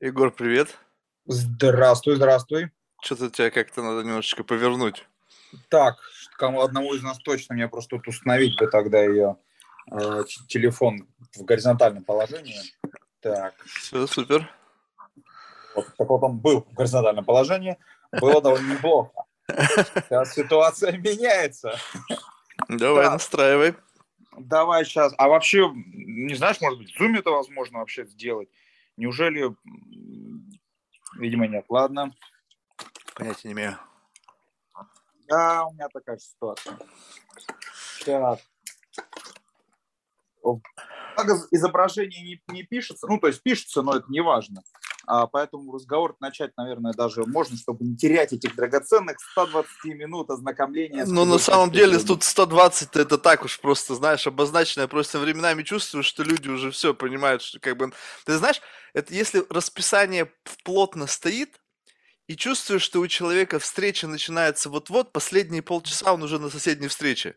[0.00, 0.76] Егор, привет.
[1.26, 2.70] Здравствуй, здравствуй.
[3.02, 5.06] Что-то тебя как-то надо немножечко повернуть.
[5.68, 5.96] Так,
[6.36, 9.36] кому одному из нас точно мне просто тут установить бы тогда ее
[9.90, 12.60] э, телефон в горизонтальном положении.
[13.20, 13.54] Так.
[13.64, 14.50] Все, супер.
[15.74, 17.76] Вот, так вот он был в горизонтальном положении.
[18.20, 19.24] Было довольно неплохо.
[19.48, 21.78] Сейчас ситуация меняется.
[22.68, 23.12] Давай, Да.
[23.12, 23.74] настраивай.
[24.38, 25.14] Давай сейчас.
[25.16, 28.48] А вообще, не знаешь, может быть, в Zoom это возможно вообще сделать?
[28.96, 29.54] Неужели...
[31.16, 31.66] Видимо, нет.
[31.68, 32.14] Ладно.
[33.14, 33.78] Понятия не имею.
[35.28, 36.78] Да, у меня такая же ситуация.
[38.04, 38.40] Так.
[41.16, 44.62] Так из- изображение не, не пишется, ну, то есть пишется, но это не важно.
[45.06, 51.04] А, поэтому разговор начать, наверное, даже можно, чтобы не терять этих драгоценных 120 минут ознакомления.
[51.06, 54.82] Ну, на самом деле, тут 120 это так уж просто, знаешь, обозначено.
[54.82, 57.92] Я просто временами чувствую, что люди уже все понимают, что как бы...
[58.24, 58.60] Ты знаешь,
[58.94, 60.30] это если расписание
[60.64, 61.60] плотно стоит,
[62.26, 67.36] и чувствуешь, что у человека встреча начинается вот-вот, последние полчаса он уже на соседней встрече.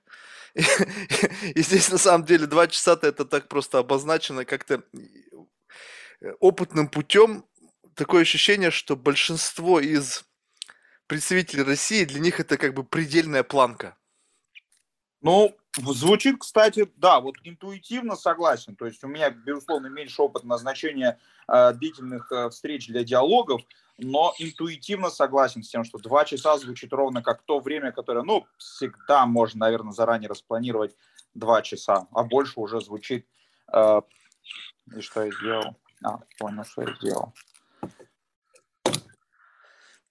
[0.56, 0.62] И,
[1.56, 4.84] и здесь на самом деле два часа-то это так просто обозначено как-то
[6.22, 7.46] э, опытным путем.
[8.00, 10.24] Такое ощущение, что большинство из
[11.06, 13.98] представителей России, для них это как бы предельная планка.
[15.20, 18.78] Ну, звучит, кстати, да, вот интуитивно согласен.
[18.78, 23.64] То есть у меня, безусловно, меньше опыт назначения э, длительных э, встреч для диалогов,
[23.98, 28.48] но интуитивно согласен с тем, что два часа звучит ровно как то время, которое, ну,
[28.58, 30.96] всегда можно, наверное, заранее распланировать
[31.34, 33.28] два часа, а больше уже звучит...
[33.74, 34.02] э,
[34.96, 35.76] и что я сделал?
[36.02, 37.34] А, понял, что я сделал.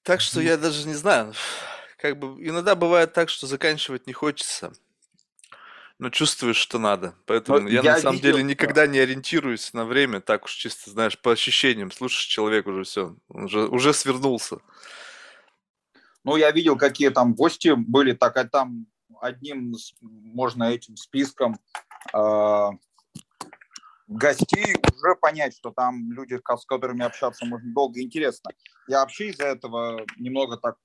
[0.08, 1.34] Так что я даже не знаю,
[1.98, 4.72] как бы иногда бывает так, что заканчивать не хочется,
[5.98, 7.14] но чувствуешь, что надо.
[7.26, 8.48] Поэтому Ну, я, на я самом видел, деле да.
[8.48, 11.90] никогда не ориентируюсь на время, так уж чисто, знаешь, по ощущениям.
[11.90, 14.60] Слушаешь, человек уже все, уже, уже свернулся.
[16.24, 18.86] Ну, я видел, какие там гости были, так а там
[19.20, 21.60] одним, можно этим списком
[22.14, 22.70] э,
[24.08, 28.50] гостей уже понять, что там люди, с которыми общаться можно долго и интересно.
[28.88, 30.76] Я вообще из-за этого немного так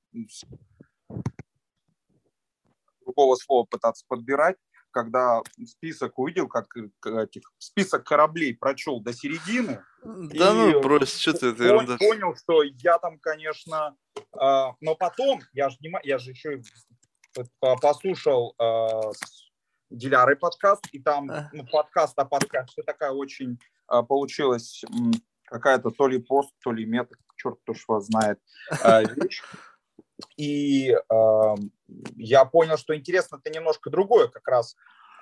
[3.05, 4.57] другого слова пытаться подбирать,
[4.91, 11.33] когда список увидел, как э, этих список кораблей прочел до середины, Да ну, брось, что
[11.33, 11.97] ты, это ерунда.
[11.97, 14.21] понял, что я там, конечно, э,
[14.79, 16.61] но потом я же я же еще
[17.59, 19.11] послушал э,
[19.93, 21.49] с Дилярой подкаст, и там А.
[21.53, 23.59] ну, подкаст о подкасте такая очень
[23.91, 24.83] э, получилась
[25.45, 28.39] какая-то то ли пост, то ли мета, черт кто ж вас знает,
[28.83, 29.43] э, вещь.
[30.35, 31.55] И э,
[32.15, 34.75] я понял, что интересно-то немножко другое, как раз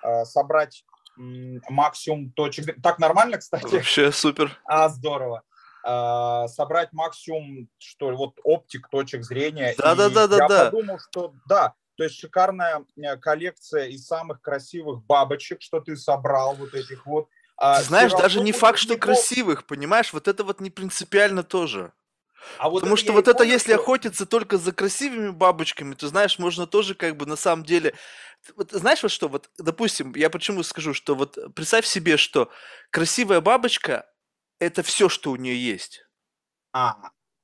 [0.04, 0.86] э, собрать
[1.18, 2.82] м, максимум точек.
[2.82, 3.76] Так нормально, кстати?
[3.76, 4.58] Вообще супер.
[4.66, 5.44] А, здорово.
[5.84, 9.74] А, собрать максимум, что ли, вот оптик, точек зрения.
[9.74, 10.66] И Да-да-да-да-да.
[10.66, 15.96] Я подумал, что да, то есть шикарная э, коллекция из самых красивых бабочек, что ты
[15.96, 17.30] собрал, вот этих вот.
[17.58, 20.12] А, Ты знаешь, даже не факт, что красивых, понимаешь?
[20.12, 21.94] Вот это вот не принципиально тоже.
[22.58, 26.08] А вот Потому что вот это, понял, если что- охотиться только за красивыми бабочками, то
[26.08, 27.94] знаешь, можно тоже как бы на самом деле...
[28.56, 32.50] Вот знаешь вот что, вот, допустим, я почему скажу, что вот представь себе, что
[32.90, 34.10] красивая бабочка–
[34.60, 36.04] это все, что у нее есть.
[36.74, 36.96] А,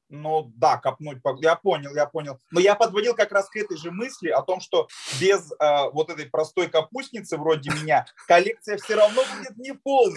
[0.09, 1.19] ну да, копнуть.
[1.39, 2.39] Я понял, я понял.
[2.51, 4.87] Но я подводил как раз к этой же мысли о том, что
[5.19, 9.57] без э, вот этой простой капустницы вроде меня коллекция все равно будет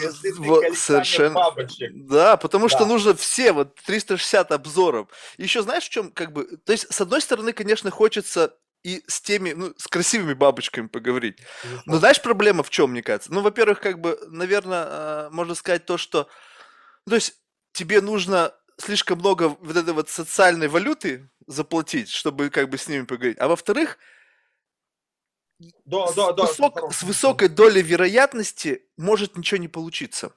[0.00, 1.90] если ты Вот, коллекционер бабочек.
[2.06, 2.86] Да, потому что Да.
[2.86, 5.08] нужно все, вот 360 обзоров.
[5.38, 6.44] Еще знаешь, в чем как бы...
[6.64, 11.38] То есть, с одной стороны, конечно, хочется и с теми, ну, с красивыми бабочками поговорить.
[11.84, 13.32] Но знаешь, проблема в чем, мне кажется?
[13.32, 16.28] Ну, во-первых, как бы, наверное, можно сказать то, что...
[17.06, 17.34] ну, То есть
[17.72, 23.04] тебе нужно слишком много вот этой вот социальной валюты заплатить, чтобы как бы с ними
[23.04, 23.38] поговорить.
[23.38, 23.98] А во-вторых,
[25.84, 26.44] Да, с, да, да.
[26.44, 26.90] высок- хорошо.
[26.92, 30.32] с высокой долей вероятности может ничего не получиться.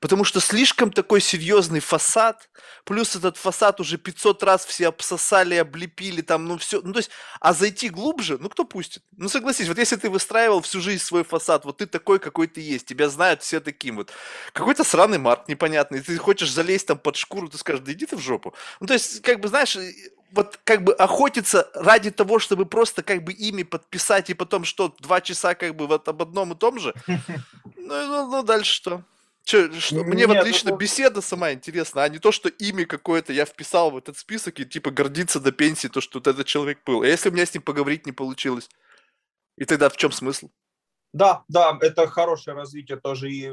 [0.00, 2.48] Потому что слишком такой серьезный фасад,
[2.84, 7.10] плюс этот фасад уже 500 раз все обсосали, облепили, там, ну все, ну то есть,
[7.40, 9.02] а зайти глубже, ну кто пустит?
[9.16, 12.60] Ну согласись, вот если ты выстраивал всю жизнь свой фасад, вот ты такой, какой ты
[12.60, 14.10] есть, тебя знают все таким вот,
[14.52, 18.16] какой-то сраный марк непонятный, ты хочешь залезть там под шкуру, ты скажешь, да иди ты
[18.16, 18.54] в жопу.
[18.80, 19.76] Ну то есть, как бы, знаешь,
[20.32, 24.94] вот как бы охотиться ради того, чтобы просто как бы ими подписать и потом что,
[25.00, 29.02] два часа как бы вот об одном и том же, ну, ну, ну, дальше что?
[29.48, 30.04] Чё, что?
[30.04, 33.46] Мне вот Нет, лично ну, беседа сама интересна, а не то, что имя какое-то я
[33.46, 37.00] вписал в этот список и типа гордиться до пенсии, то, что вот этот человек был.
[37.00, 38.68] А если у меня с ним поговорить не получилось?
[39.56, 40.50] И тогда в чем смысл?
[41.12, 43.44] Да, да, это хорошее развитие тоже и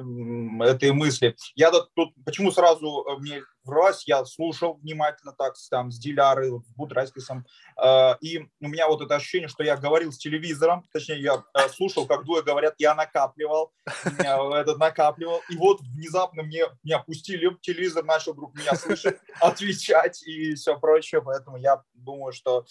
[0.61, 1.35] этой мысли.
[1.55, 6.75] Я тут, почему сразу э, мне вралась, я слушал внимательно так там с Дилярой, с
[6.75, 7.45] Будрайскисом,
[7.81, 11.69] э, и у меня вот это ощущение, что я говорил с телевизором, точнее, я э,
[11.69, 13.71] слушал, как двое говорят, я накапливал,
[14.17, 20.55] этот накапливал, и вот внезапно мне меня пустили, телевизор начал вдруг меня слышать, отвечать и
[20.55, 22.65] все прочее, поэтому я думаю, что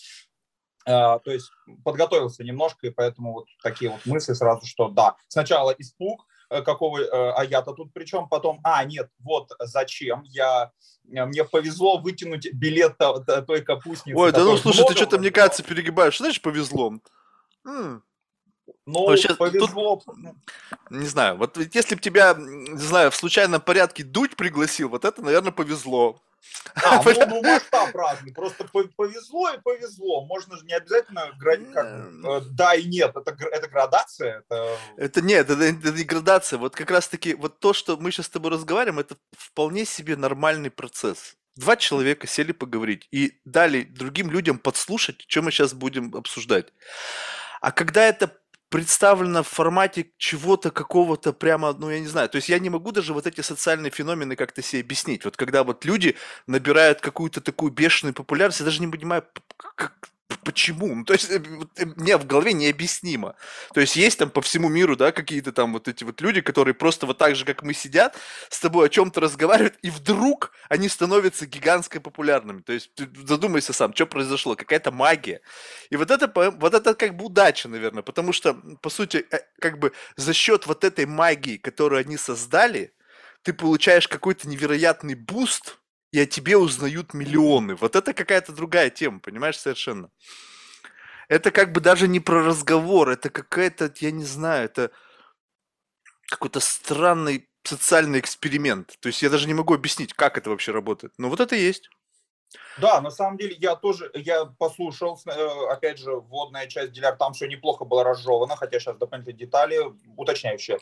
[0.84, 1.50] то есть
[1.82, 6.98] подготовился немножко, и поэтому вот такие вот мысли сразу, что да, сначала испуг, э, какого,
[6.98, 10.72] э, а я-то тут причем, потом, а, нет, вот зачем, я,
[11.10, 14.18] э, мне повезло вытянуть билет той капустницы.
[14.18, 16.94] Ой, да ну слушай, ты что-то, мне кажется, перегибаешь, знаешь, повезло.
[17.64, 18.02] М-м.
[18.86, 20.02] Ну, Вообще, повезло.
[20.04, 20.16] Тут,
[20.90, 25.22] не знаю, вот если бы тебя, не знаю, в случайном порядке Дудь пригласил, вот это,
[25.22, 26.20] наверное, повезло.
[26.82, 28.32] А, ну, ну масштаб разный.
[28.32, 30.24] Просто повезло и повезло.
[30.26, 33.14] Можно же не обязательно как, э, да и нет.
[33.16, 34.38] Это, это градация.
[34.40, 34.76] Это...
[34.96, 36.58] это нет, это, это не градация.
[36.58, 40.70] Вот как раз-таки вот то, что мы сейчас с тобой разговариваем, это вполне себе нормальный
[40.70, 41.36] процесс.
[41.56, 46.72] Два человека сели поговорить и дали другим людям подслушать, что мы сейчас будем обсуждать.
[47.60, 48.36] А когда это
[48.74, 52.90] представлено в формате чего-то какого-то прямо, ну я не знаю, то есть я не могу
[52.90, 55.24] даже вот эти социальные феномены как-то себе объяснить.
[55.24, 56.16] Вот когда вот люди
[56.48, 59.22] набирают какую-то такую бешеную популярность, я даже не понимаю,
[59.56, 59.92] как,
[60.44, 60.94] почему?
[60.94, 61.42] Ну, то есть, э,
[61.76, 63.34] э, мне в голове необъяснимо.
[63.72, 66.74] То есть, есть там по всему миру, да, какие-то там вот эти вот люди, которые
[66.74, 68.16] просто вот так же, как мы сидят,
[68.48, 72.60] с тобой о чем-то разговаривают, и вдруг они становятся гигантской популярными.
[72.60, 72.90] То есть,
[73.26, 75.40] задумайся сам, что произошло, какая-то магия.
[75.90, 79.78] И вот это, вот это как бы удача, наверное, потому что, по сути, э, как
[79.78, 82.92] бы за счет вот этой магии, которую они создали,
[83.42, 85.78] ты получаешь какой-то невероятный boost,
[86.14, 87.74] и о тебе узнают миллионы.
[87.74, 90.10] Вот это какая-то другая тема, понимаешь, совершенно.
[91.26, 94.92] Это как бы даже не про разговор, это какая-то, я не знаю, это
[96.28, 98.96] какой-то странный социальный эксперимент.
[99.00, 101.12] То есть я даже не могу объяснить, как это вообще работает.
[101.18, 101.90] Но вот это есть.
[102.78, 107.32] Да, на самом деле я тоже, я послушал, э, опять же, вводная часть Диляр, там
[107.32, 109.80] все неплохо было разжевано, хотя сейчас дополнительные детали
[110.16, 110.78] уточняющие.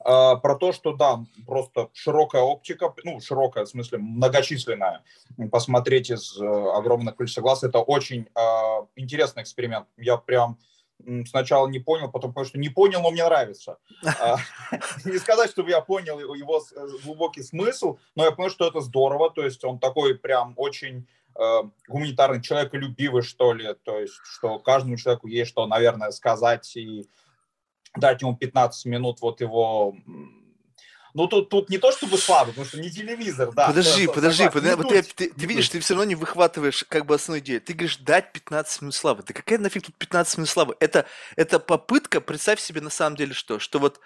[0.00, 5.02] А, про то, что да, просто широкая оптика, ну, широкая, в смысле, многочисленная,
[5.50, 8.40] посмотреть из э, огромных количества глаз, это очень э,
[8.96, 9.86] интересный эксперимент.
[9.96, 10.58] Я прям
[11.26, 13.78] сначала не понял, потом понял, что не понял, но мне нравится.
[14.20, 14.36] А,
[15.04, 19.30] не сказать, чтобы я понял его э, глубокий смысл, но я понял, что это здорово,
[19.30, 21.06] то есть он такой прям очень
[21.38, 27.06] э, гуманитарный, человеколюбивый, что ли, то есть что каждому человеку есть что, наверное, сказать и
[27.96, 29.96] дать ему 15 минут вот его
[31.14, 33.68] ну, тут, тут не то чтобы слабо, потому что не телевизор, да.
[33.68, 37.06] Подожди, то, подожди, подожди вот ты, ты, ты видишь, ты все равно не выхватываешь как
[37.06, 37.60] бы основную идею.
[37.60, 39.22] Ты говоришь, дать 15 минут славы.
[39.24, 40.76] Да какая нафиг тут 15 минут славы?
[40.80, 41.06] Это,
[41.36, 44.00] это попытка, представь себе на самом деле что, что вот,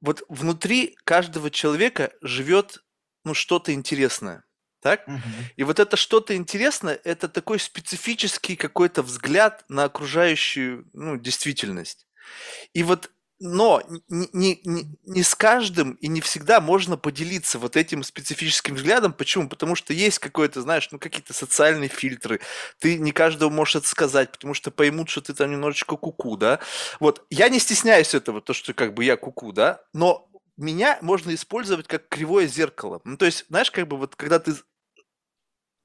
[0.00, 2.84] вот внутри каждого человека живет
[3.24, 4.44] ну, что-то интересное.
[4.80, 5.06] Так?
[5.08, 5.20] Угу.
[5.56, 12.06] И вот это что-то интересное, это такой специфический какой-то взгляд на окружающую ну, действительность.
[12.72, 13.10] И вот
[13.42, 19.12] но не, не, не с каждым и не всегда можно поделиться вот этим специфическим взглядом.
[19.12, 19.48] Почему?
[19.48, 22.40] Потому что есть какой-то, знаешь, ну какие-то социальные фильтры.
[22.78, 26.60] Ты не каждого можешь это сказать, потому что поймут, что ты там немножечко куку, да.
[27.00, 31.34] Вот, я не стесняюсь этого, то, что как бы я куку, да, но меня можно
[31.34, 33.00] использовать как кривое зеркало.
[33.04, 34.54] Ну, то есть, знаешь, как бы вот когда ты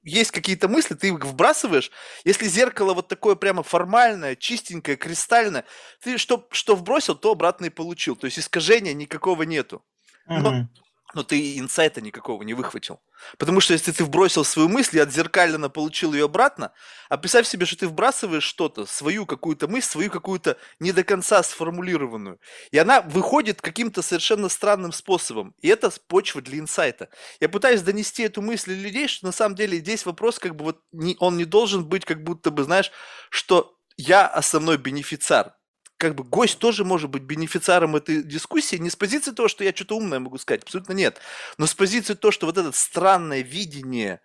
[0.08, 1.90] есть какие-то мысли, ты их вбрасываешь.
[2.24, 5.64] Если зеркало вот такое прямо формальное, чистенькое, кристальное,
[6.02, 8.16] ты что, что вбросил, то обратно и получил.
[8.16, 9.84] То есть искажения никакого нету.
[10.26, 10.68] Но,
[11.14, 13.00] но ты инсайта никакого не выхватил.
[13.38, 16.72] Потому что если ты вбросил свою мысль и отзеркаленно получил ее обратно,
[17.08, 21.42] а представь себе, что ты вбрасываешь что-то, свою какую-то мысль, свою какую-то не до конца
[21.42, 22.38] сформулированную,
[22.70, 25.54] и она выходит каким-то совершенно странным способом.
[25.60, 27.08] И это почва для инсайта.
[27.40, 30.80] Я пытаюсь донести эту мысль людей, что на самом деле здесь вопрос как бы вот
[30.92, 32.92] не, он не должен быть как будто бы, знаешь,
[33.30, 35.57] что я основной бенефициар
[35.98, 39.74] как бы гость тоже может быть бенефициаром этой дискуссии не с позиции того, что я
[39.74, 41.20] что-то умное могу сказать, абсолютно нет,
[41.58, 44.20] но с позиции того, что вот это странное видение,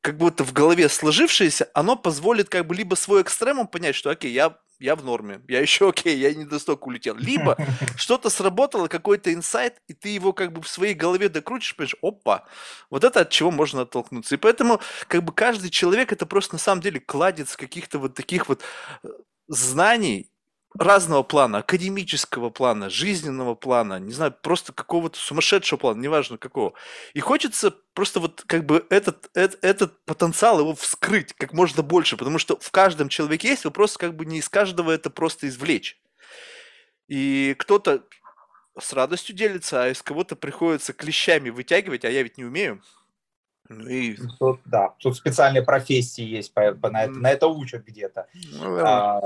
[0.00, 4.32] как будто в голове сложившееся, оно позволит как бы либо свой экстремум понять, что окей,
[4.32, 7.56] я, я в норме, я еще окей, я не до столько улетел, либо
[7.96, 12.46] что-то сработало, какой-то инсайт, и ты его как бы в своей голове докрутишь, понимаешь, опа,
[12.90, 14.36] вот это от чего можно оттолкнуться.
[14.36, 18.48] И поэтому как бы каждый человек это просто на самом деле кладец каких-то вот таких
[18.48, 18.62] вот
[19.02, 19.08] э,
[19.48, 20.31] знаний,
[20.78, 26.74] разного плана, академического плана, жизненного плана, не знаю, просто какого-то сумасшедшего плана, неважно какого.
[27.14, 32.16] И хочется просто вот как бы этот, этот, этот потенциал его вскрыть как можно больше,
[32.16, 36.00] потому что в каждом человеке есть, вопрос как бы не из каждого это просто извлечь.
[37.08, 38.04] И кто-то
[38.78, 42.80] с радостью делится, а из кого-то приходится клещами вытягивать, а я ведь не умею.
[43.68, 44.16] Ну и...
[44.38, 48.26] Тут, да, тут специальные профессии есть, по, по, на, это, на это учат где-то.
[48.52, 49.20] Ну, а,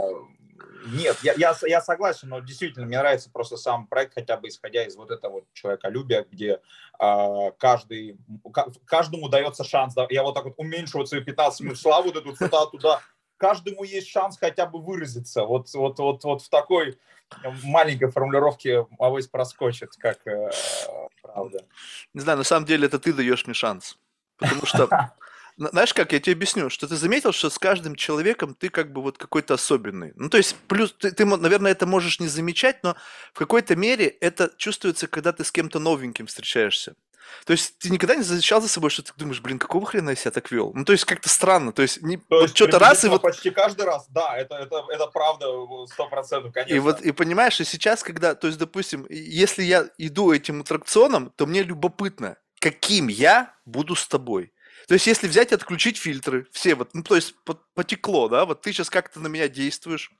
[0.86, 4.84] нет, я, я, я согласен, но действительно мне нравится просто сам проект, хотя бы исходя
[4.84, 6.60] из вот этого вот человеколюбия, где
[6.98, 8.18] а, каждый,
[8.86, 9.94] каждому дается шанс.
[9.94, 13.00] Да, я вот так вот уменьшу вот свои 15 минут славу, вот эту цитату, да,
[13.36, 15.44] каждому есть шанс хотя бы выразиться.
[15.44, 16.98] Вот, вот, вот, вот в такой
[17.64, 20.50] маленькой формулировке авось проскочит, как э,
[21.22, 21.64] правда.
[22.14, 23.98] Не знаю, на самом деле это ты даешь мне шанс.
[24.38, 24.88] Потому что,
[25.56, 29.02] знаешь как, я тебе объясню, что ты заметил, что с каждым человеком ты как бы
[29.02, 30.12] вот какой-то особенный.
[30.16, 32.96] Ну, то есть, плюс, ты, ты, наверное, это можешь не замечать, но
[33.32, 36.94] в какой-то мере это чувствуется, когда ты с кем-то новеньким встречаешься.
[37.44, 40.16] То есть ты никогда не замечал за собой, что ты думаешь, блин, какого хрена я
[40.16, 40.72] себя так вел?
[40.74, 41.72] Ну, то есть как-то странно.
[41.72, 43.22] То есть, не, то вот что-то раз и вот...
[43.22, 45.46] Почти каждый раз, да, это, это, это правда,
[45.90, 46.74] сто процентов, конечно.
[46.74, 51.32] И вот, и понимаешь, и сейчас, когда, то есть, допустим, если я иду этим аттракционом,
[51.36, 54.52] то мне любопытно, каким я буду с тобой.
[54.86, 57.34] То есть, если взять и отключить фильтры, все вот, ну, то есть,
[57.74, 60.12] потекло, да, вот ты сейчас как-то на меня действуешь,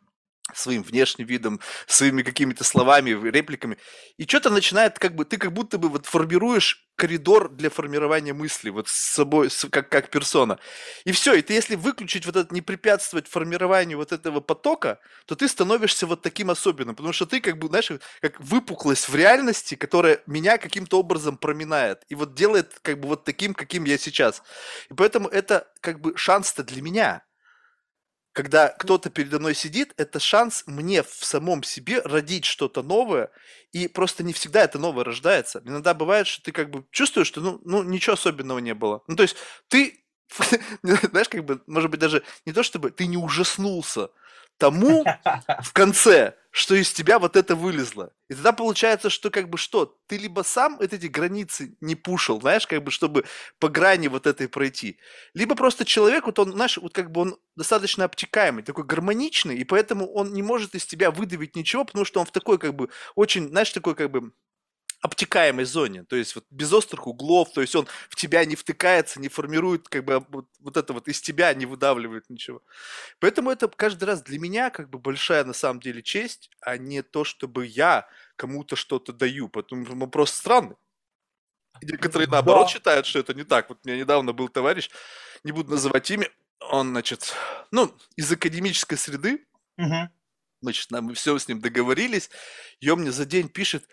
[0.54, 3.78] своим внешним видом, своими какими-то словами, репликами.
[4.16, 8.70] И что-то начинает, как бы, ты как будто бы вот формируешь коридор для формирования мысли,
[8.70, 10.58] вот с собой, с, как, как персона.
[11.04, 15.34] И все, и ты если выключить вот это, не препятствовать формированию вот этого потока, то
[15.34, 19.74] ты становишься вот таким особенным, потому что ты как бы, знаешь, как выпуклость в реальности,
[19.74, 24.42] которая меня каким-то образом проминает и вот делает как бы вот таким, каким я сейчас.
[24.90, 27.22] И поэтому это как бы шанс-то для меня,
[28.36, 33.30] когда кто-то передо мной сидит, это шанс мне в самом себе родить что-то новое,
[33.72, 35.62] и просто не всегда это новое рождается.
[35.64, 39.02] Иногда бывает, что ты как бы чувствуешь, что ну, ну ничего особенного не было.
[39.06, 39.36] Ну, то есть
[39.68, 40.04] ты,
[40.82, 44.10] знаешь, как бы, может быть, даже не то чтобы ты не ужаснулся,
[44.58, 45.04] тому
[45.62, 48.12] в конце, что из тебя вот это вылезло.
[48.28, 52.40] И тогда получается, что как бы что, ты либо сам вот эти границы не пушил,
[52.40, 53.24] знаешь, как бы чтобы
[53.58, 54.98] по грани вот этой пройти,
[55.34, 59.64] либо просто человек, вот он, знаешь, вот как бы он достаточно обтекаемый, такой гармоничный, и
[59.64, 62.88] поэтому он не может из тебя выдавить ничего, потому что он в такой как бы
[63.14, 64.32] очень, знаешь, такой как бы
[65.06, 69.20] обтекаемой зоне, то есть вот без острых углов, то есть он в тебя не втыкается,
[69.20, 72.62] не формирует как бы вот, вот это вот из тебя, не выдавливает ничего.
[73.18, 77.02] Поэтому это каждый раз для меня как бы большая на самом деле честь, а не
[77.02, 80.76] то, чтобы я кому-то что-то даю, потому что вопрос странный.
[81.82, 82.72] Некоторые наоборот да.
[82.72, 83.68] считают, что это не так.
[83.68, 84.90] Вот у меня недавно был товарищ,
[85.44, 86.28] не буду называть имя,
[86.60, 87.34] он, значит,
[87.70, 89.46] ну, из академической среды,
[89.76, 90.10] угу.
[90.62, 92.30] значит, мы все с ним договорились,
[92.80, 93.86] и он мне за день пишет,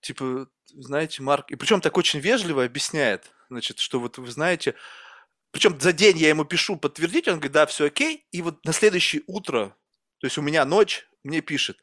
[0.00, 4.74] типа, знаете, Марк, и причем так очень вежливо объясняет, значит, что вот вы знаете,
[5.50, 8.72] причем за день я ему пишу подтвердить, он говорит, да, все окей, и вот на
[8.72, 9.76] следующее утро,
[10.18, 11.78] то есть у меня ночь, мне пишет,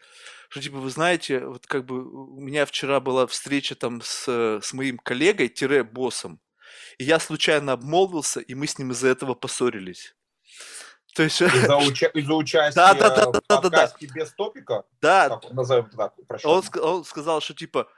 [0.50, 4.28] что типа, вы знаете, вот как бы у меня вчера была встреча там с,
[4.62, 6.40] с моим коллегой, тире боссом,
[6.98, 10.16] и я случайно обмолвился, и мы с ним из-за этого поссорились.
[11.16, 11.42] То есть...
[11.42, 13.94] Из-за, уча- из участия да, да, да, да, да, да, да.
[14.00, 14.84] без топика?
[15.02, 15.30] Да.
[15.30, 17.90] Так, назовем так, он, он сказал, что типа,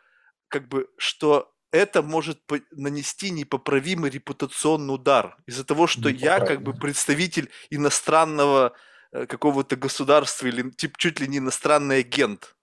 [0.49, 2.39] как бы, что это может
[2.71, 8.73] нанести непоправимый репутационный удар из-за того, что я как бы представитель иностранного
[9.11, 12.55] э, какого-то государства или тип, чуть ли не иностранный агент.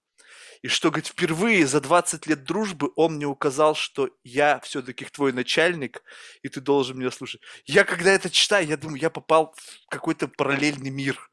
[0.62, 5.32] И что, говорит, впервые за 20 лет дружбы он мне указал, что я все-таки твой
[5.32, 6.02] начальник,
[6.42, 7.40] и ты должен меня слушать.
[7.66, 11.30] Я когда это читаю, я думаю, я попал в какой-то параллельный мир.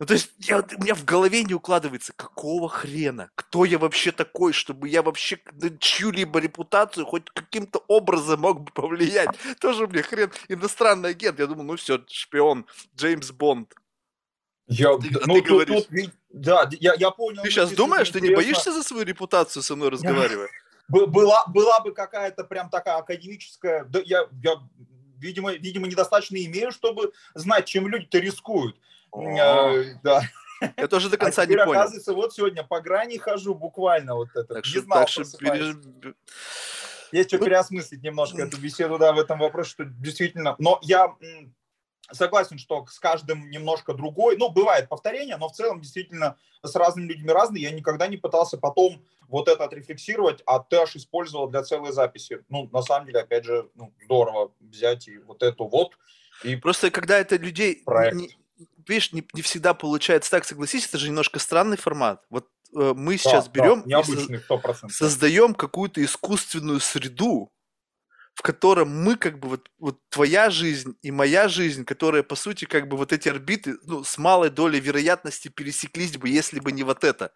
[0.00, 3.30] Ну, то есть я, у меня в голове не укладывается, какого хрена?
[3.34, 8.72] Кто я вообще такой, чтобы я вообще на чью-либо репутацию хоть каким-то образом мог бы
[8.72, 9.30] повлиять?
[9.60, 10.32] Тоже мне хрен.
[10.48, 11.38] Иностранный агент.
[11.38, 13.74] Я думал, ну все, шпион, Джеймс Бонд.
[14.66, 17.42] Я, ты, ну, ты тут, тут, да, я, я понял.
[17.42, 20.48] Ты сейчас думаешь, ты не боишься за свою репутацию со мной разговаривая?
[20.88, 23.84] Была, была бы какая-то прям такая академическая...
[23.84, 24.60] Да, я, я
[25.18, 28.76] видимо, видимо, недостаточно имею, чтобы знать, чем люди-то рискуют.
[29.14, 30.22] Э, да.
[30.76, 31.72] Я тоже до а конца а не понял.
[31.72, 34.54] оказывается, вот сегодня по грани хожу буквально вот это.
[34.54, 35.76] Так не что, знал, так что переж...
[37.12, 37.44] Есть что ну...
[37.44, 40.56] переосмыслить немножко эту беседу, да, в этом вопросе, что действительно...
[40.58, 41.14] Но я
[42.10, 44.36] согласен, что с каждым немножко другой.
[44.36, 47.62] Ну, бывает повторение, но в целом действительно с разными людьми разные.
[47.62, 52.44] Я никогда не пытался потом вот это отрефлексировать, а ты аж использовал для целой записи.
[52.48, 55.92] Ну, на самом деле, опять же, ну, здорово взять и вот эту вот.
[56.42, 57.82] И Просто когда это людей...
[57.84, 58.16] Проект.
[58.16, 58.36] Не,
[58.88, 62.22] видишь, не, не всегда получается так, согласись, это же немножко странный формат.
[62.30, 67.50] Вот э, мы сейчас да, берем да, и со- создаем какую-то искусственную среду,
[68.34, 72.64] в котором мы как бы вот, вот твоя жизнь и моя жизнь, которая по сути
[72.64, 76.82] как бы вот эти орбиты ну, с малой долей вероятности пересеклись бы, если бы не
[76.82, 77.32] вот это.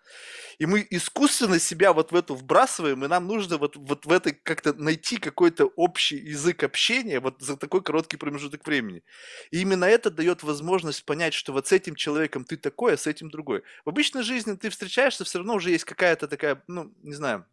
[0.59, 4.33] И мы искусственно себя вот в эту вбрасываем, и нам нужно вот, вот в этой
[4.33, 9.05] как-то найти какой-то общий язык общения вот за такой короткий промежуток времени.
[9.53, 13.07] И именно это дает возможность понять, что вот с этим человеком ты такой, а с
[13.07, 13.63] этим другой.
[13.85, 17.47] В обычной жизни ты встречаешься, все равно уже есть какая-то такая, ну, не знаю,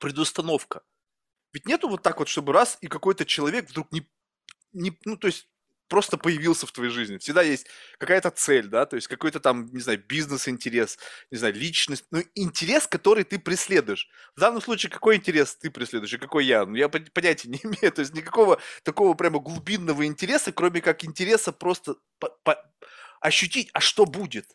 [0.00, 0.82] предустановка.
[1.52, 4.08] Ведь нету вот так вот, чтобы раз и какой-то человек вдруг не,
[4.72, 5.48] не ну, то есть
[5.88, 7.18] просто появился в твоей жизни.
[7.18, 7.66] Всегда есть
[7.98, 10.98] какая-то цель, да, то есть какой-то там, не знаю, бизнес-интерес,
[11.32, 14.08] не знаю, личность, ну, интерес, который ты преследуешь.
[14.36, 16.64] В данном случае какой интерес ты преследуешь и какой я?
[16.64, 21.52] Ну, я понятия не имею, то есть никакого такого прямо глубинного интереса, кроме как интереса
[21.52, 22.64] просто по- по-
[23.20, 24.46] ощутить, а что будет?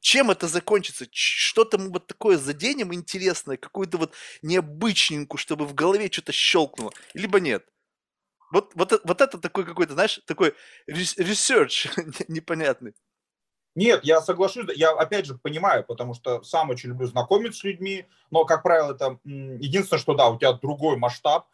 [0.00, 1.06] Чем это закончится?
[1.10, 7.38] Что-то мы вот такое заденем интересное, какую-то вот необычненькую, чтобы в голове что-то щелкнуло, либо
[7.38, 7.66] нет.
[8.50, 10.54] Вот, вот, вот это такой какой-то, знаешь, такой
[10.88, 11.88] research
[12.28, 12.94] непонятный.
[13.76, 18.06] Нет, я соглашусь, я опять же понимаю, потому что сам очень люблю знакомиться с людьми,
[18.30, 21.46] но, как правило, это единственное, что да, у тебя другой масштаб,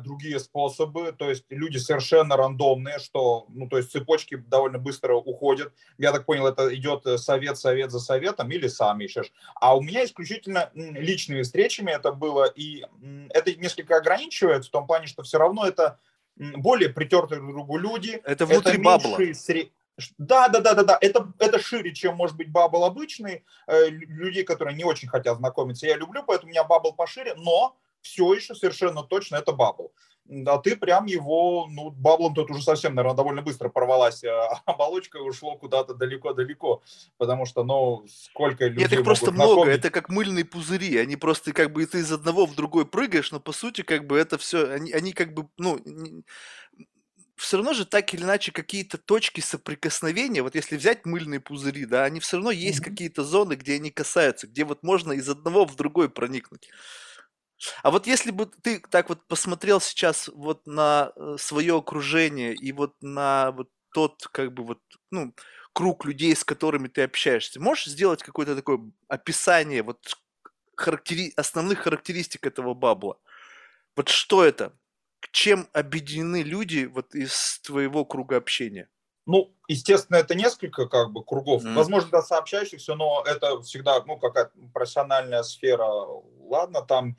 [0.00, 5.72] другие способы, то есть люди совершенно рандомные, что, ну, то есть цепочки довольно быстро уходят.
[5.98, 9.32] Я так понял, это идет э, совет, совет за советом или сам ищешь.
[9.54, 12.84] А у меня исключительно личными встречами это было, и
[13.30, 15.98] это несколько ограничивает в том плане, что все равно это
[16.36, 18.20] более притертые друг другу люди.
[18.24, 19.18] Это внутри это bubble а.
[19.34, 19.70] Сре...
[20.18, 20.98] Да, да, да, да, да.
[21.00, 23.44] Это, это шире, чем может быть bubble обычный.
[23.66, 27.76] Э, людей, которые не очень хотят знакомиться, я люблю, поэтому у меня bubble пошире, но
[28.02, 29.92] все еще совершенно точно это bubble.
[30.46, 34.62] А ты прям его, ну, bubble ом тут уже совсем, наверное, довольно быстро порвалась, а
[34.66, 36.82] оболочка ушло куда-то далеко-далеко,
[37.18, 41.52] потому что, ну, сколько людей Нет, их просто много, это как мыльные пузыри, они просто
[41.52, 44.70] как бы ты из одного в другой прыгаешь, но по сути как бы это все,
[44.70, 45.80] они, они как бы, ну,
[47.36, 52.04] все равно же так или иначе какие-то точки соприкосновения, вот если взять мыльные пузыри, да,
[52.04, 52.84] они все равно есть mm-hmm.
[52.84, 56.70] какие-то зоны, где они касаются, где вот можно из одного в другой проникнуть.
[57.82, 62.72] А вот если бы ты так вот посмотрел сейчас вот на э, свое окружение и
[62.72, 65.34] вот на вот тот как бы вот, ну,
[65.72, 69.98] круг людей, с которыми ты общаешься, можешь сделать какое-то такое описание вот
[70.76, 71.32] характери...
[71.36, 73.16] основных характеристик этого бабла?
[73.96, 74.76] Вот что это?
[75.30, 78.88] Чем объединены люди вот из твоего круга общения?
[79.24, 81.62] Ну, естественно, это несколько как бы кругов.
[81.62, 81.74] Mm.
[81.74, 85.86] Возможно, да, сообщающихся, но это всегда, ну, какая-то профессиональная сфера.
[86.40, 87.16] Ладно, там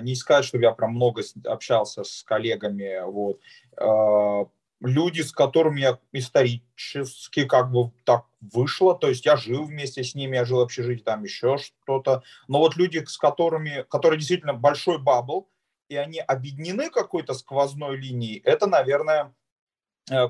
[0.00, 3.40] не сказать, что я прям много общался с коллегами, вот.
[3.76, 4.46] Э,
[4.80, 10.14] люди, с которыми я исторически как бы так вышло, то есть я жил вместе с
[10.14, 14.54] ними, я жил в общежитии, там еще что-то, но вот люди, с которыми, которые действительно
[14.54, 15.48] большой бабл,
[15.88, 19.45] и они объединены какой-то сквозной линией, это, наверное, Э,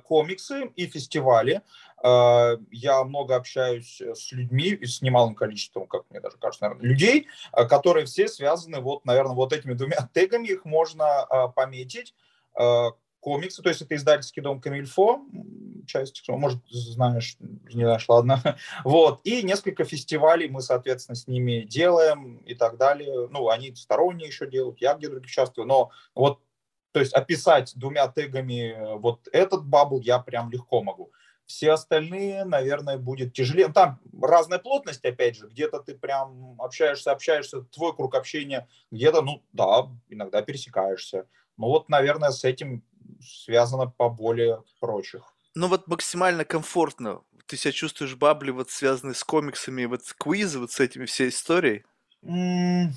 [0.05, 1.63] комиксы и фестивали.
[2.03, 7.27] Э, я много общаюсь с людьми, с немалым количеством, как мне даже кажется, наверное, людей,
[7.53, 12.15] э, которые все связаны вот, наверное, вот этими двумя тегами, их можно пометить.
[13.21, 15.21] Комиксы, то есть это издательский дом Камильфо,
[15.87, 18.41] часть, может, знаешь, не знаешь, ладно.
[18.85, 23.29] Вот, и несколько фестивалей мы, соответственно, с ними делаем и так далее.
[23.31, 26.41] Ну, они сторонние еще делают, я где-то участвую, но вот
[26.97, 31.13] то есть описать двумя тегами э, вот этот бабл я прям легко могу.
[31.45, 33.69] Все остальные, наверное, будет тяжелее.
[33.69, 35.47] Там разная плотность, опять же.
[35.47, 38.67] Где-то ты прям общаешься, общаешься, твой круг общения.
[38.91, 41.29] Где-то, ну да, иногда пересекаешься.
[41.59, 42.83] Ну вот, наверное, с этим
[43.21, 45.35] связано поболее прочих.
[45.55, 47.21] Ну вот максимально комфортно.
[47.45, 51.05] Ты себя чувствуешь в бабле, вот связанный с комиксами, вот с квизы, вот с этими
[51.05, 51.85] всей историей?
[52.25, 52.93] Mm,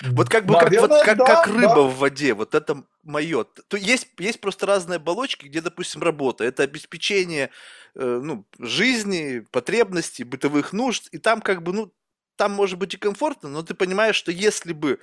[0.00, 1.80] вот как бы Наверное, как, вот, как, да, как рыба да.
[1.82, 3.44] в воде, вот это мое.
[3.44, 6.44] То есть, есть просто разные оболочки, где, допустим, работа.
[6.44, 7.50] Это обеспечение
[7.94, 11.08] э, ну, жизни, потребностей, бытовых нужд.
[11.12, 11.92] И там как бы, ну,
[12.36, 14.98] там может быть и комфортно, но ты понимаешь, что если бы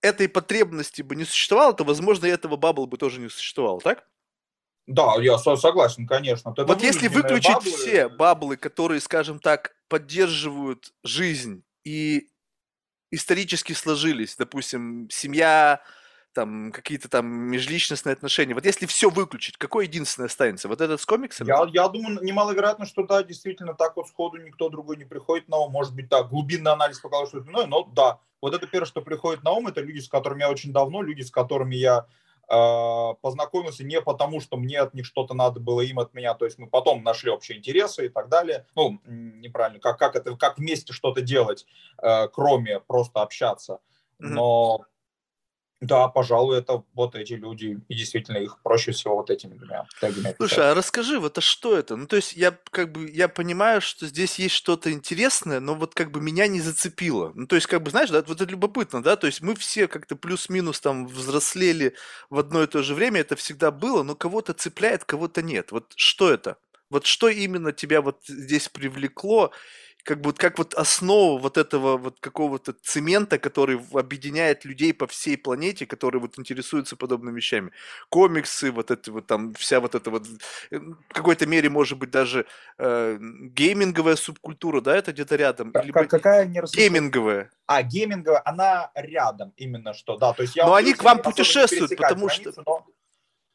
[0.00, 4.06] этой потребности бы не существовало, то, возможно, и этого бабла бы тоже не существовало, так?
[4.86, 6.50] Да, я согласен, конечно.
[6.50, 7.70] Это вот если выключить баблы...
[7.70, 12.28] все баблы, которые, скажем так, поддерживают жизнь и
[13.12, 15.80] исторически сложились, допустим, семья,
[16.32, 18.54] там какие-то там межличностные отношения.
[18.54, 20.66] Вот если все выключить, какой единственное останется?
[20.66, 21.48] Вот этот с комиксами?
[21.48, 25.58] Я, я думаю, немаловероятно, что да, действительно так вот сходу никто другой не приходит на
[25.58, 25.70] ум.
[25.70, 28.18] Может быть, так, глубинный анализ показал, что это но да.
[28.40, 31.22] Вот это первое, что приходит на ум, это люди, с которыми я очень давно, люди,
[31.22, 32.06] с которыми я
[32.48, 36.58] познакомился не потому, что мне от них что-то надо было, им от меня, то есть
[36.58, 38.66] мы потом нашли общие интересы и так далее.
[38.74, 41.66] Ну, неправильно, как, как, это, как вместе что-то делать,
[42.02, 43.80] э, кроме просто общаться.
[44.18, 44.84] Но
[45.82, 50.32] Да, пожалуй, это вот эти люди, и действительно их проще всего вот этими двумя тегами
[50.36, 51.96] Слушай, а расскажи, вот а что это?
[51.96, 55.94] Ну, то есть я как бы, я понимаю, что здесь есть что-то интересное, но вот
[55.94, 57.32] как бы меня не зацепило.
[57.34, 59.88] Ну, то есть как бы, знаешь, да, вот это любопытно, да, то есть мы все
[59.88, 61.96] как-то плюс-минус там взрослели
[62.30, 65.72] в одно и то же время, это всегда было, но кого-то цепляет, кого-то нет.
[65.72, 66.58] Вот что это?
[66.90, 69.50] Вот что именно тебя вот здесь привлекло,
[70.04, 75.36] как бы как вот основа вот этого вот какого-то цемента, который объединяет людей по всей
[75.36, 77.70] планете, которые вот интересуются подобными вещами.
[78.08, 80.26] Комиксы, вот это вот там вся вот эта вот
[80.70, 82.46] э, в какой-то мере может быть даже
[82.78, 85.72] э, гейминговая субкультура, да, это где-то рядом.
[85.72, 86.04] Как, Либо...
[86.04, 87.50] Какая не Гейминговая.
[87.66, 90.32] А, гейминговая, она рядом именно что, да.
[90.32, 92.62] То есть я Но они к вам путешествуют, потому границу, что...
[92.66, 92.86] Но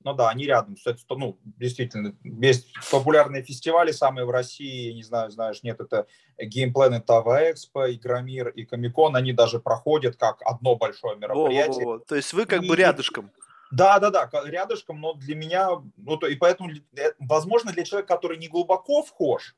[0.08, 0.76] ну да, они рядом.
[0.76, 6.08] Кстати, ну, действительно, есть популярные фестивали самые в России, не знаю, знаешь, нет, это
[6.42, 11.86] Game Planet Ava Expo, Игромир и Комикон, они даже проходят как одно большое мероприятие.
[11.86, 12.00] Во, во, во.
[12.00, 13.32] То есть вы как и, бы рядышком.
[13.70, 18.16] Да, да, да, рядышком, но для меня, ну, то, и поэтому, э, возможно, для человека,
[18.16, 19.58] который не глубоко вхож,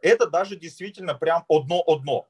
[0.00, 2.28] это даже действительно прям одно-одно.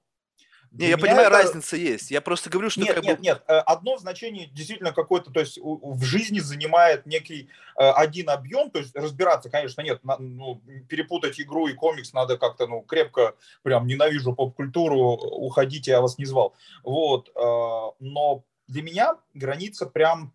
[0.72, 1.30] Не, я понимаю, это...
[1.30, 2.10] разница есть.
[2.10, 3.22] Я просто говорю, что нет, нет, бы...
[3.22, 3.42] нет.
[3.46, 8.78] Э, одно значение действительно какое-то, то есть в жизни занимает некий э, один объем, то
[8.78, 14.34] есть разбираться, конечно, нет, ну, перепутать игру и комикс надо как-то, ну, крепко, прям ненавижу
[14.34, 16.54] поп-культуру, уходите, я вас не звал.
[16.82, 17.32] Вот, э,
[18.00, 20.32] но для меня граница прям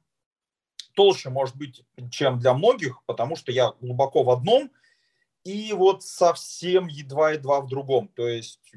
[0.96, 4.72] толще может быть, чем для многих, потому что я глубоко в одном,
[5.44, 8.10] и вот совсем едва-едва в другом.
[8.10, 8.74] То есть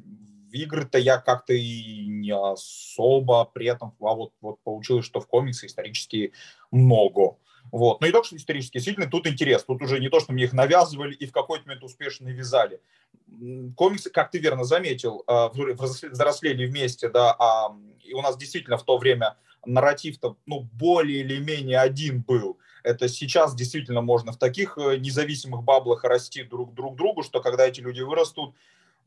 [0.51, 5.27] в игры-то я как-то и не особо при этом, а вот, вот получилось, что в
[5.27, 6.33] комиксы исторически
[6.71, 7.37] много.
[7.73, 8.01] Вот.
[8.01, 9.65] Но не только что исторически, действительно, тут интерес.
[9.65, 12.81] Тут уже не то, что мне их навязывали и в какой-то момент успешно навязали.
[13.77, 18.85] Комиксы, как ты верно заметил, а, взрослели вместе, да, а и у нас действительно в
[18.85, 22.59] то время нарратив-то ну, более или менее один был.
[22.83, 27.67] Это сейчас действительно можно в таких э, независимых баблах расти друг друг другу, что когда
[27.67, 28.55] эти люди вырастут,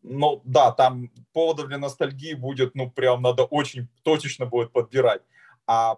[0.03, 5.21] ну да, там поводов для ностальгии будет, ну прям надо очень точечно будет подбирать.
[5.65, 5.97] А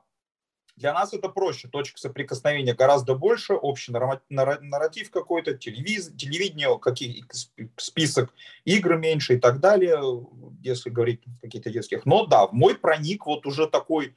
[0.75, 3.93] для нас это проще, точек соприкосновения гораздо больше, общий
[4.29, 7.23] нарратив какой-то, телевиз, телевидение, какие,
[7.77, 8.33] список
[8.65, 9.99] игр меньше и так далее,
[10.61, 12.05] если говорить какие-то детских.
[12.05, 14.15] Но да, мой проник вот уже такой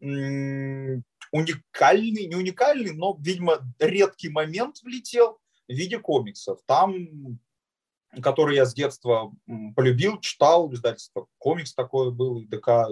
[0.00, 6.58] м- уникальный, не уникальный, но, видимо, редкий момент влетел в виде комиксов.
[6.66, 7.38] Там
[8.22, 9.32] который я с детства
[9.76, 12.88] полюбил, читал, издательство комикс такое был, ДК.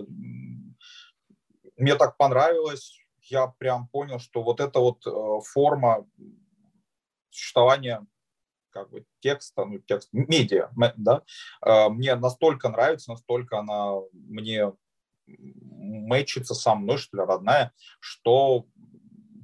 [1.76, 6.06] Мне так понравилось, я прям понял, что вот эта вот э, форма
[7.30, 8.06] существования
[8.70, 11.22] как бы текста, ну, текст, медиа, да,
[11.64, 14.72] э, мне настолько нравится, настолько она мне
[15.26, 18.66] мэчится со мной, что ли, родная, что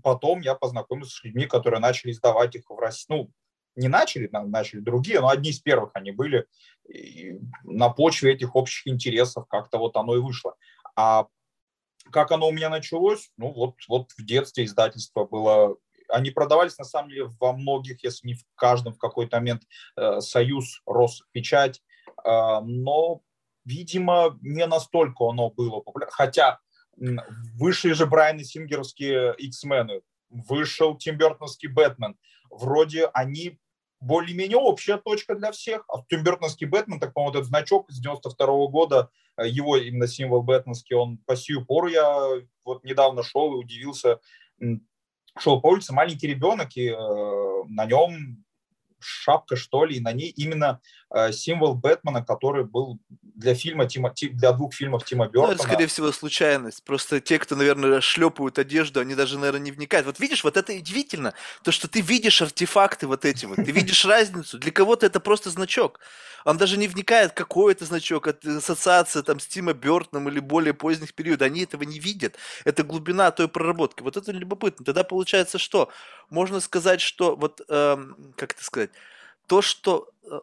[0.02, 3.30] потом я познакомился с людьми, которые начали издавать их в России, ну,
[3.76, 6.46] не начали, начали другие, но одни из первых они были.
[6.88, 10.54] И на почве этих общих интересов как-то вот оно и вышло.
[10.96, 11.26] А
[12.10, 13.30] как оно у меня началось?
[13.36, 15.76] Ну вот, вот в детстве издательство было
[16.08, 19.62] они продавались на самом деле во многих, если не в каждом в какой-то момент
[19.96, 21.82] э, Союз, Роспечать,
[22.24, 23.22] э, но,
[23.64, 26.14] видимо, не настолько оно было популярно.
[26.14, 26.58] Хотя
[26.96, 32.16] вышли же Брайаны Сингеровские X-мены, вышел Тим Бертонский Бэтмен.
[32.50, 33.58] Вроде они
[34.00, 35.84] более-менее общая точка для всех.
[35.88, 40.42] А Тимбертонский Бэтмен, так, по-моему, этот значок с 92 -го года, э, его именно символ
[40.42, 42.28] бэтменский, он по сию пору я
[42.64, 44.20] вот недавно шел и удивился,
[45.38, 46.96] шел по улице маленький ребенок, и э,
[47.68, 48.44] на нем
[49.04, 50.80] шапка, что ли, и на ней именно
[51.32, 52.98] символ Бэтмена, который был
[53.34, 55.48] для фильма Тима, для двух фильмов Тима Бертона.
[55.48, 56.84] Ну, это, скорее всего, случайность.
[56.84, 60.06] Просто те, кто, наверное, шлепают одежду, они даже, наверное, не вникают.
[60.06, 64.04] Вот видишь, вот это удивительно, то, что ты видишь артефакты вот эти вот, ты видишь
[64.04, 64.58] разницу.
[64.58, 66.00] Для кого-то это просто значок.
[66.44, 70.74] Он даже не вникает, какой это значок, это ассоциация там с Тима Бертоном или более
[70.74, 71.46] поздних периодов.
[71.46, 72.36] Они этого не видят.
[72.64, 74.02] Это глубина той проработки.
[74.02, 74.84] Вот это любопытно.
[74.84, 75.90] Тогда получается что?
[76.28, 78.90] Можно сказать, что вот, эм, как это сказать,
[79.46, 80.40] то, что э,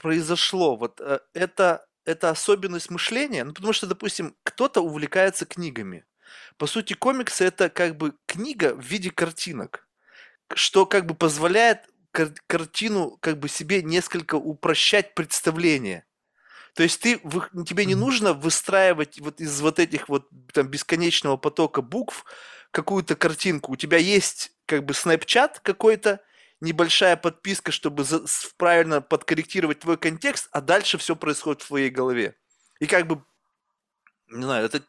[0.00, 6.04] произошло, вот э, это это особенность мышления, ну, потому что, допустим, кто-то увлекается книгами.
[6.56, 9.86] По сути, комиксы это как бы книга в виде картинок,
[10.54, 16.06] что как бы позволяет кар- картину как бы себе несколько упрощать представление.
[16.74, 17.18] То есть ты,
[17.66, 22.24] тебе не нужно выстраивать вот из вот этих вот там бесконечного потока букв
[22.70, 23.72] какую-то картинку.
[23.72, 26.20] У тебя есть как бы снэпчат какой-то,
[26.60, 28.24] небольшая подписка, чтобы за,
[28.56, 32.36] правильно подкорректировать твой контекст, а дальше все происходит в твоей голове.
[32.80, 33.22] И как бы,
[34.28, 34.82] не знаю, это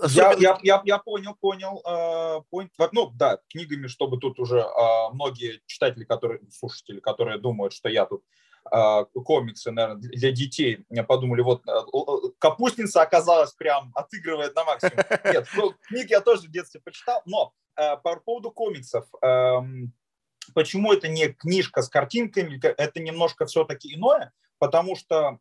[0.00, 0.40] особенно...
[0.40, 1.82] я, я, я, я понял, понял.
[1.84, 2.70] Э, point.
[2.92, 8.06] Ну, да, книгами, чтобы тут уже э, многие читатели, которые, слушатели, которые думают, что я
[8.06, 8.24] тут
[8.72, 15.04] э, комиксы, наверное, для детей, подумали, вот э, капустница оказалась прям отыгрывает на максимум.
[15.24, 19.58] Нет, ну, книги я тоже в детстве почитал, но э, по поводу комиксов, э,
[20.52, 25.38] почему это не книжка с картинками, это немножко все-таки иное, потому что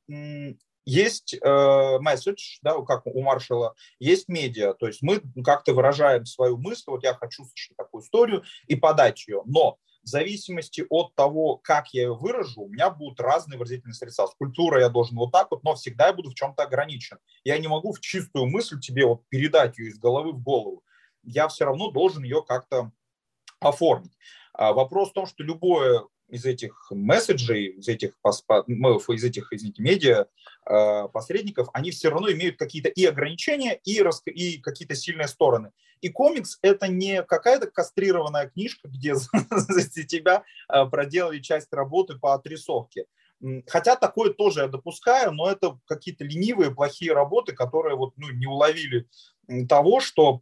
[0.86, 6.58] есть э, месседж, да, как у Маршала, есть медиа, то есть мы как-то выражаем свою
[6.58, 11.58] мысль, вот я хочу слышать такую историю и подать ее, но в зависимости от того,
[11.58, 14.28] как я ее выражу, у меня будут разные выразительные средства.
[14.28, 17.18] Скульптура я должен вот так вот, но всегда я буду в чем-то ограничен.
[17.46, 20.84] Я не могу в чистую мысль тебе вот передать ее из головы в голову.
[21.24, 22.92] Я все равно должен ее как-то
[23.62, 24.12] оформить.
[24.54, 30.28] А вопрос в том, что любое из этих месседжей, из этих, из этих извините, медиа
[30.66, 35.72] э, посредников, они все равно имеют какие-то и ограничения, и, и какие-то сильные стороны.
[36.02, 39.16] И комикс– это не какая-то кастрированная книжка, где
[39.52, 43.06] за тебя э, проделали часть работы по отрисовке.
[43.68, 48.48] Хотя такое тоже я допускаю, но это какие-то ленивые, плохие работы, которые вот, ну, не
[48.48, 49.08] уловили
[49.68, 50.42] того, что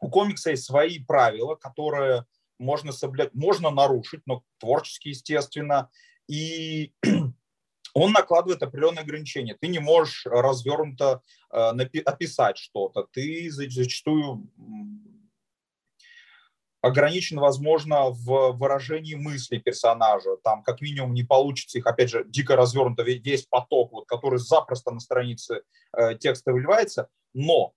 [0.00, 2.26] у комикса есть свои правила, которые
[2.58, 5.90] можно соблюдать, можно нарушить, но творчески, естественно.
[6.28, 6.92] И
[7.94, 9.56] он накладывает определенные ограничения.
[9.60, 11.56] Ты не можешь развернуто э,
[12.04, 13.06] описать что-то.
[13.12, 14.48] Ты зачастую
[16.82, 20.36] ограничен, возможно, в выражении мыслей персонажа.
[20.42, 24.90] Там как минимум не получится их, опять же, дико развернуто весь поток, вот, который запросто
[24.90, 25.62] на странице
[25.96, 27.08] э, текста выливается.
[27.34, 27.72] Но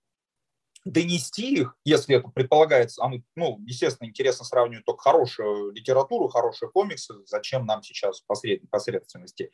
[0.86, 6.70] донести их, если это предполагается, а мы, ну, естественно, интересно сравнивать только хорошую литературу, хорошие
[6.70, 9.50] комиксы, зачем нам сейчас посред, посредственности,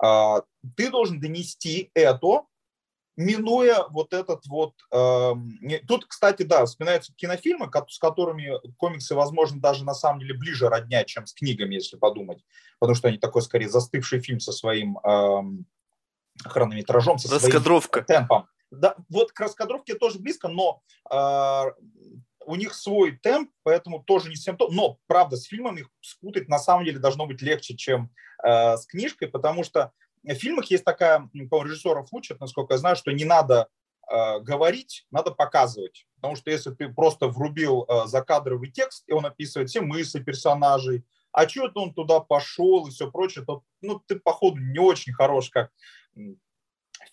[0.00, 0.42] а,
[0.76, 2.42] ты должен донести это,
[3.16, 4.74] минуя вот этот вот...
[4.92, 5.32] Э,
[5.88, 11.02] тут, кстати, да, вспоминаются кинофильмы, с которыми комиксы, возможно, даже на самом деле ближе родня,
[11.04, 12.44] чем с книгами, если подумать,
[12.78, 15.42] потому что они такой, скорее, застывший фильм со своим э,
[16.44, 21.62] хронометражом, со своим темпом да, вот к раскадровке тоже близко, но э,
[22.46, 24.68] у них свой темп, поэтому тоже не совсем то.
[24.68, 28.10] Но, правда, с фильмом их спутать на самом деле должно быть легче, чем
[28.42, 32.96] э, с книжкой, потому что в фильмах есть такая, по режиссеров учат, насколько я знаю,
[32.96, 33.68] что не надо
[34.10, 36.06] э, говорить, надо показывать.
[36.16, 41.04] Потому что если ты просто врубил э, закадровый текст, и он описывает все мысли персонажей,
[41.32, 45.50] а что-то он туда пошел и все прочее, то ну, ты, походу, не очень хорош
[45.50, 45.70] как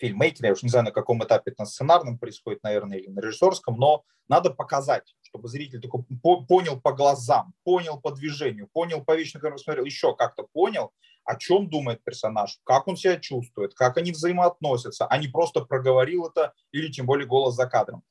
[0.03, 3.21] фильммейкера, я уж не знаю, на каком этапе это на сценарном происходит, наверное, или на
[3.21, 6.03] режиссерском, но надо показать, чтобы зритель такой
[6.47, 10.91] понял по глазам, понял по движению, понял по вещи, на которые смотрел, еще как-то понял,
[11.23, 16.25] о чем думает персонаж, как он себя чувствует, как они взаимоотносятся, а не просто проговорил
[16.25, 18.03] это или тем более голос за кадром.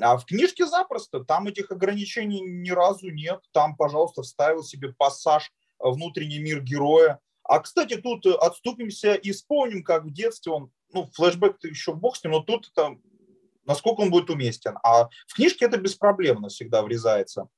[0.00, 5.50] А в книжке запросто, там этих ограничений ни разу нет, там, пожалуйста, вставил себе пассаж
[5.80, 11.62] внутренний мир героя, а, кстати, тут отступимся и вспомним, как в детстве он ну, флешбэк
[11.64, 12.96] еще бог с ним, но тут это,
[13.64, 14.78] насколько он будет уместен.
[14.82, 17.48] А в книжке это беспроблемно всегда врезается.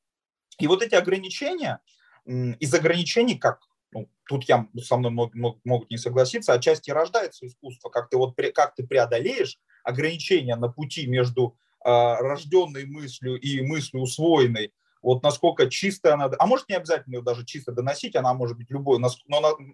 [0.58, 1.80] И вот эти ограничения,
[2.26, 3.60] из ограничений, как
[3.90, 8.16] ну, тут я со мной мог, мог, могут не согласиться, отчасти рождается искусство, как ты
[8.16, 15.22] вот как ты преодолеешь ограничения на пути между э, рожденной мыслью и мыслью усвоенной, вот
[15.22, 18.98] насколько чисто она, а может не обязательно ее даже чисто доносить, она может быть любой,
[18.98, 19.08] но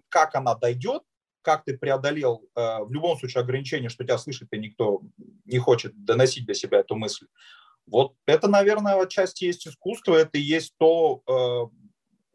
[0.09, 1.03] как она дойдет,
[1.45, 5.01] как ты преодолел э, в любом случае ограничение, что тебя слышит, и никто
[5.45, 7.27] не хочет доносить для себя эту мысль.
[7.85, 11.75] Вот это, наверное, отчасти есть искусство, это и есть то, э,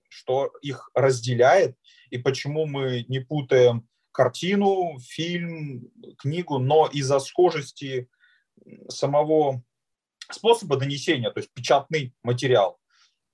[0.08, 1.76] что их разделяет,
[2.10, 8.08] и почему мы не путаем картину, фильм, книгу, но из-за схожести
[8.88, 9.62] самого
[10.30, 12.79] способа донесения, то есть печатный материал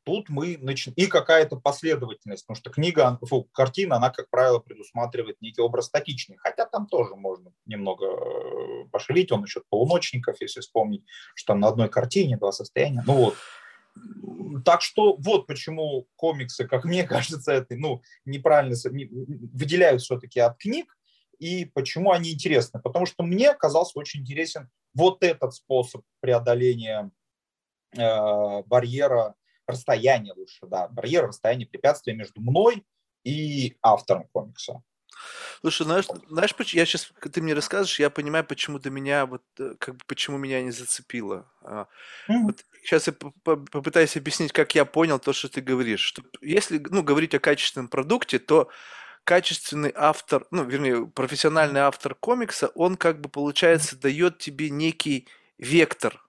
[0.06, 0.94] тут мы начинаем...
[0.96, 6.36] И какая-то последовательность, потому что книга, фу, картина, она, как правило, предусматривает некий образ статичный,
[6.38, 11.68] хотя там тоже можно немного э, пошалить, он еще полуночников, если вспомнить, что там на
[11.68, 13.34] одной картине два состояния, ну вот.
[14.64, 18.76] Так что вот почему комиксы, как мне кажется, это ну, неправильно
[19.52, 20.96] выделяют все-таки от книг,
[21.38, 22.80] и почему они интересны.
[22.80, 27.10] Потому что мне казался очень интересен вот этот способ преодоления
[27.96, 29.34] э, барьера
[29.66, 32.84] расстояние лучше, да, барьер, расстояние, препятствие между мной
[33.24, 34.82] и автором комикса.
[35.60, 39.74] Слушай, знаешь, знаешь, я сейчас, ты мне расскажешь, я понимаю, почему ты меня, вот, э,
[39.78, 41.50] как бы, почему меня не зацепило.
[41.62, 42.42] Mm-hmm.
[42.42, 46.00] Вот сейчас я попытаюсь объяснить, как я понял то, что ты говоришь.
[46.00, 48.68] Что если, ну, говорить о качественном продукте, то
[49.24, 55.26] качественный автор, ну, вернее, профессиональный автор комикса, он, как бы, получается, дает тебе некий
[55.58, 56.22] вектор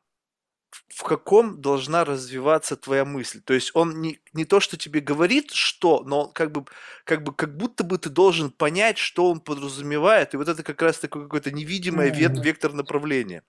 [0.90, 3.42] в каком должна развиваться твоя мысль.
[3.42, 6.66] То есть он не, не то, что тебе говорит, что, но как бы,
[7.04, 10.82] как бы, как будто бы ты должен понять, что он подразумевает, и вот это как
[10.82, 12.42] раз такое какое-то невидимое mm-hmm.
[12.42, 13.44] вектор направления.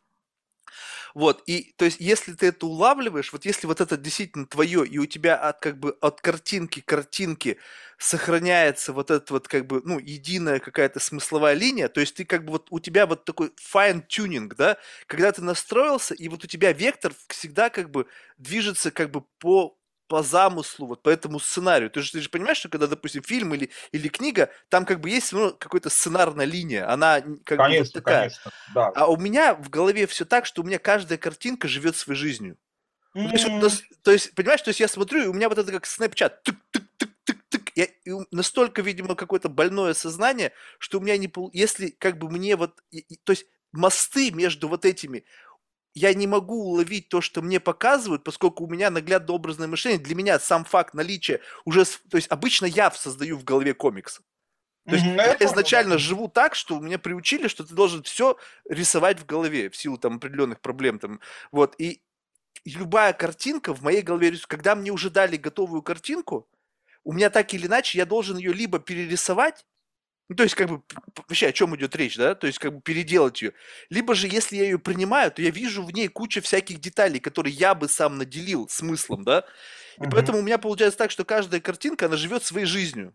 [1.15, 4.99] Вот, и то есть, если ты это улавливаешь, вот если вот это действительно твое, и
[4.99, 7.57] у тебя от как бы от картинки к картинке
[7.99, 12.45] сохраняется вот эта вот как бы, ну, единая какая-то смысловая линия, то есть ты как
[12.45, 16.73] бы вот, у тебя вот такой fine-tuning, да, когда ты настроился, и вот у тебя
[16.73, 18.07] вектор всегда как бы
[18.39, 19.78] движется как бы по
[20.09, 21.91] по замыслу, вот по этому сценарию.
[21.91, 25.11] Ты же, ты же понимаешь, что когда, допустим, фильм или, или книга, там как бы
[25.11, 28.21] есть ну, какая-то сценарная линия, она как конечно, бы вот такая.
[28.21, 28.89] Конечно, да.
[28.89, 32.57] А у меня в голове все так, что у меня каждая картинка живет своей жизнью.
[33.15, 33.61] Mm-hmm.
[33.61, 35.87] То, есть, то есть, понимаешь, то есть я смотрю, и у меня вот это как
[35.87, 37.73] снэпчат, тык-тык-тык-тык-тык.
[37.75, 41.33] Я, и настолько, видимо, какое-то больное сознание, что у меня не...
[41.53, 42.83] Если как бы мне вот...
[42.91, 45.25] И, и, то есть мосты между вот этими
[45.99, 49.99] я не могу уловить то, что мне показывают, поскольку у меня наглядно образное мышление.
[49.99, 51.85] Для меня сам факт наличия уже...
[51.85, 54.21] То есть обычно я создаю в голове комикс.
[54.87, 55.17] То есть mm-hmm.
[55.17, 59.77] я изначально живу так, что меня приучили, что ты должен все рисовать в голове в
[59.77, 61.21] силу там определенных проблем там.
[61.53, 61.75] Вот.
[61.79, 62.01] И,
[62.65, 66.49] и любая картинка в моей голове, когда мне уже дали готовую картинку,
[67.05, 69.67] у меня так или иначе я должен ее либо перерисовать,
[70.29, 70.83] ну, то есть, как бы,
[71.17, 72.35] вообще, о чем идет речь, да?
[72.35, 73.55] То есть, как бы переделать ее.
[73.89, 77.55] Либо же, если я ее принимаю, то я вижу в ней кучу всяких деталей, которые
[77.55, 79.45] я бы сам наделил смыслом, да?
[79.97, 80.11] И uh-huh.
[80.11, 83.15] поэтому у меня получается так, что каждая картинка, она живет своей жизнью.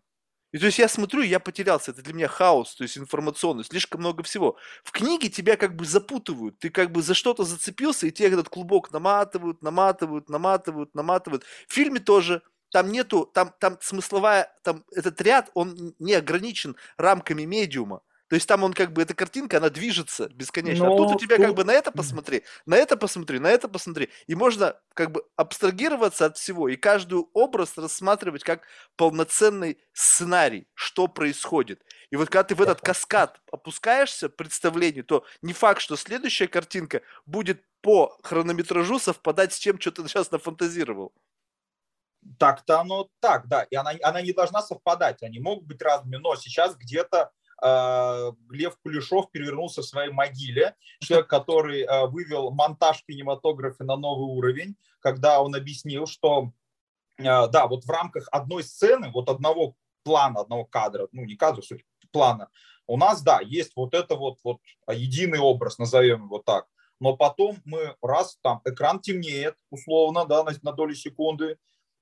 [0.54, 1.92] И то есть я смотрю, я потерялся.
[1.92, 4.56] Это для меня хаос, то есть информационный, слишком много всего.
[4.84, 6.60] В книге тебя как бы запутывают.
[6.60, 11.44] Ты как бы за что-то зацепился, и тебе этот клубок наматывают, наматывают, наматывают, наматывают.
[11.68, 17.44] В фильме тоже там нету, там, там смысловая, там этот ряд, он не ограничен рамками
[17.44, 18.02] медиума.
[18.30, 20.88] То есть там он как бы, эта картинка, она движется бесконечно.
[20.88, 20.96] Но...
[20.96, 24.10] А тут у тебя как бы на это посмотри, на это посмотри, на это посмотри.
[24.26, 28.64] И можно как бы абстрагироваться от всего и каждый образ рассматривать как
[28.96, 31.84] полноценный сценарий, что происходит.
[32.10, 37.04] И вот когда ты в этот каскад опускаешься представление, то не факт, что следующая картинка
[37.28, 41.14] будет по хронометражу совпадать с тем, что ты сейчас нафантазировал.
[42.40, 43.64] Так-то оно так, да.
[43.64, 45.24] И она, она не должна совпадать.
[45.24, 47.32] Они могут быть разными, но сейчас где-то
[47.64, 50.76] э, Лев Кулешов перевернулся в своей могиле.
[51.00, 56.52] Человек, который э, вывел монтаж в кинематографе на новый уровень, когда он объяснил, что
[57.18, 61.62] э, да, вот в рамках одной сцены, вот одного плана, одного кадра, ну не кадра,
[61.62, 62.50] суть плана,
[62.88, 64.60] у нас, да, есть вот это вот, вот
[64.92, 66.68] единый образ, назовем его так.
[67.00, 71.58] Но потом мы раз там экран темнеет условно, да, на, на долю секунды,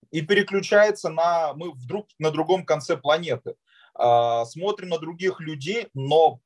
[0.10, 3.56] и переключается на, мы вдруг на другом конце планеты.
[3.94, 6.42] А, смотрим на других людей, но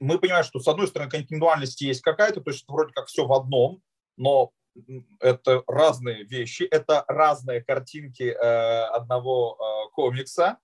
[0.00, 3.32] мы понимаем, что с одной стороны континуальность есть какая-то, то есть вроде как все в
[3.32, 3.82] одном,
[4.16, 4.52] но
[5.20, 10.58] это разные вещи, это разные картинки э, одного э, комикса.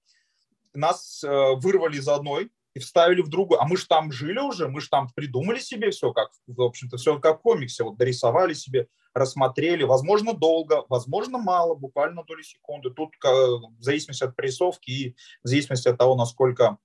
[0.72, 3.60] Нас э, вырвали из одной и вставили в другую.
[3.60, 6.96] А мы же там жили уже, мы же там придумали себе все, как, в общем-то,
[6.96, 12.90] все как в комиксе, вот дорисовали себе рассмотрели, возможно, долго, возможно, мало, буквально доли секунды.
[12.90, 16.78] Тут в зависимости от прессовки и в зависимости от того, насколько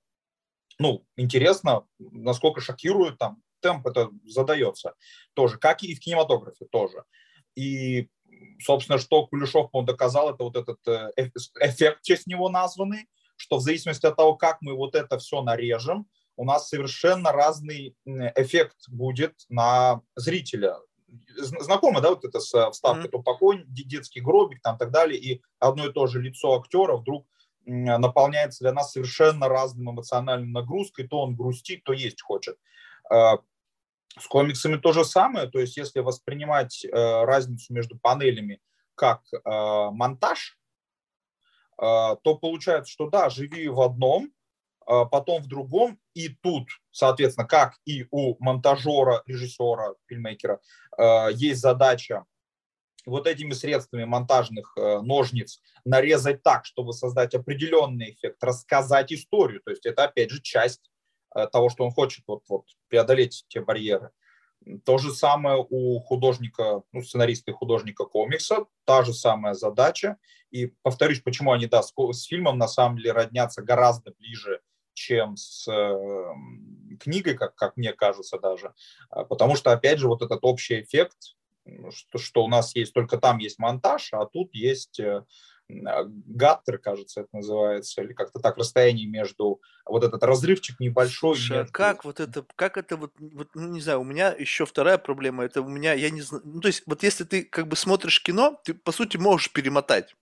[0.78, 4.94] ну, интересно, насколько шокирует там темп это задается
[5.34, 7.04] тоже, как и в кинематографе тоже.
[7.56, 8.10] И,
[8.62, 11.12] собственно, что Кулешов, он доказал, это вот этот э,
[11.60, 15.42] эффект в честь него названный, что в зависимости от того, как мы вот это все
[15.42, 20.78] нарежем, у нас совершенно разный эффект будет на зрителя
[21.38, 23.12] знакомо, да, вот это с вставкой mm-hmm.
[23.12, 27.26] тупоконь, детский гробик там и так далее, и одно и то же лицо актера вдруг
[27.66, 32.58] наполняется для нас совершенно разным эмоциональной нагрузкой, то он грустит, то есть хочет.
[33.10, 33.40] А,
[34.18, 38.60] с комиксами то же самое, то есть если воспринимать э, разницу между панелями
[38.96, 39.40] как э,
[39.92, 40.59] монтаж, э,
[41.80, 44.32] то получается, что да, живи в одном,
[44.90, 50.60] а потом в другом, и тут, соответственно, как и у монтажера, режиссера, фильмейкера,
[50.98, 52.26] э, есть задача
[53.06, 59.62] вот этими средствами монтажных э, ножниц нарезать так, чтобы создать определенный эффект, рассказать историю.
[59.62, 60.90] То есть это, опять же, часть
[61.36, 64.10] э, того, что он хочет вот, вот, преодолеть те барьеры.
[64.86, 70.18] То же самое у художника, ну, сценариста и художника комикса, та же самая задача.
[70.52, 74.62] И повторюсь, почему они, да, с, с фильмом на самом деле роднятся гораздо ближе,
[74.94, 78.74] чем с э, книгой, как, как мне кажется даже.
[79.10, 81.36] А, потому что, опять же, вот этот общий эффект,
[81.92, 85.24] что, что у нас есть, только там есть монтаж, а тут есть э,
[85.70, 91.36] гаттер, кажется, это называется, или как-то так, расстояние между, вот этот разрывчик небольшой.
[91.36, 94.66] Слушай, а как вот это, как это вот, вот, ну, не знаю, у меня еще
[94.66, 97.68] вторая проблема, это у меня, я не знаю, ну, то есть вот если ты как
[97.68, 100.16] бы смотришь кино, ты, по сути, можешь перемотать.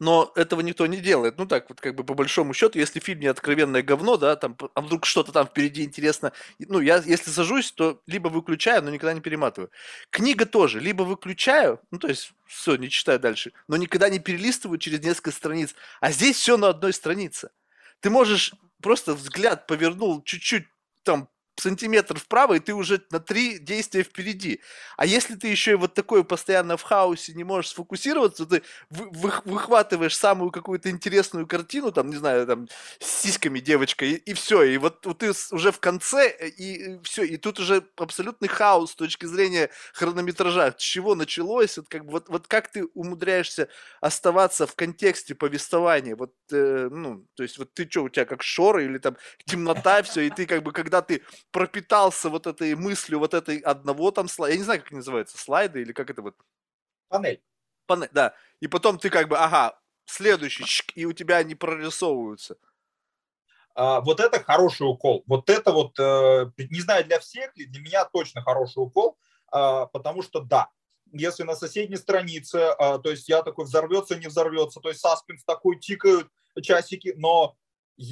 [0.00, 1.36] Но этого никто не делает.
[1.36, 4.56] Ну так вот как бы по большому счету, если фильм не откровенное говно, да, там,
[4.74, 9.12] а вдруг что-то там впереди интересно, ну я если сажусь, то либо выключаю, но никогда
[9.12, 9.70] не перематываю.
[10.08, 14.78] Книга тоже, либо выключаю, ну то есть все, не читаю дальше, но никогда не перелистываю
[14.78, 15.74] через несколько страниц.
[16.00, 17.50] А здесь все на одной странице.
[18.00, 20.64] Ты можешь просто взгляд повернул чуть-чуть
[21.02, 21.28] там
[21.60, 24.60] сантиметр вправо, и ты уже на три действия впереди.
[24.96, 29.32] А если ты еще и вот такой постоянно в хаосе не можешь сфокусироваться, ты вы,
[29.44, 34.62] выхватываешь самую какую-то интересную картину, там, не знаю, там, с сиськами девочка, и, и все,
[34.62, 38.48] и вот, вот ты уже в конце, э, и, и все, и тут уже абсолютный
[38.48, 43.68] хаос с точки зрения хронометража, с чего началось, вот как, вот, вот как ты умудряешься
[44.00, 48.42] оставаться в контексте повествования, вот, э, ну, то есть вот ты что, у тебя как
[48.42, 51.22] шоры или там темнота, все, и ты как бы, когда ты
[51.52, 55.82] пропитался вот этой мыслью вот этой одного там слайда, я не знаю, как называется, слайды
[55.82, 56.36] или как это вот?
[57.08, 57.42] Панель.
[57.86, 58.34] Панель, да.
[58.60, 62.56] И потом ты как бы, ага, следующий, и у тебя они прорисовываются.
[63.74, 65.24] А, вот это хороший укол.
[65.26, 69.16] Вот это вот, э, не знаю, для всех ли, для меня точно хороший укол,
[69.52, 70.68] э, потому что да,
[71.12, 75.44] если на соседней странице, э, то есть я такой взорвется, не взорвется, то есть саспенс
[75.44, 76.28] такой тикают
[76.62, 77.56] часики, но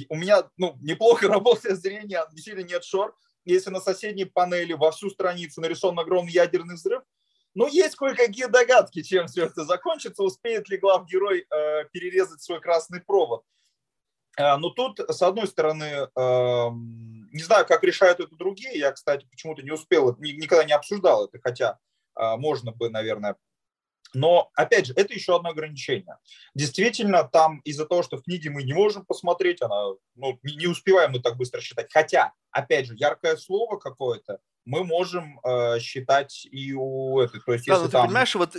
[0.09, 3.15] у меня ну, неплохо работает зрение, действительно нет шор,
[3.45, 7.03] если на соседней панели во всю страницу нарисован огромный ядерный взрыв,
[7.55, 13.01] ну, есть кое-какие догадки, чем все это закончится, успеет ли главгерой э, перерезать свой красный
[13.01, 13.43] провод.
[14.37, 16.69] Э, но тут, с одной стороны, э,
[17.31, 21.39] не знаю, как решают это другие, я, кстати, почему-то не успел, никогда не обсуждал это,
[21.41, 21.79] хотя
[22.15, 23.35] э, можно бы, наверное,
[24.13, 26.17] но, опять же, это еще одно ограничение.
[26.55, 31.11] Действительно, там из-за того, что в книге мы не можем посмотреть, она, ну, не успеваем
[31.11, 31.91] мы так быстро считать.
[31.91, 34.39] Хотя, опять же, яркое слово какое-то
[34.69, 37.41] мы можем э, считать и у этой.
[37.41, 38.01] То есть, да, если но там...
[38.03, 38.55] ты понимаешь, вот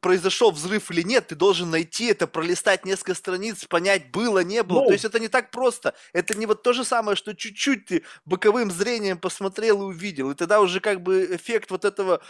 [0.00, 4.80] произошел взрыв или нет, ты должен найти это, пролистать несколько страниц, понять, было, не было.
[4.80, 5.94] Ну, то есть это не так просто.
[6.14, 10.30] Это не вот то же самое, что чуть-чуть ты боковым зрением посмотрел и увидел.
[10.30, 12.22] И тогда уже как бы эффект вот этого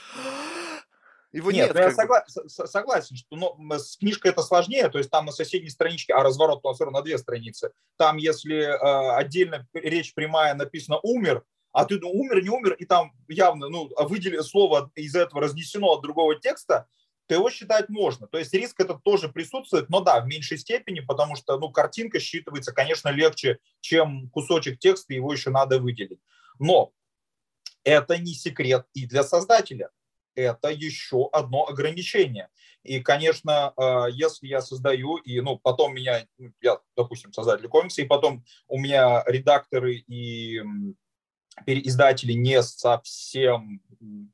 [1.33, 1.69] его нет.
[1.69, 5.33] нет ну, я согла- согласен, что ну, с книжкой это сложнее, то есть там на
[5.33, 7.73] соседней страничке, а разворот у нас на две страницы.
[7.97, 12.85] Там, если э, отдельно речь прямая написано «умер», а ты ну, умер, не умер, и
[12.85, 16.89] там явно ну, выдели слово из этого разнесено от другого текста,
[17.29, 18.27] то его считать можно.
[18.27, 22.19] То есть риск этот тоже присутствует, но да, в меньшей степени, потому что ну, картинка
[22.19, 26.19] считывается, конечно, легче, чем кусочек текста, его еще надо выделить.
[26.59, 26.93] Но
[27.85, 29.91] это не секрет и для создателя
[30.35, 32.49] это еще одно ограничение.
[32.83, 38.03] И, конечно, э, если я создаю, и ну, потом меня, ну, я, допустим, создатель комикса,
[38.03, 40.63] и потом у меня редакторы и
[41.67, 43.83] издатели не совсем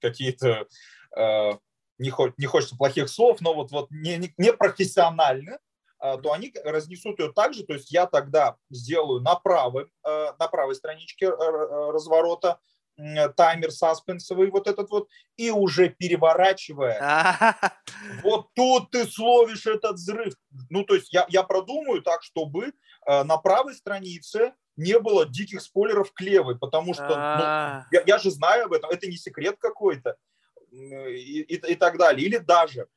[0.01, 0.69] какие-то,
[1.17, 1.53] э,
[1.99, 5.59] не, не хочется плохих слов, но вот, вот не, не, не профессиональны,
[6.01, 10.49] э, то они разнесут ее так же, то есть я тогда сделаю на правой, на
[10.49, 12.61] правой страничке разворота
[13.37, 17.55] таймер саспенсовый вот этот вот, и уже переворачивая,
[18.23, 20.35] вот тут ты словишь этот взрыв.
[20.71, 22.73] Ну, то есть я, я продумаю так, чтобы
[23.07, 27.87] э, на правой странице не было диких спойлеров к левой, потому что ну, а.
[27.91, 30.17] я, я же знаю об этом, это не секрет какой-то
[30.71, 32.27] и, и, и так далее.
[32.27, 32.89] Или даже,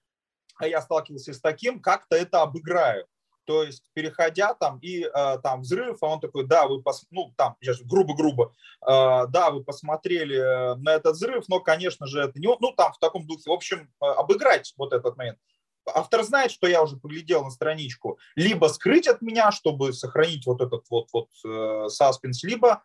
[0.57, 3.07] а я сталкивался с таким, как-то это обыграю.
[3.49, 7.07] То есть, переходя там и э, там взрыв, а он такой, да, вы пос...
[7.09, 8.53] ну там сейчас грубо-грубо,
[8.85, 12.71] э, да, вы посмотрели э, на этот взрыв, но, конечно же, это не он, ну
[12.73, 15.39] там в таком духе, в общем, э, обыграть вот этот момент.
[15.91, 20.61] Автор знает, что я уже поглядел на страничку, либо скрыть от меня, чтобы сохранить вот
[20.61, 22.83] этот вот вот э, саспенс, либо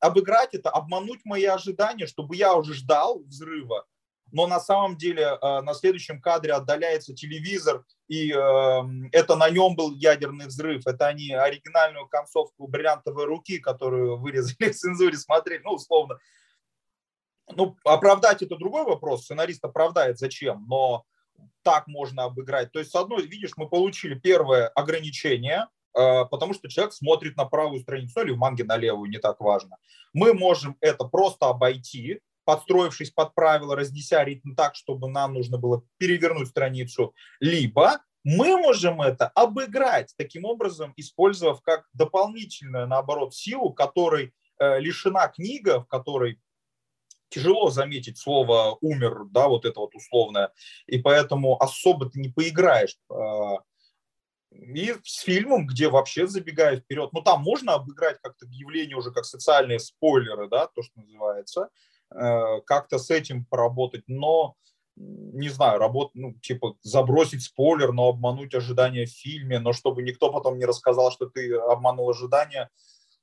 [0.00, 3.84] обыграть это, обмануть мои ожидания, чтобы я уже ждал взрыва,
[4.32, 9.74] но на самом деле э, на следующем кадре отдаляется телевизор, и эм, это на нем
[9.76, 10.86] был ядерный взрыв.
[10.86, 16.18] Это они оригинальную концовку бриллиантовой руки, которую вырезали в цензуре, смотрели, ну, условно.
[17.54, 21.04] Ну, оправдать это другой вопрос, сценарист оправдает зачем, но
[21.62, 22.72] так можно обыграть.
[22.72, 27.44] То есть, с одной, видишь, мы получили первое ограничение, э, потому что человек смотрит на
[27.44, 29.76] правую страницу ну, или в манге на левую, не так важно.
[30.12, 35.82] Мы можем это просто обойти, подстроившись под правила, разнеся ритм так, чтобы нам нужно было
[35.98, 44.32] перевернуть страницу, либо мы можем это обыграть, таким образом использовав как дополнительную, наоборот, силу, которой
[44.58, 46.40] э, лишена книга, в которой
[47.28, 50.52] тяжело заметить слово «умер», да, вот это вот условное,
[50.86, 52.96] и поэтому особо ты не поиграешь.
[53.10, 53.58] Э,
[54.50, 59.24] И с фильмом, где вообще забегая вперед, ну там можно обыграть как-то явление уже как
[59.24, 61.68] социальные спойлеры, да, то, что называется,
[62.10, 64.56] как-то с этим поработать, но
[64.96, 70.32] не знаю, работать, ну, типа, забросить спойлер, но обмануть ожидания в фильме, но чтобы никто
[70.32, 72.70] потом не рассказал, что ты обманул ожидания,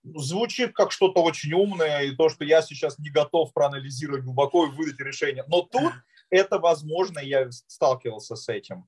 [0.04, 4.70] звучит как что-то очень умное, и то, что я сейчас не готов проанализировать глубоко и
[4.70, 5.46] выдать решение.
[5.48, 5.94] Но тут
[6.30, 8.86] это возможно, я сталкивался с этим.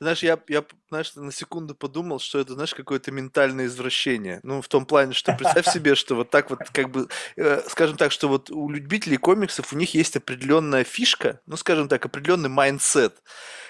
[0.00, 4.40] Знаешь, я, я, знаешь, на секунду подумал, что это, знаешь, какое-то ментальное извращение.
[4.42, 7.96] Ну, в том плане, что представь себе, что вот так вот, как бы, э, скажем
[7.96, 12.48] так, что вот у любителей комиксов у них есть определенная фишка, ну, скажем так, определенный
[12.48, 13.22] mindset,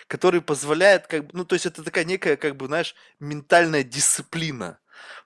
[0.06, 4.78] который позволяет, как бы, ну, то есть это такая некая, как бы, знаешь, ментальная дисциплина.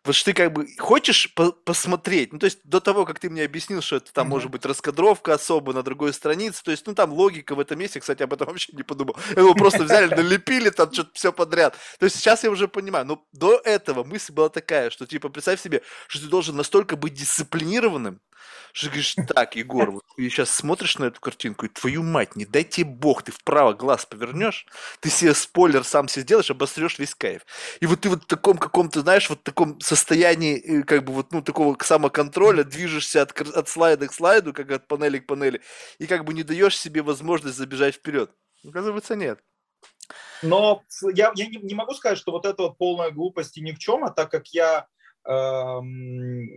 [0.04, 3.30] Вот что ты как бы хочешь по посмотреть, ну, то есть до того, как ты
[3.30, 6.94] мне объяснил, что это там может быть раскадровка особо на другой странице, то есть, ну,
[6.94, 9.16] там логика в этом месте, кстати, об этом вообще не подумал.
[9.34, 11.76] Его просто взяли, налепили там что-то все подряд.
[11.98, 15.60] То есть сейчас я уже понимаю, но до этого мысль была такая, что типа представь
[15.60, 18.20] себе, что ты должен настолько быть дисциплинированным,
[18.72, 22.44] что говоришь, так, Егор, вот ты сейчас смотришь на эту картинку, и твою мать, не
[22.44, 24.66] дай тебе бог, ты вправо глаз повернешь,
[25.00, 27.42] ты себе спойлер сам себе сделаешь, обострешь весь кайф.
[27.80, 31.32] И вот ты вот в таком каком-то, знаешь, вот таком состоянии, э, как бы вот,
[31.32, 35.60] ну, такого самоконтроля, движешься от, от слайда к слайду, как от панели к панели,
[35.98, 38.30] и как бы не даешь себе возможность забежать вперед.
[38.66, 39.40] Оказывается, нет.
[40.42, 40.82] Но
[41.14, 43.78] я, я не, не могу сказать, что вот это вот полная глупость и ни в
[43.78, 44.86] чем, а так как я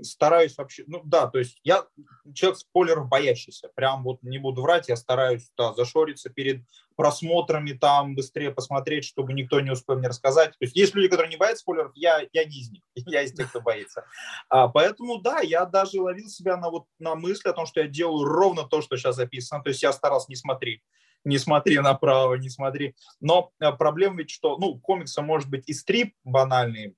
[0.03, 1.85] стараюсь вообще, ну да, то есть я
[2.33, 6.63] человек спойлеров боящийся, прям вот не буду врать, я стараюсь да, зашориться перед
[6.97, 10.49] просмотрами, там быстрее посмотреть, чтобы никто не успел мне рассказать.
[10.51, 13.31] То есть есть люди, которые не боятся спойлеров, я, я не из них, я из
[13.31, 14.05] тех, кто боится.
[14.49, 17.87] А, поэтому да, я даже ловил себя на, вот, на мысли о том, что я
[17.87, 20.81] делаю ровно то, что сейчас записано, то есть я старался не смотреть
[21.23, 22.95] не смотри направо, не смотри.
[23.19, 26.95] Но а, проблема ведь, что, ну, комикса может быть и стрип банальный,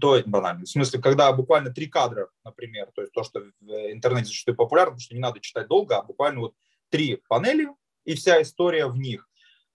[0.00, 0.64] то банально.
[0.64, 4.92] В смысле, когда буквально три кадра, например, то есть то, что в интернете зачастую популярно,
[4.92, 6.54] потому что не надо читать долго, а буквально вот
[6.90, 7.68] три панели
[8.04, 9.28] и вся история в них.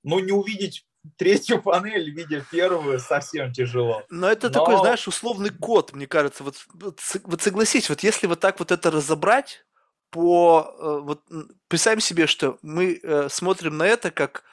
[0.03, 0.86] Но не увидеть
[1.18, 4.03] третью панель, видя первую, совсем тяжело.
[4.10, 4.53] Но это Но...
[4.53, 6.43] такой, знаешь, условный код, мне кажется.
[6.43, 9.64] Вот, вот согласись, вот если вот так вот это разобрать,
[10.12, 11.22] по э, вот
[11.68, 14.43] представим себе, что мы э, смотрим на это как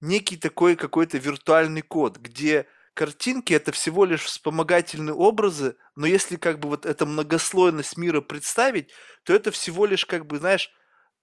[0.00, 6.60] некий такой какой-то виртуальный код, где картинки это всего лишь вспомогательные образы, но если как
[6.60, 8.90] бы вот эта многослойность мира представить,
[9.24, 10.70] то это всего лишь как бы, знаешь,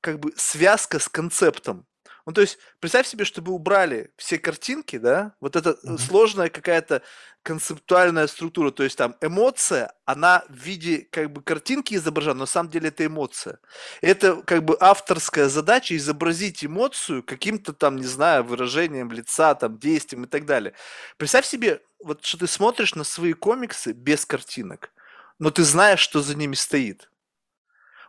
[0.01, 1.87] как бы связка с концептом.
[2.25, 5.97] Ну, то есть, представь себе, чтобы убрали все картинки, да, вот эта mm-hmm.
[5.97, 7.01] сложная какая-то
[7.43, 12.45] концептуальная структура, то есть там эмоция, она в виде как бы картинки изображена, но на
[12.45, 13.59] самом деле это эмоция.
[14.01, 20.25] Это как бы авторская задача изобразить эмоцию каким-то там, не знаю, выражением лица, там, действием
[20.25, 20.73] и так далее.
[21.17, 24.91] Представь себе, вот что ты смотришь на свои комиксы без картинок,
[25.39, 27.09] но ты знаешь, что за ними стоит.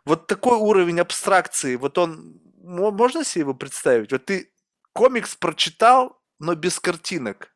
[0.05, 4.11] Вот такой уровень абстракции, вот он можно себе его представить?
[4.11, 4.51] Вот ты
[4.93, 7.53] комикс прочитал, но без картинок.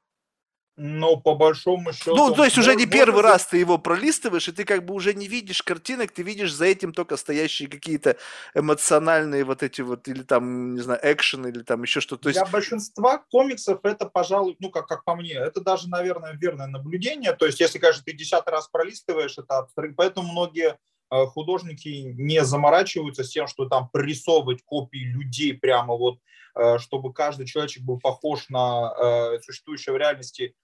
[0.80, 2.16] Ну, по большому счету...
[2.16, 5.16] Ну, то есть уже не первый раз ты его пролистываешь, и ты как бы уже
[5.16, 8.16] не видишь картинок, ты видишь за этим только стоящие какие-то
[8.54, 12.30] эмоциональные вот эти вот, или там, не знаю, экшен, или там еще что-то.
[12.30, 12.52] Для есть...
[12.52, 17.34] большинства комиксов это, пожалуй, ну, как, как по мне, это даже, наверное, верное наблюдение.
[17.34, 20.78] То есть, если, конечно, ты десятый раз пролистываешь, это поэтому многие
[21.10, 26.20] художники не заморачиваются с тем, что там прорисовывать копии людей прямо вот,
[26.56, 30.56] э, чтобы каждый человечек был похож на э, существующего в реальности.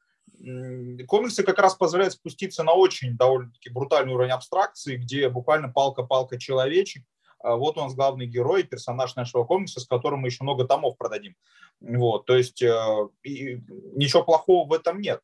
[1.08, 7.04] Комиксы как раз позволяют спуститься на очень довольно-таки брутальный уровень абстракции, где буквально палка-палка человечек,
[7.44, 11.36] вот у нас главный герой, персонаж нашего комикса, с которым мы еще много томов продадим.
[11.82, 13.62] Вот, то есть и
[13.96, 15.22] ничего плохого в этом нет.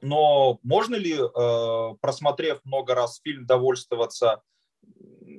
[0.00, 4.42] Но можно ли, э, просмотрев много раз фильм, довольствоваться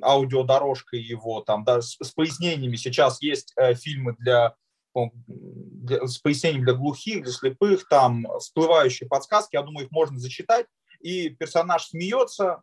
[0.02, 2.76] аудиодорожкой его, там, да, с, с пояснениями?
[2.76, 4.56] Сейчас есть э, фильмы для,
[4.96, 10.66] для, с пояснением для глухих, для слепых, там всплывающие подсказки, я думаю, их можно зачитать,
[11.00, 12.62] и персонаж смеется,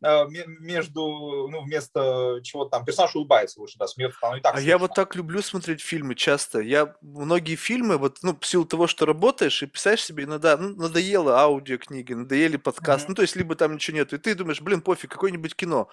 [0.00, 4.54] между, ну, вместо чего там, персонаж улыбается лучше, да, смеется, там и так.
[4.54, 4.68] А смешно.
[4.68, 6.60] я вот так люблю смотреть фильмы часто.
[6.60, 10.76] Я многие фильмы, вот, ну, в силу того, что работаешь, и писаешь себе иногда, ну,
[10.76, 13.08] надоело аудиокниги, надоели подкаст, mm-hmm.
[13.08, 15.88] ну, то есть, либо там ничего нет, и ты думаешь, блин, пофиг, какое-нибудь кино.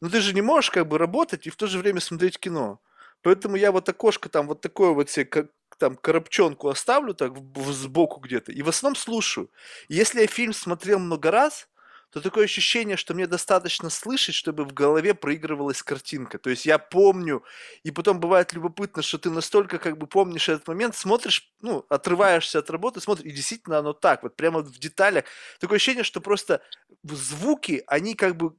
[0.00, 2.80] Но ты же не можешь как бы работать и в то же время смотреть кино.
[3.22, 5.48] Поэтому я вот окошко там вот такое вот себе, как,
[5.78, 9.50] там коробчонку оставлю так в, в, сбоку где-то и в основном слушаю.
[9.88, 11.68] Если я фильм смотрел много раз,
[12.10, 16.38] то такое ощущение, что мне достаточно слышать, чтобы в голове проигрывалась картинка.
[16.38, 17.44] То есть я помню,
[17.82, 22.60] и потом бывает любопытно, что ты настолько как бы помнишь этот момент, смотришь, ну, отрываешься
[22.60, 25.24] от работы, смотришь, и действительно оно так, вот прямо в деталях.
[25.60, 26.62] Такое ощущение, что просто
[27.04, 28.54] звуки, они как бы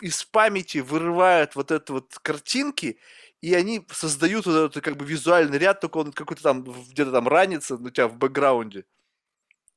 [0.00, 2.98] из памяти вырывают вот это вот картинки,
[3.40, 7.28] и они создают вот этот как бы визуальный ряд, только он какой-то там где-то там
[7.28, 8.84] ранится у тебя в бэкграунде.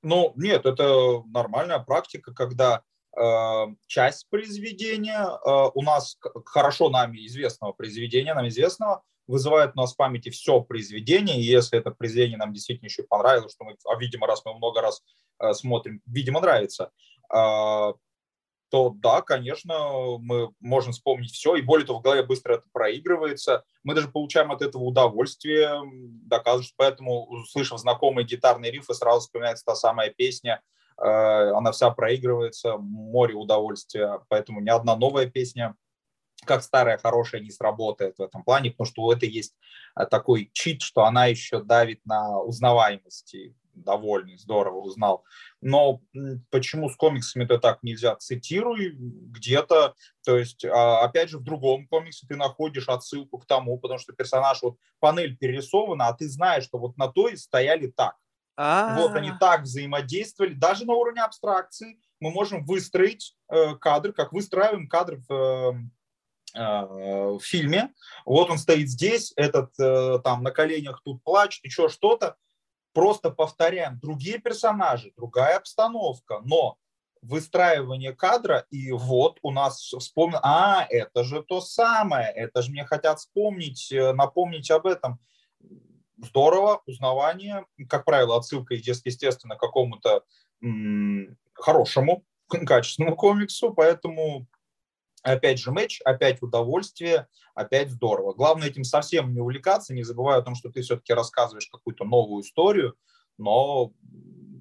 [0.04, 2.82] Ну, нет, это нормальная практика, когда
[3.16, 9.94] э, часть произведения э, у нас хорошо нами известного произведения, нам известного, вызывает у нас
[9.94, 13.96] в памяти все произведение, и если это произведение нам действительно еще понравилось, что мы, а
[13.98, 15.04] видимо, раз мы много раз
[15.40, 16.92] э, смотрим, видимо, нравится,
[17.34, 17.94] э,
[18.72, 23.66] то да, конечно, мы можем вспомнить все, и более того, в голове быстро это проигрывается.
[23.84, 25.82] Мы даже получаем от этого удовольствие,
[26.26, 30.62] доказывают, что поэтому, услышав знакомые гитарные рифы, сразу вспоминается та самая песня,
[30.98, 35.76] э, она вся проигрывается, море удовольствия, поэтому ни одна новая песня
[36.46, 39.54] как старая хорошая не сработает в этом плане, потому что у этой есть
[40.00, 45.24] э, такой чит, что она еще давит на узнаваемости довольный, здорово узнал.
[45.62, 46.02] Но
[46.50, 48.16] почему с комиксами-то так нельзя?
[48.16, 53.78] Цитируй где-то, то есть, а, опять же, в другом комиксе ты находишь отсылку к тому,
[53.78, 58.16] потому что персонаж, вот панель перерисована, а ты знаешь, что вот на той стояли так.
[58.58, 59.02] А-а-а.
[59.02, 64.88] Вот они так взаимодействовали, даже на уровне абстракции мы можем выстроить э, кадр, как выстраиваем
[64.88, 66.86] кадр в э, э,
[67.32, 67.92] в фильме.
[68.26, 69.74] Вот он стоит здесь, этот
[70.24, 72.36] там на коленях тут плачет, еще что-то
[72.94, 76.78] просто повторяем другие персонажи, другая обстановка, но
[77.22, 82.84] выстраивание кадра, и вот у нас вспомнил, а, это же то самое, это же мне
[82.84, 85.20] хотят вспомнить, э, напомнить об этом.
[86.18, 90.24] Здорово, узнавание, как правило, отсылка, естественно, к какому-то
[90.64, 94.48] м- хорошему, качественному комиксу, поэтому
[95.24, 98.34] Опять же матч, опять удовольствие, опять здорово.
[98.34, 102.44] Главное этим совсем не увлекаться, не забывая о том, что ты все-таки рассказываешь какую-то новую
[102.44, 102.96] историю,
[103.38, 103.92] но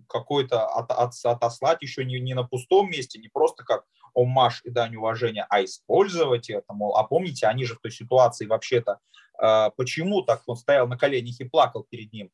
[0.06, 3.84] какой-то от, от, отослать еще не, не на пустом месте, не просто как
[4.14, 8.46] омаш и дань уважения, а использовать это, мол, а помните, они же в той ситуации
[8.46, 8.98] вообще-то,
[9.40, 12.30] э, почему так он стоял на коленях и плакал перед ним,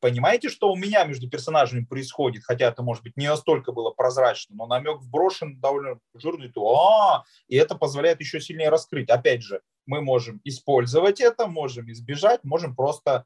[0.00, 4.56] понимаете, что у меня между персонажами происходит, хотя это, может быть, не настолько было прозрачно,
[4.56, 9.08] но намек вброшен довольно жирный, то а, и это позволяет еще сильнее раскрыть.
[9.08, 13.24] Опять же, мы можем использовать это, можем избежать, можем просто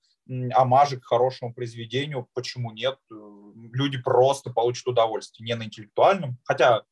[0.52, 6.84] омажик к хорошему произведению, почему нет, люди просто получат удовольствие, не на интеллектуальном, хотя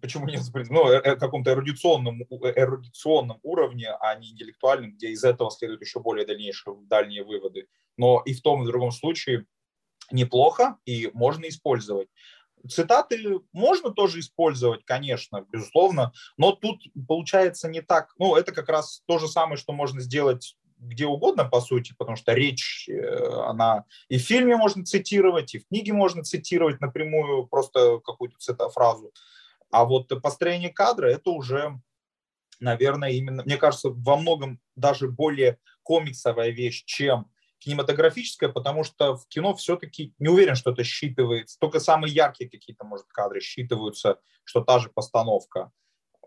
[0.00, 0.40] почему нет,
[0.70, 5.80] ну, э, э, каком-то эрудиционном, э, эрудиционном уровне, а не интеллектуальном, где из этого следуют
[5.80, 7.68] еще более дальнейшие, дальние выводы.
[7.98, 9.44] Но и в том, и в другом случае
[10.10, 12.08] неплохо, и можно использовать.
[12.66, 18.14] Цитаты можно тоже использовать, конечно, безусловно, но тут получается не так.
[18.18, 22.16] Ну, это как раз то же самое, что можно сделать где угодно, по сути, потому
[22.16, 22.88] что речь,
[23.44, 28.70] она и в фильме можно цитировать, и в книге можно цитировать напрямую просто какую-то цитату,
[28.70, 29.12] фразу.
[29.70, 31.80] А вот построение кадра– это уже,
[32.60, 37.28] наверное, именно, мне кажется, во многом даже более комиксовая вещь, чем
[37.58, 41.56] кинематографическая, потому что в кино все-таки не уверен, что это считывается.
[41.58, 45.70] Только самые яркие какие-то, может, кадры считываются, что та же постановка.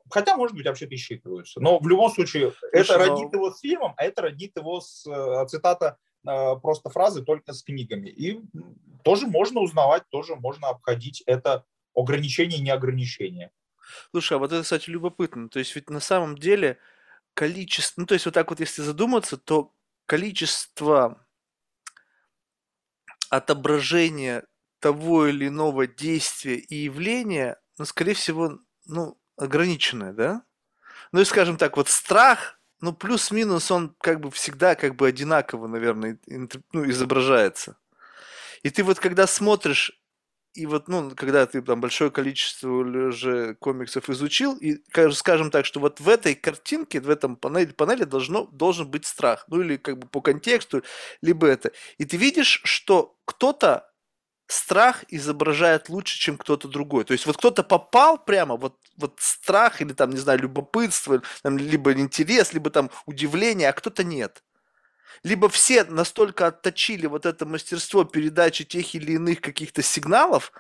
[0.10, 1.62] Хотя, может быть, вообще-то и считываются.
[1.62, 3.06] Но в любом случае, Слушай, это но...
[3.06, 7.54] родит его с фильмом, а это родит его с э, цитата э, просто фразы только
[7.54, 8.10] с книгами.
[8.10, 8.42] И
[9.04, 11.64] тоже можно узнавать, тоже можно обходить это
[11.96, 13.52] ограничение, не ограничение.
[14.12, 15.50] Слушай, а вот это, кстати, любопытно.
[15.50, 16.78] То есть ведь на самом деле
[17.34, 19.74] количество, ну то есть вот так вот если задуматься, то
[20.12, 21.26] количество
[23.30, 24.46] отображения
[24.82, 30.44] того или иного действия и явления, ну, скорее всего, ну, ограниченное, да?
[31.14, 35.68] Ну, и, скажем так, вот страх, ну, плюс-минус, он как бы всегда как бы одинаково,
[35.68, 36.20] наверное,
[36.74, 37.78] ну, изображается.
[38.64, 39.98] И ты вот когда смотришь
[40.54, 44.82] и вот, ну, когда ты там большое количество уже комиксов изучил, и
[45.14, 49.46] скажем так, что вот в этой картинке, в этом панели, панели должно, должен быть страх.
[49.48, 50.84] Ну, или как бы по контексту,
[51.22, 51.72] либо это.
[51.98, 53.90] И ты видишь, что кто-то
[54.48, 57.06] страх изображает лучше, чем кто-то другой.
[57.06, 61.58] То есть вот кто-то попал прямо, вот, вот страх или там, не знаю, любопытство, там,
[61.58, 64.44] либо интерес, либо там удивление, а кто-то нет
[65.24, 70.52] либо все настолько отточили вот это мастерство передачи тех или иных каких-то сигналов,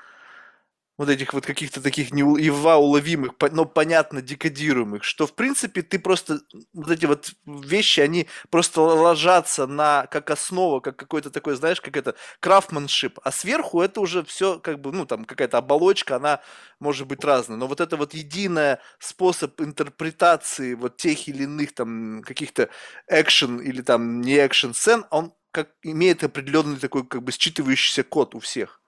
[1.01, 5.97] вот этих вот каких-то таких не едва уловимых, но понятно декодируемых, что в принципе ты
[5.97, 6.41] просто
[6.73, 11.97] вот эти вот вещи, они просто ложатся на как основа, как какой-то такой, знаешь, как
[11.97, 16.41] это крафтманшип, а сверху это уже все как бы, ну там какая-то оболочка, она
[16.79, 22.21] может быть разная, но вот это вот единый способ интерпретации вот тех или иных там
[22.23, 22.69] каких-то
[23.07, 28.35] экшен или там не экшен сцен, он как имеет определенный такой как бы считывающийся код
[28.35, 28.80] у всех.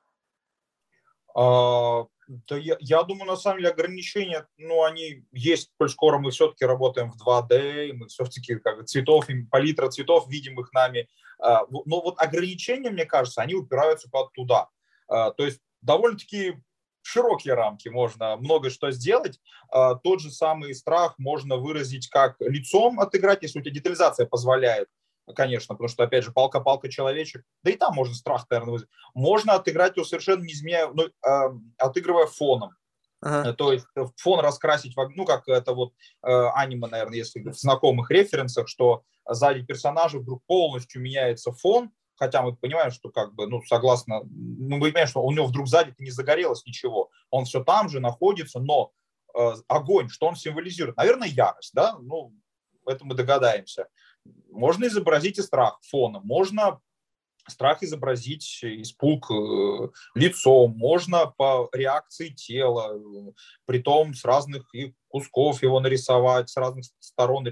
[1.35, 6.31] А, да я, я думаю, на самом деле ограничения, ну, они есть, коль скоро мы
[6.31, 11.07] все-таки работаем в 2D, мы все-таки как цветов, палитра цветов, видимых нами.
[11.39, 14.69] А, но вот ограничения, мне кажется, они упираются под туда.
[15.07, 16.55] А, то есть довольно-таки
[17.01, 19.37] широкие рамки можно много что сделать.
[19.69, 24.87] Тот же самый страх можно выразить как лицом отыграть, если у тебя детализация позволяет
[25.35, 28.91] конечно, потому что, опять же, палка-палка человечек, да и там можно страх, наверное, вызвать.
[29.13, 32.71] Можно отыграть его совершенно не изменяя, ну, э, отыгрывая фоном.
[33.21, 33.49] Ага.
[33.49, 35.93] Э, то есть э, фон раскрасить, ну, как это вот
[36.23, 42.41] э, аниме, наверное, если в знакомых референсах, что сзади персонажа вдруг полностью меняется фон, хотя
[42.41, 46.11] мы понимаем, что как бы, ну, согласно, мы понимаем, что у него вдруг сзади не
[46.11, 48.91] загорелось ничего, он все там же находится, но
[49.37, 50.97] э, огонь, что он символизирует?
[50.97, 52.33] Наверное, ярость, да, ну,
[52.85, 53.87] это мы догадаемся.
[54.51, 56.79] Можно изобразить и страх фоном, можно
[57.47, 62.99] страх изобразить, испуг э, лицом, можно по реакции тела,
[63.65, 64.71] при том с разных
[65.07, 67.51] кусков его нарисовать, с разных сторон э,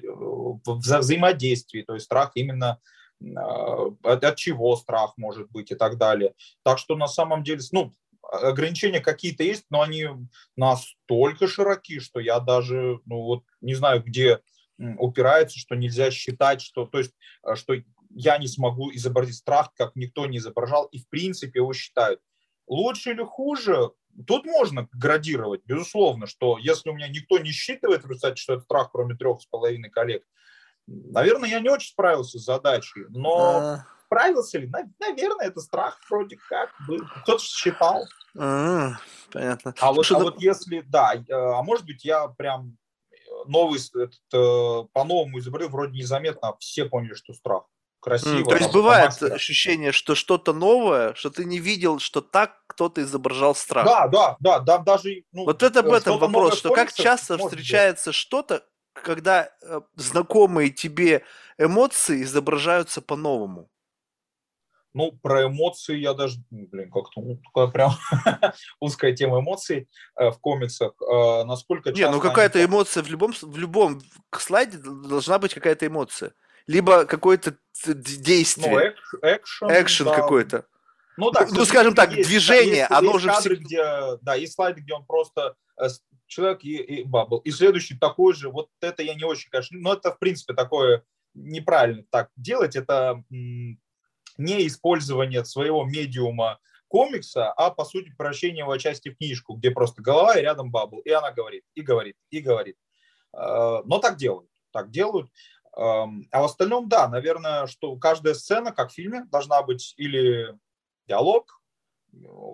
[0.66, 2.80] вза взаимодействий, то есть страх именно
[3.22, 6.34] э, от, от чего страх может быть и так далее.
[6.64, 7.92] Так что на самом деле, ну,
[8.22, 10.08] ограничения какие-то есть, но они
[10.56, 14.40] настолько широки, что я даже, ну вот, не знаю, где
[14.98, 17.14] упирается, что нельзя считать, что, то есть,
[17.46, 17.76] э, что
[18.10, 22.20] я не смогу изобразить страх, как никто не изображал, и в принципе его считают.
[22.68, 23.92] Лучше или хуже,
[24.28, 28.64] тут можно градировать, безусловно, что если у меня никто не считывает в результате, что это
[28.64, 30.24] страх, кроме трех с половиной коллег,
[30.88, 33.86] наверное, я не очень справился с задачей, но а...
[34.06, 34.70] справился ли?
[35.00, 37.00] Наверное, это страх вроде как был.
[37.24, 38.06] Кто-то считал.
[38.38, 38.94] А,
[39.32, 39.74] понятно.
[39.80, 42.78] А вот, а вот если, да, э, а может быть, я прям
[43.48, 47.64] новый, этот, э, по-новому изобрел, вроде незаметно, а все поняли, что страх.
[48.02, 48.40] Красиво.
[48.40, 49.36] Mm, то есть бывает мастера.
[49.36, 53.86] ощущение, что что-то новое, что ты не видел, что так кто-то изображал страх.
[53.86, 55.24] Да, да, да, да даже.
[55.32, 58.64] Ну, вот это об э, этом вопрос, что как часто встречается что-то,
[58.94, 61.24] когда э, знакомые тебе
[61.60, 63.70] эмоции изображаются по-новому.
[64.94, 67.92] Ну, про эмоции я даже, ну, блин, как-то ну, такая прям
[68.80, 69.88] узкая тема эмоций
[70.18, 70.94] э, в комиксах.
[71.02, 72.68] Э, насколько Не, ну какая-то они...
[72.68, 74.02] эмоция в любом, в любом
[74.38, 76.34] слайде должна быть какая-то эмоция.
[76.68, 78.96] Либо какое-то действие.
[79.22, 79.70] Ну, экшен.
[79.72, 80.16] Экшен да.
[80.16, 80.66] какой-то.
[81.18, 84.14] Ну, да, ну, скажем так, есть, движение, есть, оно есть же кадры, всегда...
[84.14, 85.88] где, да, есть слайды, где он просто э,
[86.26, 87.40] человек и, и бабл.
[87.40, 91.04] И следующий такой же, вот это я не очень, конечно, но это, в принципе, такое
[91.34, 92.76] неправильно так делать.
[92.76, 93.24] Это
[94.42, 100.02] не использование своего медиума комикса, а по сути превращение его части в книжку, где просто
[100.02, 102.76] голова и рядом бабл, и она говорит, и говорит, и говорит.
[103.34, 105.30] Э, но так делают, так делают.
[105.78, 110.58] Эм, а в остальном, да, наверное, что каждая сцена, как в фильме, должна быть или
[111.08, 111.62] диалог,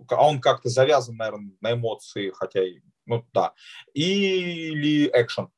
[0.10, 2.62] а он как-то завязан, наверное, на эмоции, хотя,
[3.08, 3.54] ну да,
[3.94, 5.50] или экшен.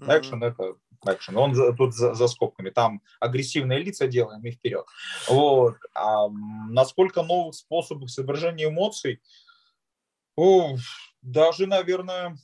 [0.00, 0.48] Экшен mm-hmm.
[0.48, 0.74] это
[1.04, 1.36] экшен.
[1.36, 2.70] Он тут за, за скобками.
[2.70, 4.84] Там агрессивные лица делаем и вперед.
[5.28, 5.76] Вот.
[5.94, 9.20] А насколько новых способов изображения эмоций?
[10.36, 10.76] О,
[11.20, 12.36] даже, наверное...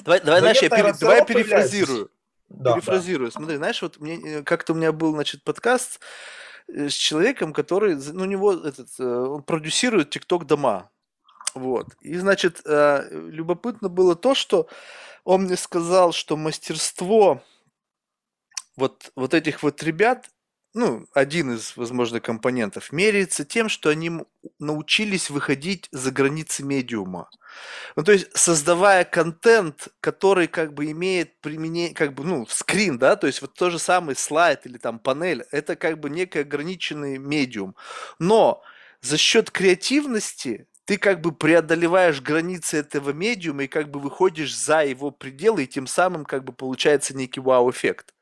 [0.00, 2.10] Давай, давай, знаешь, я пере, давай перефразирую.
[2.48, 3.30] Да, перефразирую.
[3.30, 3.38] Да.
[3.38, 6.00] Смотри, знаешь, вот мне э, как-то у меня был, значит, подкаст
[6.68, 10.90] э, с человеком, который, ну, у него этот, э, он продюсирует ТикТок дома.
[11.54, 11.86] Вот.
[12.00, 14.68] И, значит, любопытно было то, что
[15.28, 17.42] он мне сказал, что мастерство
[18.76, 20.30] вот, вот этих вот ребят,
[20.72, 24.10] ну, один из, возможно, компонентов, меряется тем, что они
[24.58, 27.28] научились выходить за границы медиума.
[27.94, 33.14] Ну, то есть, создавая контент, который как бы имеет применение, как бы, ну, скрин, да,
[33.14, 37.18] то есть вот тот же самый слайд или там панель, это как бы некий ограниченный
[37.18, 37.76] медиум.
[38.18, 38.62] Но
[39.02, 44.86] за счет креативности ты как бы преодолеваешь границы этого медиума и как бы выходишь за
[44.86, 48.14] его пределы, и тем самым как бы получается некий вау-эффект.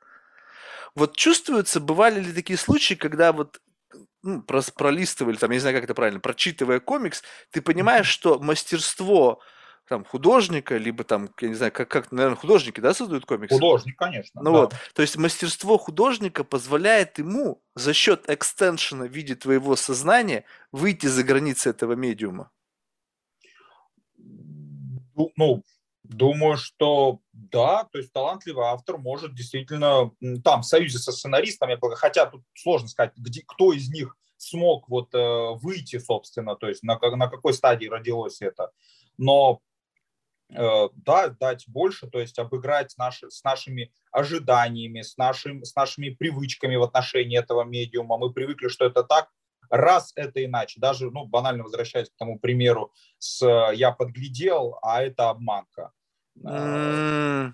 [0.93, 3.61] Вот чувствуется, бывали ли такие случаи, когда вот
[4.21, 9.39] ну, пролистывали, там, я не знаю, как это правильно, прочитывая комикс, ты понимаешь, что мастерство
[9.87, 13.55] там художника, либо там, я не знаю, как, как наверное, художники, да, создают комиксы?
[13.55, 14.41] Художник, конечно.
[14.43, 14.57] Ну да.
[14.59, 20.43] вот, то есть мастерство художника позволяет ему за счет экстеншена в виде твоего сознания
[20.73, 22.51] выйти за границы этого медиума.
[25.35, 25.63] Ну,
[26.03, 30.11] думаю, что да, то есть талантливый автор может действительно
[30.43, 35.13] там в союзе со сценаристами, хотя тут сложно сказать, где, кто из них смог вот
[35.13, 38.71] э, выйти, собственно, то есть на, на какой стадии родилось это.
[39.17, 39.61] Но
[40.49, 46.09] э, да, дать больше, то есть обыграть наши, с нашими ожиданиями, с, нашим, с нашими
[46.09, 48.17] привычками в отношении этого медиума.
[48.17, 49.29] Мы привыкли, что это так,
[49.69, 50.79] раз это иначе.
[50.79, 55.91] Даже, ну, банально возвращаясь к тому примеру с «я подглядел», а это обманка.
[56.43, 57.53] Mm.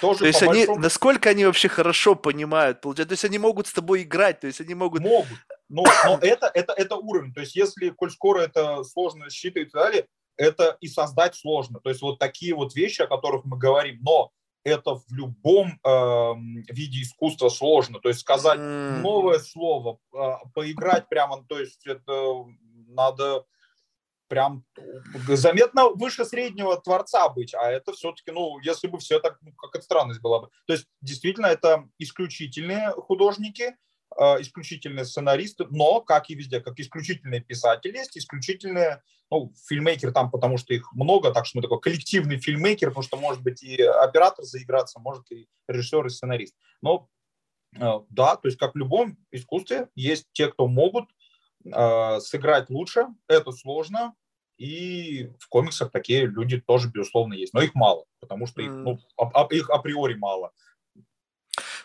[0.00, 0.80] Тоже то есть они, большому...
[0.80, 4.60] насколько они вообще хорошо понимают, получается, то есть они могут с тобой играть, то есть
[4.60, 5.02] они могут...
[5.02, 5.38] Могут,
[5.68, 9.70] но, но это, это, это уровень, то есть если, коль скоро это сложно считывать и
[9.70, 10.06] так далее,
[10.36, 14.32] это и создать сложно, то есть вот такие вот вещи, о которых мы говорим, но
[14.68, 16.34] это в любом э,
[16.72, 19.00] виде искусства сложно, то есть сказать mm.
[19.00, 20.18] новое слово, э,
[20.54, 22.44] поиграть прямо, то есть это
[22.88, 23.44] надо
[24.28, 24.64] прям
[25.28, 29.74] заметно выше среднего творца быть, а это все-таки, ну, если бы все так, ну, как
[29.74, 30.48] это странность была бы.
[30.66, 33.76] То есть, действительно, это исключительные художники,
[34.16, 40.56] исключительные сценаристы, но, как и везде, как исключительные писатели есть, исключительные, ну, фильмейкер там, потому
[40.56, 44.44] что их много, так что мы такой коллективный фильмейкер, потому что может быть и оператор
[44.44, 46.54] заиграться, может и режиссер, и сценарист.
[46.82, 47.08] Но
[47.76, 51.08] э, да, то есть как в любом искусстве есть те, кто могут
[51.64, 54.14] э, сыграть лучше, это сложно,
[54.58, 57.54] и в комиксах такие люди тоже, безусловно, есть.
[57.54, 60.52] Но их мало, потому что их, ну, а, а, их априори мало.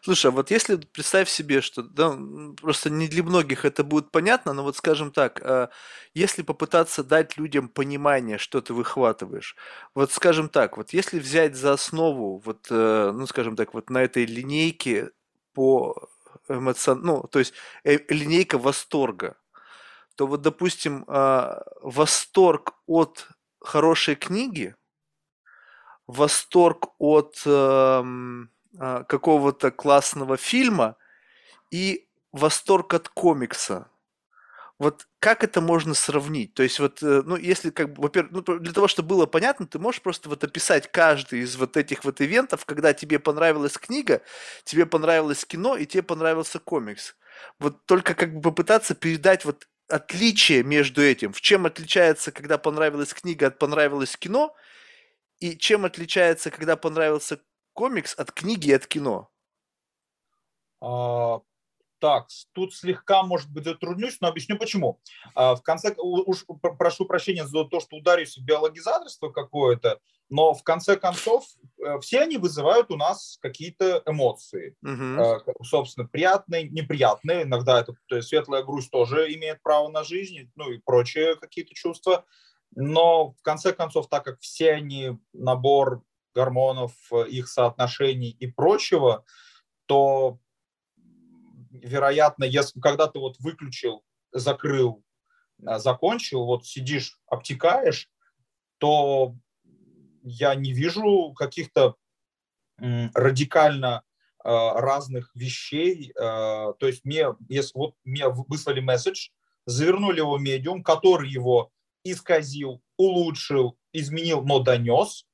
[0.04, 2.18] Слушай, а вот если представь себе, что да,
[2.60, 5.70] просто не для многих это будет понятно, но вот скажем так, а,
[6.14, 9.56] если попытаться дать людям понимание, что ты выхватываешь,
[9.95, 13.99] вот скажем так, вот если взять за основу, вот, э, ну скажем так, вот на
[14.04, 15.12] этой линейке
[15.54, 16.10] по
[16.49, 16.99] эмоцион...
[17.01, 17.54] ну, то есть
[17.86, 19.38] э, линейка восторга,
[20.16, 23.30] то вот, допустим, а, восторг от
[23.62, 24.76] хорошей книги,
[26.08, 28.49] восторг от эм,
[28.80, 30.95] а, какого-то классного фильма
[31.71, 33.88] и восторг от комикса.
[34.80, 36.53] Вот как это можно сравнить?
[36.55, 39.67] То есть вот, э, ну, если как бы, во-первых, ну, для того, чтобы было понятно,
[39.67, 44.21] ты можешь просто вот описать каждый из вот этих вот ивентов, когда тебе понравилась книга,
[44.65, 47.15] тебе понравилось кино и тебе понравился комикс.
[47.59, 51.34] Вот только как бы попытаться передать вот отличие между этим?
[51.34, 54.55] В чем отличается, когда понравилась книга от понравилось кино?
[55.39, 57.39] И чем отличается, когда понравился
[57.74, 59.30] комикс от книги и от кино?
[60.82, 61.41] А,
[61.99, 64.99] так, тут слегка, может быть, затруднюсь, но объясню почему.
[65.36, 66.45] А, в конце, уж
[66.78, 69.99] прошу прощения за то, что ударюсь в биологизаторство какое-то,
[70.30, 71.45] но в конце концов
[71.86, 74.76] э, все они вызывают у нас какие-то эмоции.
[74.82, 75.63] Угу.
[75.63, 77.43] Собственно, приятные, неприятные.
[77.43, 81.74] Иногда это то есть светлая грусть тоже имеет право на жизнь, ну и прочие какие-то
[81.74, 82.26] чувства.
[82.76, 86.03] Но в конце концов, так как все они набор
[86.34, 86.93] гормонов,
[87.29, 89.25] их соотношений и прочего,
[89.86, 90.39] то,
[91.71, 95.03] вероятно, если когда ты вот выключил, закрыл,
[95.65, 98.09] а, закончил, вот сидишь, обтекаешь,
[98.77, 99.36] то
[100.23, 101.95] я не вижу каких-то
[102.77, 104.03] радикально
[104.43, 106.11] а, разных вещей.
[106.15, 109.29] То есть мне, если вот мне выслали месседж,
[109.65, 111.71] завернули его медиум, который его
[112.03, 115.25] исказил, улучшил, изменил, но донес.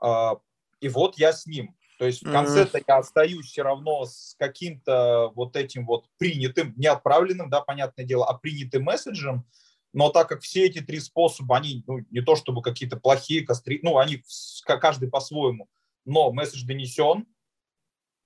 [0.00, 0.38] А,
[0.80, 1.76] и вот я с ним.
[1.98, 2.84] То есть в конце-то mm-hmm.
[2.88, 8.26] я остаюсь все равно с каким-то вот этим вот принятым, не отправленным, да, понятное дело,
[8.26, 9.44] а принятым месседжем,
[9.92, 13.80] но так как все эти три способа, они ну, не то чтобы какие-то плохие, костри,
[13.82, 14.22] ну, они
[14.64, 15.68] каждый по-своему,
[16.04, 17.26] но месседж донесен,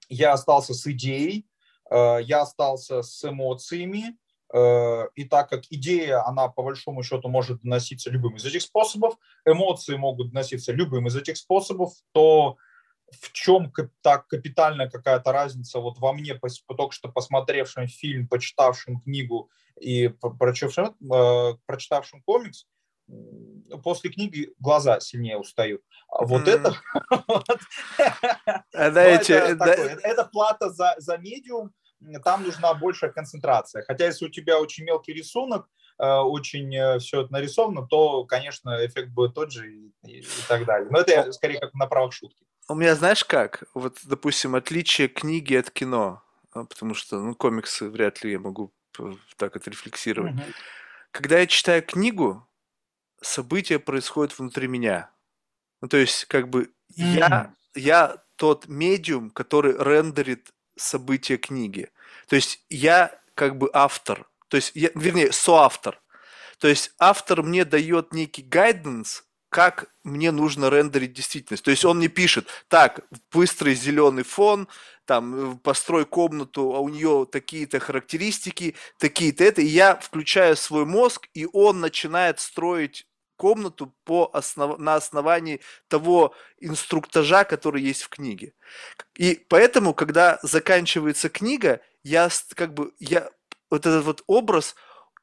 [0.08, 1.46] я остался с идеей,
[1.90, 4.16] э, я остался с эмоциями,
[4.54, 9.96] и так как идея, она по большому счету может доноситься любым из этих способов, эмоции
[9.96, 12.56] могут доноситься любым из этих способов, то
[13.20, 19.50] в чем так капитальная какая-то разница вот во мне, только что посмотревшим фильм, почитавшим книгу
[19.80, 22.66] и прочитавшим, э, прочитавшим комикс,
[23.82, 25.82] после книги глаза сильнее устают.
[26.08, 26.74] А вот это...
[28.72, 28.90] А
[30.02, 31.72] это плата за медиум,
[32.22, 33.82] там нужна большая концентрация.
[33.82, 38.84] Хотя если у тебя очень мелкий рисунок, э, очень э, все это нарисовано, то, конечно,
[38.84, 40.88] эффект будет тот же и, и, и так далее.
[40.90, 42.44] Но это скорее как на правах шутки.
[42.68, 43.64] У меня, знаешь как?
[43.74, 46.22] Вот, допустим, отличие книги от кино.
[46.52, 48.72] А, потому что, ну, комиксы вряд ли я могу
[49.36, 50.34] так отрефлексировать.
[50.34, 50.42] Угу.
[51.10, 52.46] Когда я читаю книгу,
[53.20, 55.10] события происходят внутри меня.
[55.80, 57.18] Ну, то есть, как бы, mm.
[57.18, 61.88] я, я тот медиум, который рендерит события книги.
[62.28, 64.26] То есть, я как бы автор.
[64.48, 66.00] То есть, я, вернее, соавтор.
[66.58, 71.62] То есть, автор мне дает некий гайденс, как мне нужно рендерить действительность.
[71.62, 74.66] То есть он мне пишет, так, быстрый зеленый фон,
[75.04, 81.28] там, построй комнату, а у нее такие-то характеристики, такие-то это, и я включаю свой мозг,
[81.34, 83.06] и он начинает строить
[83.36, 84.78] комнату по основ...
[84.78, 88.54] на основании того инструктажа, который есть в книге.
[89.16, 93.30] И поэтому, когда заканчивается книга, я как бы, я,
[93.70, 94.74] вот этот вот образ,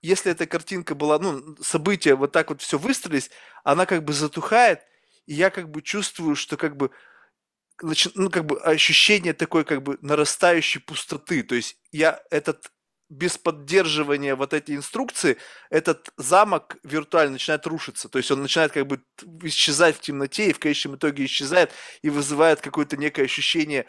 [0.02, 3.30] если эта картинка была, ну, события вот так вот все выстроились,
[3.64, 4.82] она как бы затухает,
[5.26, 6.92] и я как бы чувствую, что как бы
[8.16, 11.44] ну, как бы ощущение такой как бы нарастающей пустоты.
[11.44, 12.72] То есть я этот
[13.12, 15.38] без поддерживания вот эти инструкции,
[15.70, 18.08] этот замок виртуально начинает рушиться.
[18.08, 19.02] То есть он начинает как бы
[19.44, 23.86] исчезать в темноте и в конечном итоге исчезает и вызывает какое-то некое ощущение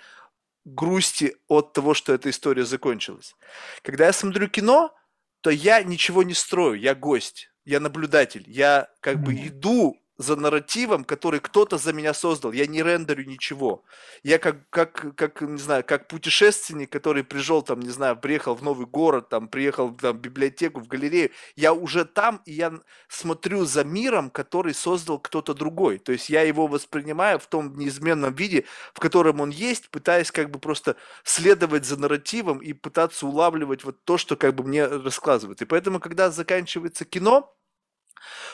[0.65, 3.37] грусти от того, что эта история закончилась.
[3.83, 4.93] Когда я смотрю кино,
[5.41, 11.05] то я ничего не строю, я гость, я наблюдатель, я как бы иду за нарративом,
[11.05, 12.53] который кто-то за меня создал.
[12.53, 13.85] Я не рендерю ничего.
[14.23, 18.63] Я как, как, как, не знаю, как путешественник, который пришел там, не знаю, приехал в
[18.63, 21.31] новый город, там, приехал там, в библиотеку, в галерею.
[21.57, 22.73] Я уже там, и я
[23.09, 25.99] смотрю за миром, который создал кто-то другой.
[25.99, 28.65] То есть я его воспринимаю в том неизменном виде,
[28.95, 34.05] в котором он есть, пытаясь как бы просто следовать за нарративом и пытаться улавливать вот
[34.05, 35.63] то, что как бы мне рассказывают.
[35.63, 37.55] И поэтому, когда заканчивается кино,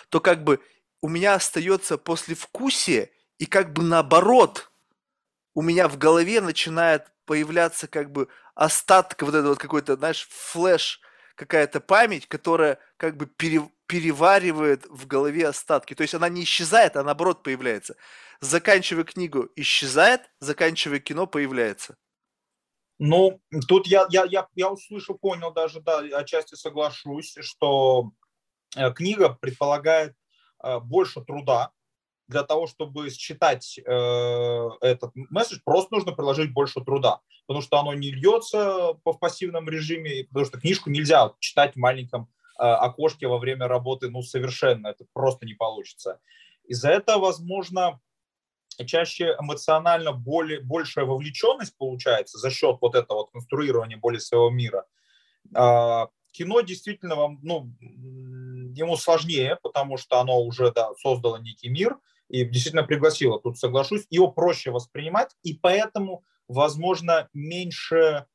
[0.09, 0.61] то как бы
[1.01, 4.71] у меня остается послевкусие, и как бы наоборот,
[5.55, 11.01] у меня в голове начинает появляться как бы остатка, вот это вот какой-то, знаешь, флеш,
[11.35, 15.95] какая-то память, которая как бы пере, переваривает в голове остатки.
[15.95, 17.97] То есть она не исчезает, а наоборот появляется.
[18.41, 21.97] Заканчивая книгу, исчезает, заканчивая кино, появляется.
[22.99, 28.11] Ну, тут я, я, я, я услышал, понял даже, да, отчасти соглашусь, что
[28.77, 30.15] э, книга предполагает
[30.63, 31.73] больше труда
[32.29, 37.95] для того, чтобы считать э, этот месседж, просто нужно приложить больше труда, потому что оно
[37.95, 42.29] не льется в пассивном режиме, потому что книжку нельзя читать в маленьком
[42.59, 46.21] э, окошке во время работы, ну, совершенно, это просто не получится.
[46.65, 47.99] Из-за этого, возможно,
[48.85, 54.85] чаще эмоционально более, большая вовлеченность получается за счет вот этого вот конструирования более своего мира.
[55.57, 56.09] Э,
[56.39, 62.45] кино действительно вам, ну, ему сложнее, потому что оно уже да, создало некий мир и
[62.45, 68.27] действительно пригласило, тут соглашусь, его проще воспринимать, и поэтому, возможно, меньше,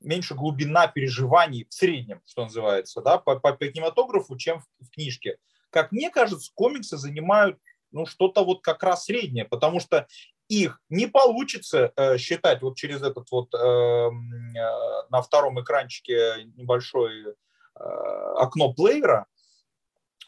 [0.00, 4.90] меньше глубина переживаний в среднем, что называется, да, по, по, по кинематографу, чем в, в
[4.90, 5.36] книжке.
[5.70, 7.58] Как мне кажется, комиксы занимают
[7.92, 10.06] ну, что-то вот как раз среднее, потому что
[10.48, 14.10] их не получится э, считать вот через этот вот э, э,
[15.10, 17.34] на втором экранчике небольшое э,
[17.74, 19.26] окно плеера,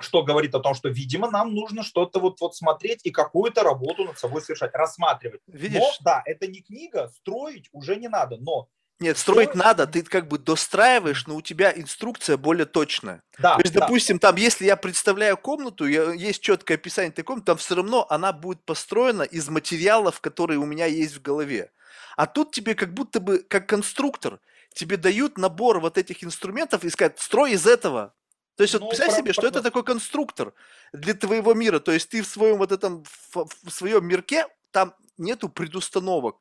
[0.00, 4.04] что говорит о том, что, видимо, нам нужно что-то вот, вот смотреть и какую-то работу
[4.04, 5.40] над собой совершать, рассматривать.
[5.46, 5.80] Видишь?
[5.80, 8.68] Но, да, это не книга, строить уже не надо, но
[9.00, 9.64] нет, строить Строить...
[9.64, 13.22] надо, ты как бы достраиваешь, но у тебя инструкция более точная.
[13.38, 13.80] Да, То есть, да.
[13.80, 18.06] допустим, там, если я представляю комнату, я, есть четкое описание этой комнаты, там все равно
[18.08, 21.72] она будет построена из материалов, которые у меня есть в голове.
[22.16, 24.38] А тут тебе как будто бы, как конструктор,
[24.74, 28.12] тебе дают набор вот этих инструментов и сказать, строй из этого.
[28.56, 29.48] То есть, вот ну, представь про, себе, про, что про...
[29.48, 30.52] это такой конструктор
[30.92, 31.80] для твоего мира.
[31.80, 36.36] То есть ты в своем вот этом, в, в своем мирке, там нету предустановок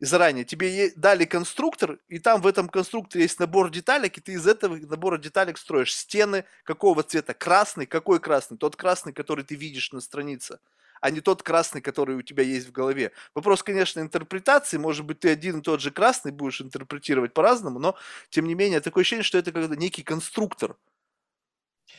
[0.00, 0.44] заранее.
[0.44, 4.76] Тебе дали конструктор, и там в этом конструкторе есть набор деталек, и ты из этого
[4.76, 7.34] набора деталек строишь стены какого цвета?
[7.34, 7.86] Красный.
[7.86, 8.58] Какой красный?
[8.58, 10.58] Тот красный, который ты видишь на странице
[11.00, 13.12] а не тот красный, который у тебя есть в голове.
[13.34, 14.76] Вопрос, конечно, интерпретации.
[14.76, 17.96] Может быть, ты один и тот же красный будешь интерпретировать по-разному, но,
[18.28, 20.76] тем не менее, такое ощущение, что это как некий конструктор.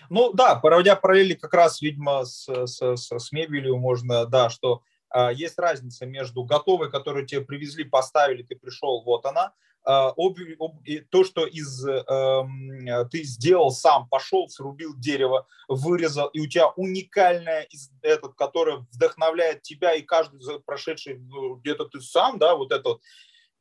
[0.09, 4.81] Ну да, проводя параллели как раз, видимо, с, с, с, с мебелью можно, да, что
[5.13, 9.53] э, есть разница между готовой, которую тебе привезли, поставили, ты пришел, вот она,
[9.87, 16.41] об, об, и то, что из, э, ты сделал сам, пошел, срубил дерево, вырезал, и
[16.41, 22.37] у тебя уникальная, из, этот, которая вдохновляет тебя и каждый прошедший, ну, где-то ты сам,
[22.37, 23.01] да, вот это вот.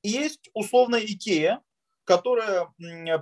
[0.03, 1.61] И есть условно Икея,
[2.03, 2.72] которая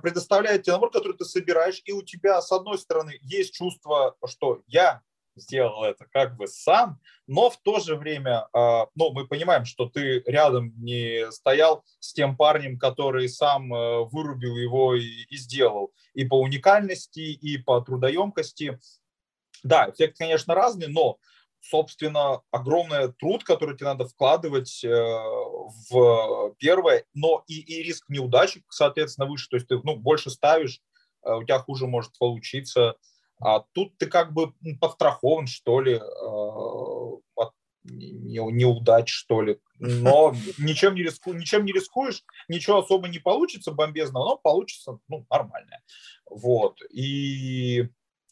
[0.03, 4.63] предоставляет тебе набор, который ты собираешь, и у тебя, с одной стороны, есть чувство, что
[4.67, 5.03] я
[5.37, 9.89] сделал это как бы сам, но в то же время, а, ну, мы понимаем, что
[9.89, 15.93] ты рядом не стоял с тем парнем, который сам э, вырубил его и, и сделал.
[16.15, 18.79] И по уникальности, и по трудоемкости.
[19.63, 21.19] Да, эффект, конечно, разный, но
[21.69, 24.89] собственно, огромный труд, который тебе надо вкладывать э,
[25.91, 29.49] в первое, но и, и риск неудачи, соответственно, выше.
[29.49, 30.83] То есть ты ну, больше ставишь,
[31.25, 32.97] э, у тебя хуже может получиться.
[33.45, 36.01] А тут ты как бы подстрахован, что ли,
[37.37, 37.53] от
[37.85, 39.61] неудач, что ли.
[39.79, 45.27] Но ничем не, риску, ничем не рискуешь, ничего особо не получится бомбезного, но получится ну,
[45.31, 45.83] нормальное.
[46.29, 46.81] Вот.
[46.91, 47.89] И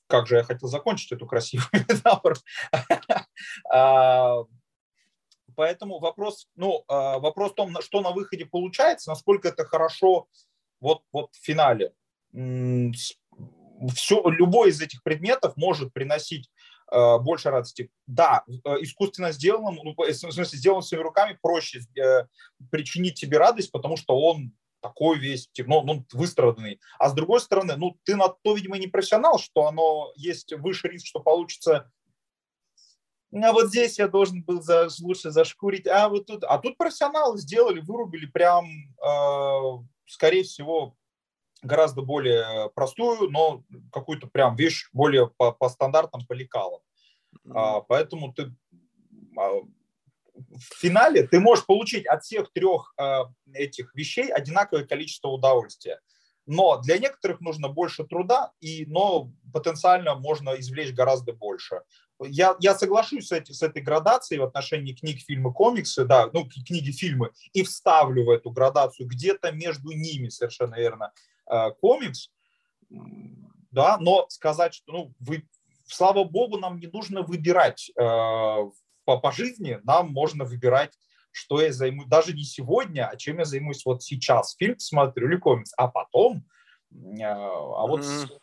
[0.06, 2.36] как же я хотел закончить эту красивую метафору.
[3.70, 4.44] А,
[5.54, 10.28] поэтому вопрос, ну, а, вопрос в том, что на выходе получается, насколько это хорошо
[10.80, 11.92] вот, вот в финале.
[13.94, 16.50] Все, любой из этих предметов может приносить
[16.92, 17.90] Э, больше радости.
[18.06, 22.26] Да, э, искусственно сделанным, ну, в смысле, сделанным своими руками проще э,
[22.70, 24.52] причинить тебе радость, потому что он
[24.82, 26.80] такой весь, ну, ну, выстраданный.
[26.98, 30.88] А с другой стороны, ну, ты на то, видимо, не профессионал, что оно есть выше
[30.88, 31.90] риск, что получится
[33.34, 37.38] а вот здесь я должен был за, лучше зашкурить, а вот тут, а тут профессионалы
[37.38, 40.94] сделали, вырубили прям, э, скорее всего,
[41.62, 46.80] гораздо более простую, но какую-то прям вещь более по, по стандартам, по лекалам.
[47.46, 47.52] Mm-hmm.
[47.54, 48.52] А, поэтому ты
[49.38, 49.60] а,
[50.34, 56.00] в финале ты можешь получить от всех трех а, этих вещей одинаковое количество удовольствия.
[56.44, 61.82] Но для некоторых нужно больше труда, и, но потенциально можно извлечь гораздо больше.
[62.20, 66.48] Я, я соглашусь с, эти, с этой градацией в отношении книг, фильмы, комиксы, да, ну,
[66.48, 71.31] книги, фильмы, и вставлю в эту градацию где-то между ними, совершенно верно, Э,
[71.80, 72.30] комикс,
[73.70, 75.48] да, но сказать, что, ну, вы,
[75.86, 78.02] слава богу, нам не нужно выбирать э,
[79.04, 80.98] по, по жизни, нам можно выбирать,
[81.30, 84.54] что я займусь, даже не сегодня, а чем я займусь вот сейчас.
[84.56, 86.44] Фильм смотрю или комикс, а потом,
[86.92, 88.38] э, а вот mm-hmm.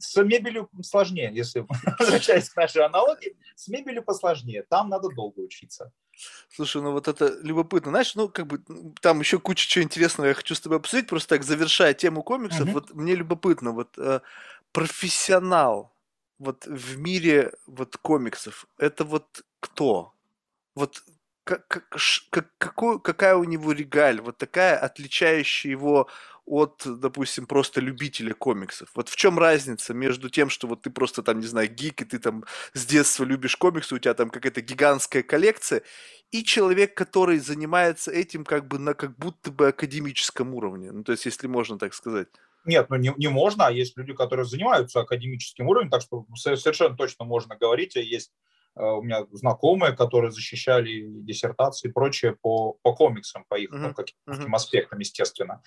[0.00, 1.64] с, с мебелью сложнее, если
[1.98, 5.92] возвращаясь к нашей аналогии, с мебелью посложнее, там надо долго учиться.
[6.50, 7.90] Слушай, ну вот это любопытно.
[7.90, 8.60] Знаешь, ну как бы
[9.00, 12.66] там еще куча чего интересного я хочу с тобой обсудить, просто так завершая тему комиксов,
[12.66, 12.74] Мгм.
[12.74, 14.20] вот мне любопытно, вот э,
[14.72, 15.92] профессионал
[16.38, 20.12] вот в мире вот комиксов, это вот кто?
[20.74, 21.02] Вот
[21.44, 21.88] как, как,
[22.30, 26.08] как, какой, какая у него регаль, вот такая, отличающая его
[26.44, 28.90] от, допустим, просто любителя комиксов.
[28.94, 32.04] Вот в чем разница между тем, что вот ты просто там, не знаю, гик, и
[32.04, 35.82] ты там с детства любишь комиксы, у тебя там какая-то гигантская коллекция,
[36.30, 40.90] и человек, который занимается этим как бы на как будто бы академическом уровне.
[40.90, 42.28] Ну, то есть, если можно так сказать.
[42.64, 46.96] Нет, ну не, не можно, а есть люди, которые занимаются академическим уровнем, так что совершенно
[46.96, 48.32] точно можно говорить, а есть
[48.74, 54.46] у меня знакомые, которые защищали диссертации и прочее по, по комиксам, по их ну, каким-то
[54.54, 55.62] аспектам, естественно.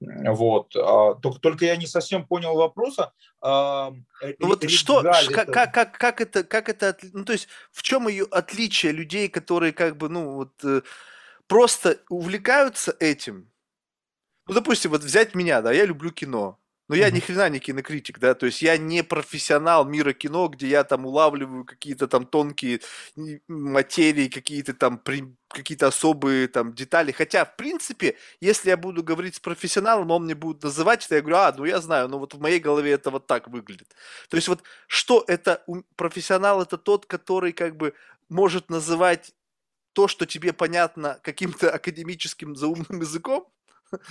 [0.00, 0.76] Вот.
[0.76, 3.12] А, только, только я не совсем понял вопроса.
[3.40, 3.92] А,
[4.38, 8.08] ну вот что, как, как, как, как это, как это, ну то есть в чем
[8.08, 10.82] ее отличие людей, которые как бы, ну вот э,
[11.46, 13.50] просто увлекаются этим?
[14.46, 16.60] Ну, допустим, вот взять меня, да, я люблю кино.
[16.88, 20.68] Но я ни хрена не кинокритик, да, то есть я не профессионал мира кино, где
[20.68, 22.80] я там улавливаю какие-то там тонкие
[23.48, 25.24] материи, какие-то там при...
[25.48, 27.10] какие-то особые там детали.
[27.10, 31.20] Хотя, в принципе, если я буду говорить с профессионалом, он мне будет называть это, я
[31.22, 33.94] говорю, а, ну я знаю, но вот в моей голове это вот так выглядит.
[34.28, 35.64] То есть вот что это,
[35.96, 37.94] профессионал это тот, который как бы
[38.28, 39.34] может называть
[39.92, 43.48] то, что тебе понятно каким-то академическим заумным языком,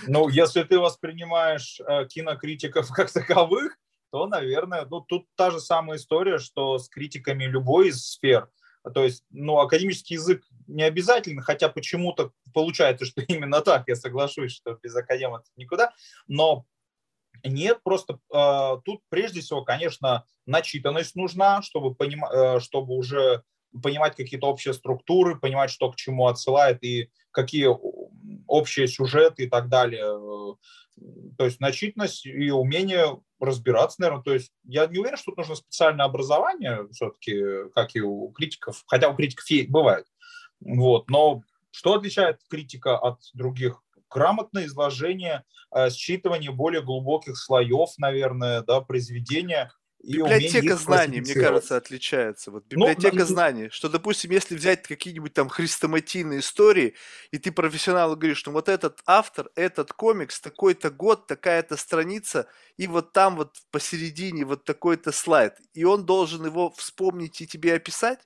[0.06, 3.76] ну, если ты воспринимаешь э, кинокритиков как таковых,
[4.10, 8.48] то, наверное, ну, тут та же самая история, что с критиками любой из сфер.
[8.94, 14.52] То есть, ну, академический язык не обязательно, хотя почему-то получается, что именно так, я соглашусь,
[14.52, 15.92] что без академа никуда,
[16.28, 16.66] но
[17.44, 23.42] нет, просто э, тут прежде всего, конечно, начитанность нужна, чтобы, поним, э, чтобы уже
[23.82, 27.68] понимать какие-то общие структуры, понимать, что к чему отсылает и какие
[28.46, 30.56] общие сюжеты и так далее.
[31.36, 34.22] То есть начитанность и умение разбираться, наверное.
[34.22, 38.82] То есть я не уверен, что тут нужно специальное образование все-таки, как и у критиков,
[38.86, 40.06] хотя у критиков бывает.
[40.60, 41.10] Вот.
[41.10, 43.82] Но что отличает критика от других?
[44.08, 45.44] Грамотное изложение,
[45.74, 49.70] э, считывание более глубоких слоев, наверное, да, произведения–
[50.06, 52.50] Библиотека знаний, мне кажется, отличается.
[52.50, 56.94] Вот ну, библиотека ну, знаний, что, допустим, если взять какие-нибудь там хрестоматийные истории,
[57.32, 62.86] и ты профессионалу говоришь, что вот этот автор, этот комикс, такой-то год, такая-то страница, и
[62.86, 68.20] вот там вот посередине вот такой-то слайд, и он должен его вспомнить и тебе описать?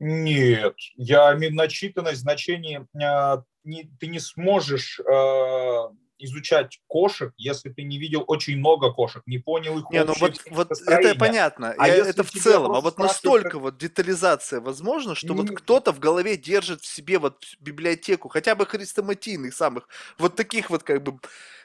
[0.00, 5.88] Нет, я имею начитанность, значение, э, не, ты не сможешь э,
[6.18, 10.40] изучать кошек, если ты не видел очень много кошек, не понял их Не, ну вот,
[10.50, 13.60] вот это понятно, а я, это в целом, а вот настолько как...
[13.60, 15.40] вот детализация возможно, что не...
[15.40, 19.88] вот кто-то в голове держит в себе вот библиотеку, хотя бы хрестоматийных самых,
[20.18, 21.18] вот таких вот как бы,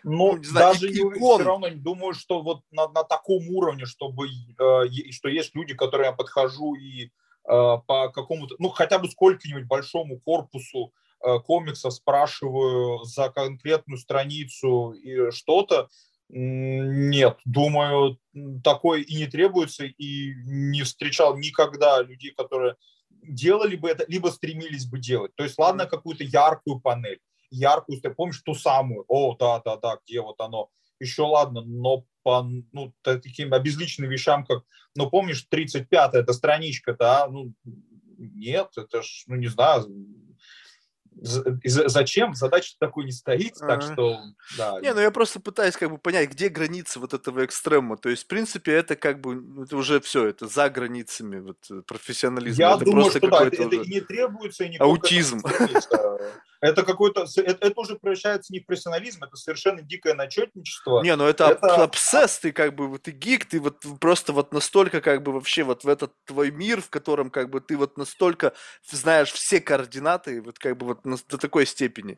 [0.03, 1.39] ну, ну не знаю, даже икон.
[1.39, 5.73] все равно не думаю, что вот на, на таком уровне, чтобы, э, что есть люди,
[5.73, 7.09] которые я подхожу и э,
[7.45, 11.08] по какому-то, ну, хотя бы сколько-нибудь большому корпусу Э,
[11.45, 15.89] комиксов спрашиваю за конкретную страницу и что-то,
[16.31, 18.19] нет, думаю,
[18.63, 22.75] такой и не требуется, и не встречал никогда людей, которые
[23.23, 25.35] делали бы это, либо стремились бы делать.
[25.35, 27.19] То есть, ладно, какую-то яркую панель,
[27.49, 30.69] яркую, ты помнишь ту самую, о, да, да, да, где вот оно,
[30.99, 34.63] еще ладно, но по ну, таким обезличенным вещам, как,
[34.95, 37.53] ну, помнишь, 35-я, это страничка, да, ну,
[38.17, 39.87] нет, это ж, ну, не знаю,
[41.21, 42.33] зачем?
[42.35, 44.19] Задача такой не стоит, а так что,
[44.57, 44.79] да.
[44.81, 47.97] Не, ну я просто пытаюсь как бы понять, где границы вот этого экстрема.
[47.97, 51.57] То есть, в принципе, это как бы, ну, это уже все, это за границами вот,
[51.71, 52.63] э, профессионализма.
[52.63, 55.41] Я это думаю, что да, это, это и не требуется, и Аутизм.
[56.61, 61.01] Это какой-то, это, это уже превращается не в профессионализм, это совершенно дикое начетничество.
[61.01, 61.83] Не, ну это, это...
[61.83, 65.85] обсесс, ты как бы, ты гик, ты вот просто вот настолько как бы вообще вот
[65.85, 68.53] в этот твой мир, в котором как бы ты вот настолько
[68.91, 72.17] знаешь все координаты, вот как бы вот до такой степени.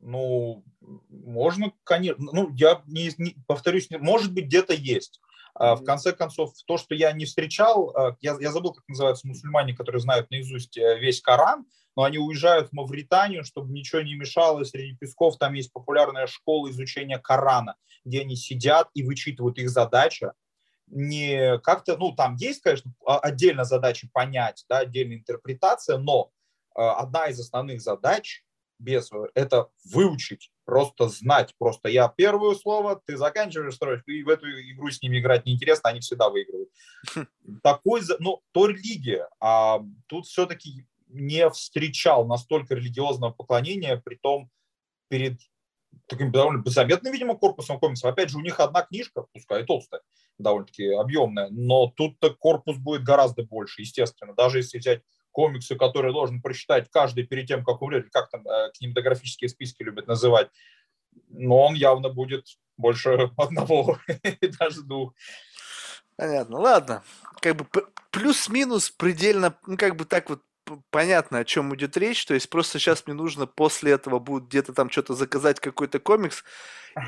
[0.00, 0.62] Ну,
[1.08, 5.20] можно, конечно, ну, я не, не повторюсь, может быть, где-то есть.
[5.58, 9.26] А, в конце концов, то, что я не встречал, а, я, я забыл, как называются
[9.26, 11.66] мусульмане, которые знают наизусть э, весь Коран,
[11.96, 14.64] но они уезжают в Мавританию, чтобы ничего не мешало.
[14.64, 20.34] Среди песков там есть популярная школа изучения Корана, где они сидят и вычитывают их задача.
[20.88, 26.30] Не как-то, ну, там есть, конечно, отдельно задача понять, да, отдельная интерпретация, но
[26.76, 28.44] одна из основных задач
[28.78, 31.54] без это выучить, просто знать.
[31.58, 35.90] Просто я первое слово, ты заканчиваешь строчку, и в эту игру с ними играть неинтересно,
[35.90, 36.68] они всегда выигрывают.
[37.62, 44.50] Такой, ну, то религия, а тут все-таки не встречал настолько религиозного поклонения, при том
[45.08, 45.40] перед
[46.08, 48.12] таким довольно заметным, видимо, корпусом комиксов.
[48.12, 50.02] Опять же, у них одна книжка, пускай толстая,
[50.36, 54.34] довольно-таки объемная, но тут-то корпус будет гораздо больше, естественно.
[54.34, 55.02] Даже если взять
[55.36, 60.06] комиксы, которые должен прочитать каждый перед тем, как умрет, как там э, кинематографические списки любят
[60.06, 60.48] называть,
[61.28, 62.46] но он явно будет
[62.78, 63.98] больше одного,
[64.58, 65.12] даже двух.
[66.16, 67.02] Понятно, ладно.
[67.42, 67.66] Как бы
[68.10, 70.40] плюс-минус предельно, ну как бы так вот
[70.90, 72.24] понятно, о чем идет речь.
[72.24, 76.44] То есть просто сейчас мне нужно после этого будет где-то там что-то заказать какой-то комикс,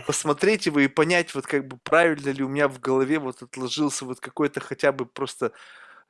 [0.06, 4.05] посмотреть его и понять, вот как бы правильно ли у меня в голове вот отложился
[4.05, 5.52] вот какой-то хотя бы просто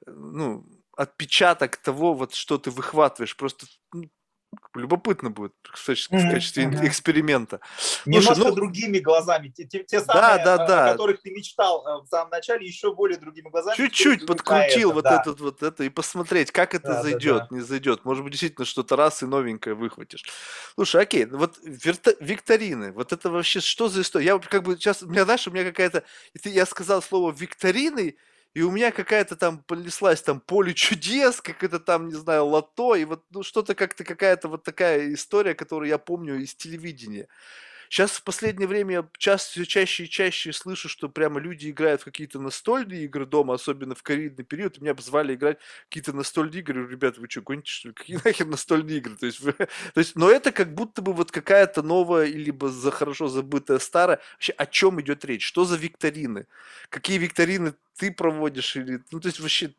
[0.05, 0.67] э, ну,
[0.99, 3.37] отпечаток того, вот что ты выхватываешь.
[3.37, 4.11] Просто ну,
[4.75, 6.87] любопытно будет в в качестве mm-hmm.
[6.89, 7.61] эксперимента.
[8.05, 9.49] Немножко Слушай, ну, другими глазами.
[9.49, 10.89] Те, те, те самые, да, да, да.
[10.89, 13.77] о которых ты мечтал э, в самом начале, еще более другими глазами.
[13.77, 15.21] Чуть-чуть подкрутил это, вот да.
[15.21, 17.57] этот вот это и посмотреть, как это да, зайдет, да, да.
[17.57, 18.05] не зайдет.
[18.05, 20.25] Может быть, действительно что-то раз и новенькое выхватишь.
[20.75, 22.17] Слушай, окей, вот верто...
[22.19, 24.27] викторины, вот это вообще что за история?
[24.27, 26.03] Я как бы сейчас, у меня, знаешь, у меня какая-то,
[26.43, 28.17] я сказал слово викторины,
[28.55, 32.95] и у меня какая-то там понеслась там поле чудес, как это там, не знаю, лото,
[32.97, 37.29] и вот ну, что-то как-то какая-то вот такая история, которую я помню из телевидения.
[37.89, 42.03] Сейчас в последнее время я часто, все чаще и чаще слышу, что прямо люди играют
[42.03, 44.81] в какие-то настольные игры дома, особенно в ковидный период.
[44.81, 45.59] Меня позвали играть
[45.89, 46.87] какие-то настольные игры.
[46.89, 47.95] Ребята, вы что, гоните, что ли?
[47.95, 49.17] Какие нахер настольные игры?
[49.17, 49.53] То есть, вы...
[49.55, 54.21] то есть, но это как будто бы вот какая-то новая, либо за хорошо забытая старая.
[54.35, 55.47] Вообще, о чем идет речь?
[55.47, 56.47] Что за викторины?
[56.91, 58.77] Какие викторины ты проводишь?
[58.77, 59.03] Или...
[59.11, 59.73] Ну, то есть, вообще,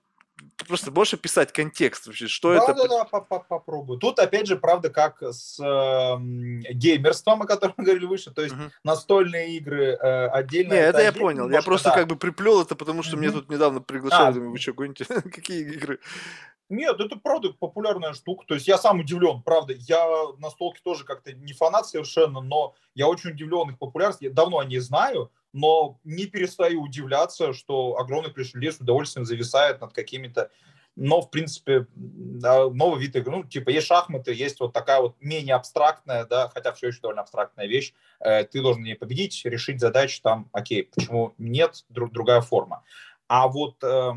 [0.67, 2.73] просто можешь описать контекст вообще, что да, это?
[2.73, 3.99] Да, да, да, попробую.
[3.99, 6.17] Тут, опять же, правда, как с э,
[6.73, 8.63] геймерством, о котором мы говорили выше, то есть угу.
[8.83, 10.73] настольные игры э, отдельно.
[10.73, 11.45] Не, это, это я понял.
[11.45, 11.95] Немножко, я просто да.
[11.95, 13.23] как бы приплел это, потому что угу.
[13.23, 15.05] мне тут недавно приглашали, а, думаю, вы что, гоните?
[15.05, 15.99] Какие игры?
[16.69, 18.45] Нет, это правда популярная штука.
[18.47, 19.73] То есть я сам удивлен, правда.
[19.73, 20.05] Я
[20.37, 24.29] настолки тоже как-то не фанат совершенно, но я очень удивлен их популярностью.
[24.29, 29.81] Я давно о ней знаю, но не перестаю удивляться, что огромный количество с удовольствием зависает
[29.81, 30.49] над какими-то
[31.01, 35.55] но, в принципе, новый вид игры, ну, типа, есть шахматы, есть вот такая вот менее
[35.55, 40.19] абстрактная, да, хотя все еще довольно абстрактная вещь, э, ты должен не победить, решить задачу,
[40.21, 42.83] там, окей, почему нет, друг, другая форма.
[43.29, 44.11] А вот э,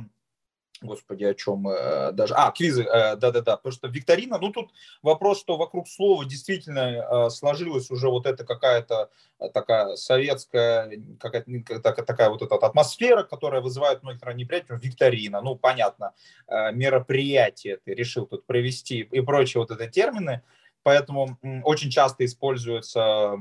[0.83, 2.35] Господи, о чем э, даже...
[2.35, 4.73] А, квизы, э, да-да-да, потому что викторина, ну тут
[5.03, 6.81] вопрос, что вокруг слова действительно
[7.27, 10.91] э, сложилась уже вот эта какая-то э, такая советская,
[11.21, 16.13] какая-то такая, вот эта атмосфера, которая вызывает многих неприятие, викторина, ну понятно,
[16.49, 20.43] мероприятие ты решил тут провести и прочие вот эти термины,
[20.83, 23.39] поэтому очень часто используются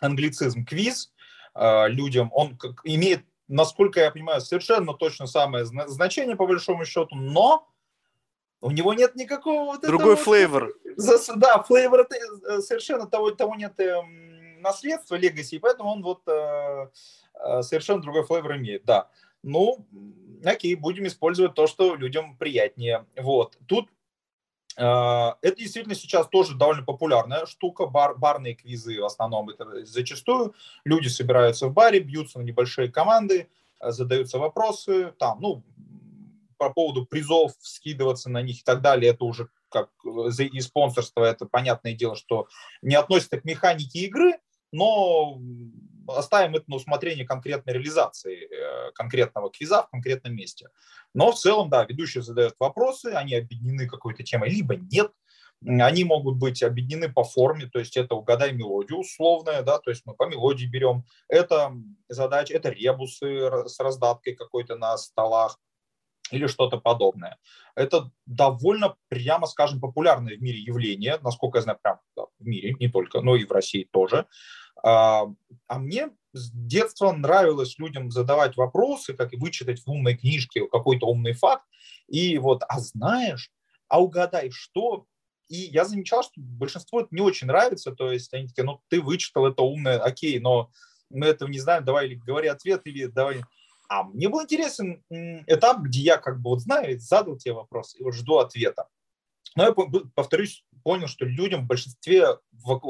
[0.00, 1.12] англицизм квиз
[1.54, 7.68] людям, он имеет, насколько я понимаю, совершенно точно самое значение по большому счету, но
[8.60, 9.64] у него нет никакого...
[9.64, 10.72] Вот Другой флейвор.
[11.36, 16.88] Да, флейвор э, совершенно того, того нет эм, наследства, легаси, поэтому он вот э,
[17.34, 19.08] э, совершенно другой флейвор имеет, да.
[19.42, 19.84] Ну,
[20.44, 23.06] окей, будем использовать то, что людям приятнее.
[23.16, 23.58] Вот.
[23.66, 23.88] Тут
[24.76, 29.50] это действительно сейчас тоже довольно популярная штука, бар, барные квизы в основном.
[29.50, 30.54] Это зачастую
[30.84, 33.48] люди собираются в баре, бьются на небольшие команды,
[33.80, 35.62] задаются вопросы, там, ну,
[36.56, 41.46] по поводу призов скидываться на них и так далее, это уже как и спонсорство, это
[41.46, 42.46] понятное дело, что
[42.82, 44.38] не относится к механике игры,
[44.70, 45.40] но
[46.08, 50.68] оставим это на усмотрение конкретной реализации э, конкретного квиза в конкретном месте.
[51.14, 55.12] Но в целом, да, ведущие задают вопросы, они объединены какой-то темой, либо нет.
[55.64, 60.02] Они могут быть объединены по форме, то есть это угадай мелодию условная, да, то есть
[60.04, 61.04] мы по мелодии берем.
[61.28, 61.72] Это
[62.08, 65.58] задача, это ребусы с раздаткой какой-то на столах,
[66.32, 67.38] или что-то подобное.
[67.74, 72.88] Это довольно, прямо скажем, популярное в мире явление, насколько я знаю, прям в мире, не
[72.88, 74.26] только, но и в России тоже.
[74.82, 75.26] А,
[75.68, 81.06] а мне с детства нравилось людям задавать вопросы, как и вычитать в умной книжке какой-то
[81.06, 81.64] умный факт,
[82.08, 83.50] и вот, а знаешь,
[83.88, 85.06] а угадай, что?
[85.48, 89.00] И я замечал, что большинству это не очень нравится, то есть они такие, ну, ты
[89.00, 90.70] вычитал это умное, окей, но
[91.10, 93.42] мы этого не знаем, давай или говори ответ, или давай
[93.92, 95.02] а мне был интересен
[95.46, 98.88] этап, где я как бы вот знаю, задал тебе вопрос и вот жду ответа.
[99.56, 99.74] Но я,
[100.14, 102.38] повторюсь, понял, что людям в большинстве,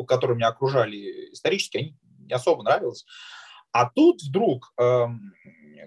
[0.07, 3.05] которые меня окружали исторически, они не особо нравилось.
[3.73, 5.33] А тут вдруг, эм,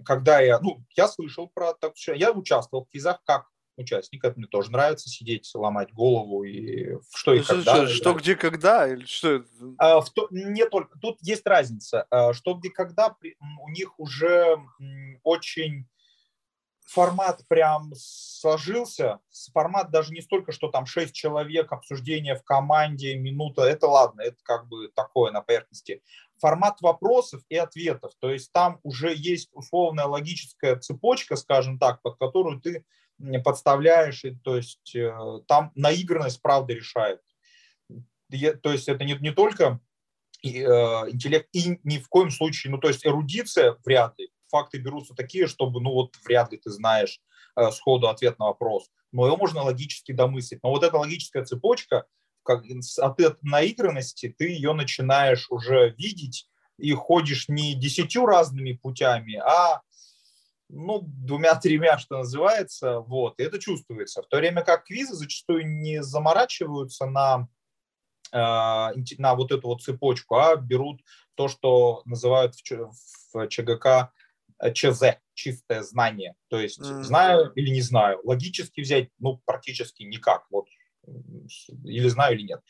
[0.03, 3.47] когда я, ну, я слышал про так, я участвовал в квизах как
[3.77, 4.23] участник.
[4.23, 7.85] Это мне тоже нравится сидеть, ломать голову и что и когда.
[7.85, 8.87] Что, что где, когда?
[8.87, 9.43] Или что?
[9.77, 10.97] А, в то, не только.
[10.99, 12.05] Тут есть разница.
[12.09, 13.15] А, что, где, когда
[13.59, 14.57] у них уже
[15.23, 15.87] очень
[16.85, 19.19] формат прям сложился.
[19.53, 23.63] Формат даже не столько, что там 6 человек, обсуждение в команде, минута.
[23.63, 26.01] Это ладно, это как бы такое на поверхности.
[26.39, 28.13] Формат вопросов и ответов.
[28.19, 32.85] То есть там уже есть условная логическая цепочка, скажем так, под которую ты
[33.43, 37.21] подставляешь, и, то есть э, там наигранность, правда, решает.
[38.61, 39.79] То есть это не, не только
[40.43, 45.13] э, интеллект, и ни в коем случае, ну, то есть эрудиция вряд ли, факты берутся
[45.13, 47.21] такие, чтобы, ну, вот вряд ли ты знаешь
[47.55, 50.61] э, сходу ответ на вопрос, но его можно логически домыслить.
[50.63, 52.05] Но вот эта логическая цепочка,
[52.43, 52.63] как,
[52.99, 56.47] от этой наигранности ты ее начинаешь уже видеть
[56.77, 59.81] и ходишь не десятью разными путями, а
[60.69, 64.21] ну, двумя-тремя, что называется, вот, и это чувствуется.
[64.21, 67.47] В то время как квизы зачастую не заморачиваются на,
[68.31, 68.37] э,
[69.17, 71.01] на вот эту вот цепочку, а берут
[71.35, 72.91] то, что называют в,
[73.33, 74.11] в ЧГК
[74.71, 76.35] ЧЗ, чистое знание.
[76.49, 77.03] То есть mm-hmm.
[77.03, 78.19] знаю или не знаю.
[78.23, 80.45] Логически взять, ну, практически никак.
[80.49, 80.65] Вот,
[81.83, 82.61] или знаю, или нет.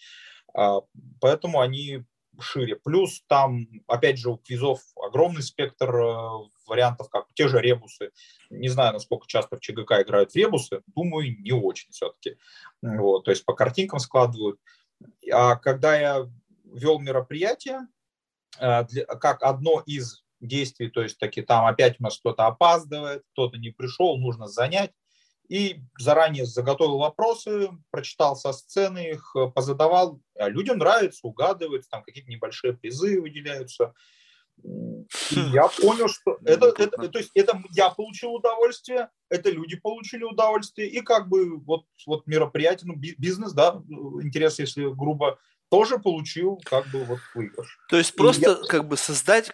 [0.54, 0.82] А,
[1.20, 2.06] поэтому они
[2.42, 2.76] шире.
[2.76, 6.30] Плюс там, опять же, у квизов огромный спектр э,
[6.68, 8.12] вариантов, как те же ребусы.
[8.50, 12.38] Не знаю, насколько часто в ЧГК играют в ребусы, думаю, не очень все-таки.
[12.82, 14.60] Вот, то есть по картинкам складывают.
[15.32, 16.30] А когда я
[16.66, 17.88] вел мероприятие,
[18.60, 18.84] э,
[19.20, 23.72] как одно из действий, то есть таки там опять у нас кто-то опаздывает, кто-то не
[23.72, 24.92] пришел, нужно занять,
[25.50, 30.20] и заранее заготовил вопросы, прочитал со сцены их, э, позадавал.
[30.38, 33.94] А людям нравится, угадывается, там какие-то небольшие призы выделяются.
[34.64, 39.76] И я понял, что ну, это, это, то есть это я получил удовольствие, это люди
[39.76, 43.84] получили удовольствие, и как бы вот, вот мероприятие, ну, бизнес, да,
[44.22, 45.38] интерес, если грубо,
[45.70, 47.80] тоже получил как бы вот выигрыш.
[47.90, 48.68] То есть просто я...
[48.68, 49.52] как бы создать,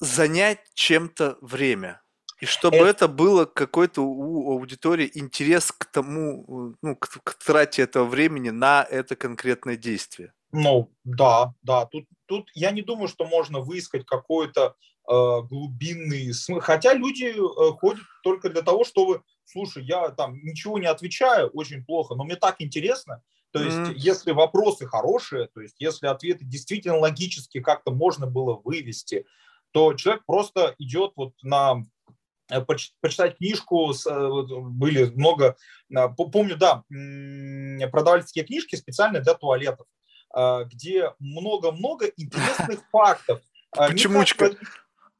[0.00, 2.02] занять чем-то время.
[2.40, 7.82] И чтобы это, это было какой-то у аудитории интерес к тому, ну, к, к трате
[7.82, 10.34] этого времени на это конкретное действие.
[10.52, 11.86] Ну, да, да.
[11.86, 14.76] Тут, тут я не думаю, что можно выискать какой-то
[15.08, 15.12] э,
[15.48, 16.60] глубинный смысл.
[16.60, 21.84] Хотя люди э, ходят только для того, чтобы, слушай, я там ничего не отвечаю, очень
[21.84, 23.22] плохо, но мне так интересно.
[23.52, 23.94] То есть, mm-hmm.
[23.96, 29.24] если вопросы хорошие, то есть, если ответы действительно логически как-то можно было вывести,
[29.72, 31.82] то человек просто идет вот на
[32.48, 34.30] Э, почитать книжку, э,
[34.70, 35.56] были много,
[35.90, 36.84] э, помню, да,
[37.90, 39.86] продавали такие книжки специально для туалетов,
[40.66, 43.40] где много-много интересных фактов.
[43.70, 44.50] Почемучка.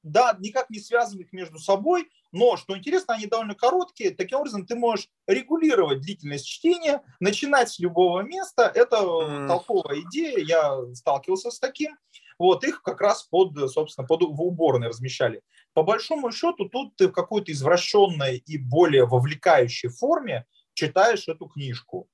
[0.02, 4.10] Да, никак не связанных между собой, но, что интересно, они довольно короткие.
[4.10, 8.70] Таким образом, ты можешь регулировать длительность чтения, начинать с любого места.
[8.72, 9.48] Это mm.
[9.48, 11.96] толковая идея, я сталкивался с таким.
[12.38, 15.42] Вот их как раз под, собственно, под в уборной размещали.
[15.72, 22.08] По большому счету, тут ты в какой-то извращенной и более вовлекающей форме читаешь эту книжку.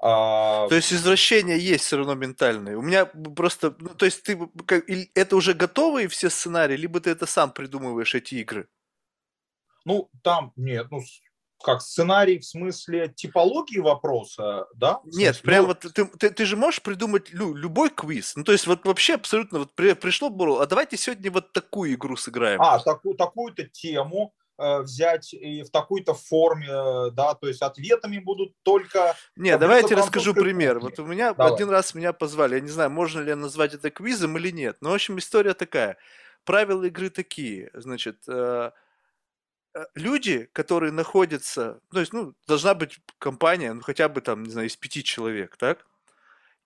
[0.00, 0.68] А...
[0.68, 2.76] То есть извращение есть все равно ментальное.
[2.76, 7.10] У меня просто, ну, то есть ты как, это уже готовые все сценарии, либо ты
[7.10, 8.68] это сам придумываешь эти игры?
[9.84, 11.00] Ну там нет, ну
[11.62, 15.00] как сценарий в смысле типологии вопроса, да?
[15.04, 15.68] Нет, смысле, прям ну...
[15.68, 18.36] вот ты, ты, ты же можешь придумать лю, любой квиз.
[18.36, 21.94] Ну, то есть вот вообще абсолютно вот при, пришло Бурл, а давайте сегодня вот такую
[21.94, 22.60] игру сыграем.
[22.62, 28.18] А, такую, такую-то тему э, взять и в такой-то форме, э, да, то есть ответами
[28.18, 29.16] будут только...
[29.36, 30.78] Не, давайте расскажу пример.
[30.78, 31.52] Вот у меня Давай.
[31.52, 34.90] один раз меня позвали, я не знаю, можно ли назвать это квизом или нет, но,
[34.90, 35.96] в общем, история такая.
[36.44, 38.70] Правила игры такие, значит, Э,
[39.94, 44.68] люди, которые находятся, то есть, ну, должна быть компания, ну, хотя бы там, не знаю,
[44.68, 45.86] из пяти человек, так?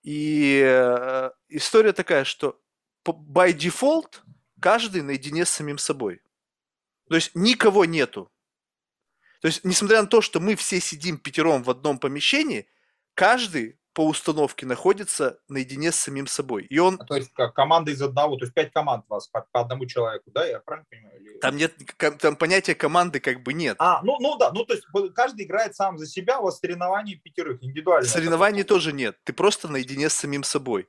[0.02, 2.60] И э, история такая, что
[3.04, 4.20] by default
[4.60, 6.22] каждый наедине с самим собой.
[7.08, 8.30] То есть никого нету.
[9.40, 12.68] То есть, несмотря на то, что мы все сидим пятером в одном помещении,
[13.14, 16.64] каждый по установке находится наедине с самим собой.
[16.64, 16.96] И он...
[17.00, 19.60] А, то есть как команда из одного, то есть пять команд у вас по, по
[19.60, 20.46] одному человеку, да?
[20.46, 21.20] Я правильно понимаю?
[21.20, 21.38] Или...
[21.38, 21.74] Там нет,
[22.18, 23.76] там понятия команды как бы нет.
[23.78, 27.18] А, ну, ну да, ну то есть каждый играет сам за себя, у вас соревнования
[27.22, 28.08] пятерых, индивидуально.
[28.08, 30.88] Соревнований тоже нет, ты просто наедине с самим собой.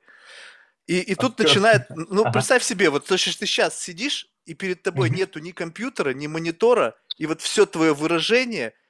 [0.86, 2.32] И, и тут а начинает, ну ага.
[2.32, 5.16] представь себе, вот то, что ты сейчас сидишь, и перед тобой угу.
[5.16, 8.72] нету ни компьютера, ни монитора, и вот все твое выражение–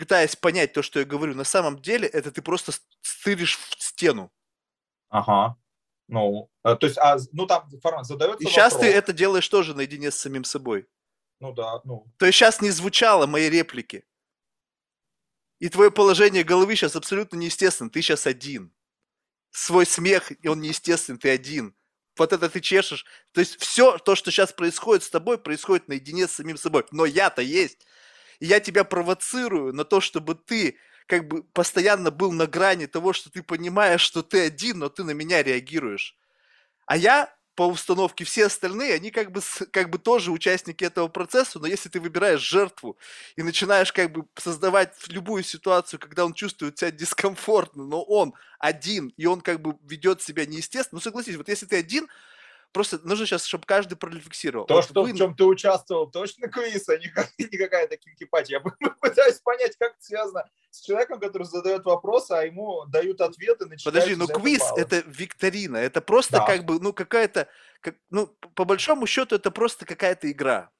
[0.00, 2.72] пытаясь понять то, что я говорю, на самом деле это ты просто
[3.02, 4.32] стыришь в стену.
[5.10, 5.58] Ага.
[6.08, 8.90] Ну, а, то есть, а, ну там формат задается И сейчас вопрос.
[8.90, 10.88] ты это делаешь тоже наедине с самим собой.
[11.38, 12.10] Ну да, ну.
[12.16, 14.04] То есть сейчас не звучало мои реплики.
[15.58, 17.90] И твое положение головы сейчас абсолютно неестественно.
[17.90, 18.72] Ты сейчас один.
[19.50, 21.76] Свой смех, он неестественный, ты один.
[22.16, 23.04] Вот это ты чешешь.
[23.32, 26.86] То есть все то, что сейчас происходит с тобой, происходит наедине с самим собой.
[26.90, 27.86] Но я-то есть
[28.40, 30.76] и я тебя провоцирую на то, чтобы ты
[31.06, 35.04] как бы постоянно был на грани того, что ты понимаешь, что ты один, но ты
[35.04, 36.16] на меня реагируешь.
[36.86, 41.58] А я по установке все остальные, они как бы, как бы тоже участники этого процесса,
[41.58, 42.96] но если ты выбираешь жертву
[43.36, 49.12] и начинаешь как бы создавать любую ситуацию, когда он чувствует себя дискомфортно, но он один,
[49.18, 52.08] и он как бы ведет себя неестественно, ну согласись, вот если ты один,
[52.72, 54.66] Просто нужно сейчас, чтобы каждый прорефлексировал.
[54.66, 55.12] То, вот что вы...
[55.12, 57.12] в чем ты участвовал, точно квиз, а не,
[57.50, 58.62] не какая-то кинкипатия.
[58.80, 63.68] Я пытаюсь понять, как это связано с человеком, который задает вопросы, а ему дают ответы.
[63.84, 66.46] Подожди, ну квиз– это викторина, это просто да.
[66.46, 67.48] как бы, ну какая-то,
[67.80, 70.70] как, ну по большому счету это просто какая-то игра.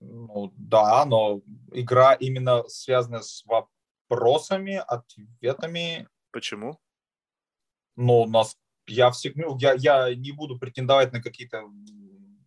[0.00, 1.42] Ну да, но
[1.72, 6.08] игра именно связана с вопросами, ответами.
[6.32, 6.80] Почему?
[7.96, 8.56] Ну, у нас
[8.88, 11.64] я всегда, ну, я, я не буду претендовать на какие-то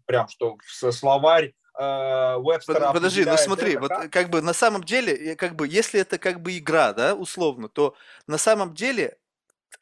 [0.05, 0.57] прям что
[0.91, 2.91] словарь э, Вебстера.
[2.91, 4.11] Подожди, ну смотри, вот как?
[4.11, 7.95] как бы на самом деле, как бы, если это как бы игра, да, условно, то
[8.27, 9.17] на самом деле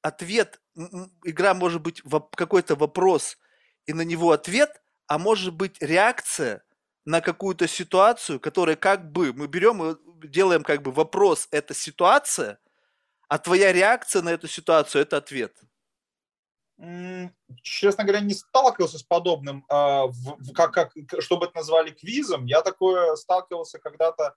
[0.01, 0.61] ответ,
[1.23, 2.01] игра может быть
[2.35, 3.37] какой-то вопрос
[3.85, 6.61] и на него ответ, а может быть реакция
[7.05, 9.95] на какую-то ситуацию, которая как бы мы берем и
[10.27, 12.59] делаем как бы вопрос, это ситуация,
[13.27, 15.55] а твоя реакция на эту ситуацию это ответ
[17.61, 20.07] честно говоря, не сталкивался с подобным, а,
[20.53, 22.45] как, как, чтобы это назвали квизом.
[22.45, 24.35] Я такое сталкивался когда-то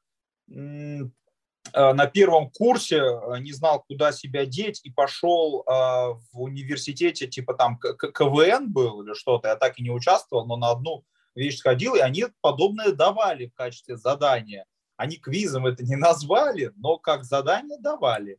[0.51, 7.55] а, на первом курсе, а, не знал, куда себя деть, и пошел в университете, типа
[7.55, 11.05] там КВН был или что-то, я так и не участвовал, но на одну
[11.35, 14.66] вещь сходил, и они подобное давали в качестве задания.
[14.97, 18.39] Они квизом это не назвали, но как задание давали.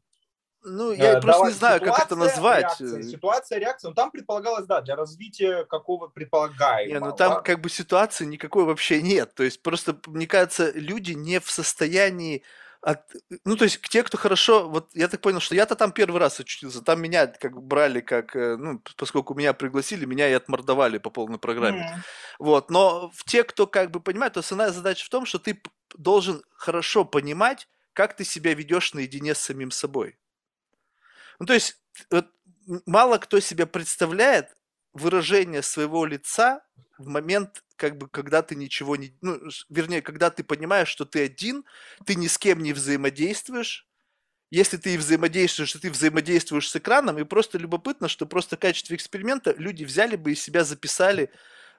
[0.63, 2.79] Ну, я э, просто не знаю, как это назвать.
[2.79, 3.89] Реакция, ситуация, реакция.
[3.89, 6.93] Ну, там предполагалось, да, для развития какого предполагаемого.
[6.93, 7.41] Не, ну там да?
[7.41, 9.33] как бы ситуации никакой вообще нет.
[9.35, 12.43] То есть просто, мне кажется, люди не в состоянии
[12.83, 12.99] от,
[13.45, 16.39] ну, то есть те, кто хорошо, вот я так понял, что я-то там первый раз
[16.41, 21.09] очутился, там меня как брали, как, э, ну, поскольку меня пригласили, меня и отмордовали по
[21.09, 21.79] полной программе.
[21.79, 21.99] Mm.
[22.39, 25.61] Вот, но в те, кто как бы понимает, то основная задача в том, что ты
[25.97, 30.17] должен хорошо понимать, как ты себя ведешь наедине с самим собой.
[31.43, 31.75] Ну, то есть,
[32.09, 32.27] вот,
[32.85, 34.47] мало кто себе представляет
[34.93, 36.61] выражение своего лица
[36.97, 39.13] в момент, как бы, когда ты ничего не...
[39.19, 41.65] Ну, вернее, когда ты понимаешь, что ты один,
[42.05, 43.85] ты ни с кем не взаимодействуешь,
[44.51, 48.95] если ты взаимодействуешь, то ты взаимодействуешь с экраном, и просто любопытно, что просто в качестве
[48.95, 51.31] эксперимента люди взяли бы и себя записали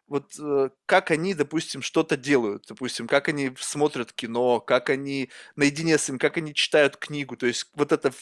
[0.06, 5.98] вот э, как они, допустим, что-то делают, допустим, как они смотрят кино, как они наедине
[5.98, 8.12] с ним, как они читают книгу, то есть вот это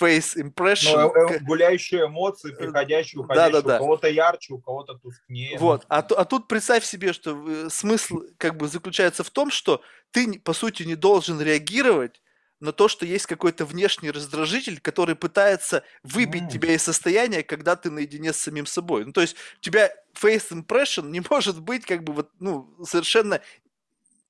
[0.00, 1.12] face impression.
[1.14, 3.76] Ну, э, гуляющие эмоции, приходящие, уходящие, да, да, да.
[3.76, 5.58] у кого-то ярче, у кого-то тускнее.
[5.58, 9.82] Вот, а, а тут представь себе, что смысл как бы заключается в том, что
[10.12, 12.20] ты, по сути, не должен реагировать
[12.60, 16.50] на то, что есть какой-то внешний раздражитель, который пытается выбить mm.
[16.50, 19.04] тебя из состояния, когда ты наедине с самим собой.
[19.04, 23.40] Ну, то есть у тебя face impression не может быть как бы вот, ну, совершенно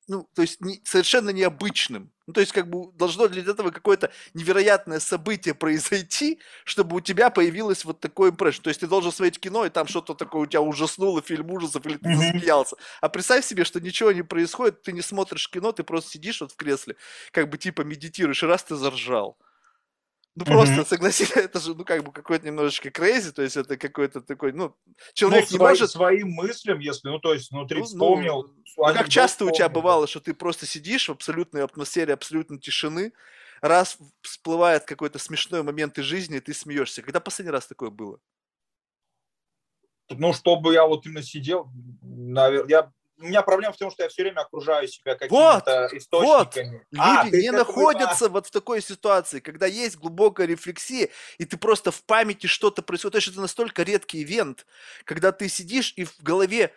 [0.06, 2.10] ну, то есть не, совершенно необычным.
[2.26, 7.28] Ну, то есть, как бы должно для этого какое-то невероятное событие произойти, чтобы у тебя
[7.30, 8.62] появилось вот такое импрессион.
[8.62, 11.84] То есть ты должен смотреть кино, и там что-то такое у тебя ужаснуло, фильм ужасов,
[11.86, 12.16] или ты mm-hmm.
[12.16, 12.76] засмеялся.
[13.00, 16.52] А представь себе, что ничего не происходит, ты не смотришь кино, ты просто сидишь вот
[16.52, 16.96] в кресле,
[17.30, 19.36] как бы типа медитируешь, и раз ты заржал.
[20.36, 20.86] Ну, просто, mm-hmm.
[20.86, 24.74] согласись, это же, ну, как бы какой-то немножечко crazy, то есть это какой-то такой, ну,
[25.12, 25.90] человек ну, не свои, может...
[25.90, 28.42] своим мыслям, если, ну, то есть внутри ну, вспомнил...
[28.42, 29.52] Ну, ну как часто вспомнил.
[29.52, 33.12] у тебя бывало, что ты просто сидишь в абсолютной атмосфере, абсолютной тишины,
[33.60, 37.02] раз всплывает какой-то смешной момент из жизни, и ты смеешься.
[37.02, 38.18] Когда последний раз такое было?
[40.10, 41.70] Ну, чтобы я вот именно сидел,
[42.02, 45.92] наверное, я у меня проблема в том, что я все время окружаю себя какими-то вот,
[45.94, 46.84] источниками.
[46.90, 47.00] Вот.
[47.00, 51.90] А, Люди не находятся вот в такой ситуации, когда есть глубокая рефлексия, и ты просто
[51.90, 53.12] в памяти что-то происходит.
[53.12, 54.66] То есть это настолько редкий ивент,
[55.04, 56.72] когда ты сидишь и в голове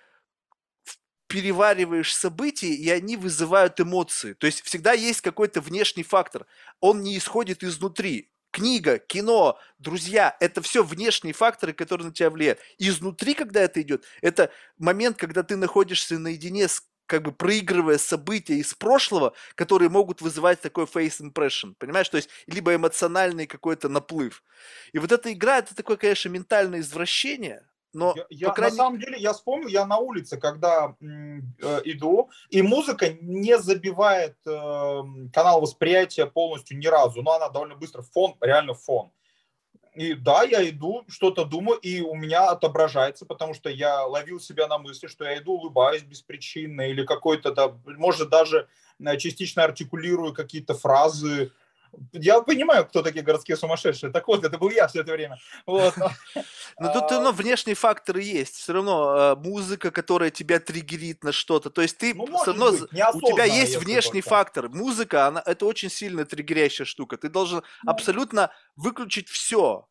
[1.28, 4.34] перевариваешь события, и они вызывают эмоции.
[4.34, 6.46] То есть всегда есть какой-то внешний фактор.
[6.80, 12.60] Он не исходит изнутри книга, кино, друзья, это все внешние факторы, которые на тебя влияют.
[12.78, 18.56] изнутри, когда это идет, это момент, когда ты находишься наедине с как бы проигрывая события
[18.56, 22.10] из прошлого, которые могут вызывать такой face impression, понимаешь?
[22.10, 24.44] То есть, либо эмоциональный какой-то наплыв.
[24.92, 27.66] И вот эта игра, это такое, конечно, ментальное извращение,
[27.98, 28.78] но, я, я, крайней...
[28.78, 34.36] На самом деле, я вспомнил, я на улице, когда э, иду, и музыка не забивает
[34.46, 35.02] э,
[35.34, 39.12] канал восприятия полностью ни разу, но она довольно быстро, фон, реально фон.
[39.96, 44.68] И да, я иду, что-то думаю, и у меня отображается, потому что я ловил себя
[44.68, 48.68] на мысли, что я иду, улыбаюсь беспричинно, или какой-то, да, может, даже
[49.00, 51.52] э, частично артикулирую какие-то фразы,
[52.14, 54.12] я понимаю, кто такие городские сумасшедшие.
[54.12, 55.38] Так вот, это был я все это время.
[55.66, 55.94] Вот.
[56.80, 58.56] Но тут ну, внешние факторы есть.
[58.56, 61.70] Все равно музыка, которая тебя триггерит на что-то.
[61.70, 62.82] То есть ты ну, все равно быть,
[63.14, 64.30] у тебя есть внешний только.
[64.30, 64.70] фактор.
[64.70, 67.18] Музыка, она это очень сильно триггерящая штука.
[67.18, 67.92] Ты должен ну.
[67.92, 69.88] абсолютно выключить все.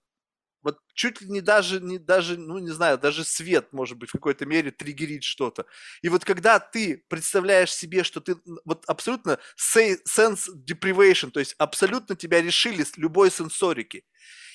[0.66, 4.12] Вот чуть ли не даже, не даже, ну не знаю, даже свет, может быть, в
[4.14, 5.64] какой-то мере триггерит что-то.
[6.02, 8.34] И вот когда ты представляешь себе, что ты
[8.64, 14.04] вот абсолютно sense deprivation, то есть абсолютно тебя решили с любой сенсорики,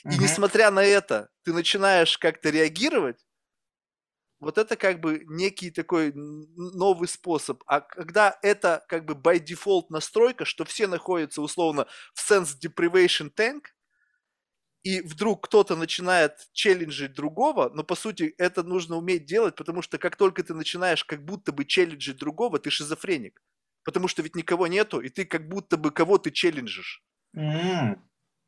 [0.04, 3.26] и несмотря на это, ты начинаешь как-то реагировать,
[4.42, 7.64] вот это как бы некий такой новый способ.
[7.68, 13.32] А когда это как бы by default настройка, что все находятся условно в sense deprivation
[13.34, 13.62] tank,
[14.84, 19.98] и вдруг кто-то начинает челленджить другого, но по сути это нужно уметь делать, потому что
[19.98, 23.42] как только ты начинаешь как будто бы челленджить другого, ты шизофреник.
[23.84, 27.04] Потому что ведь никого нету, и ты как будто бы кого ты челленджишь.
[27.36, 28.00] Mm.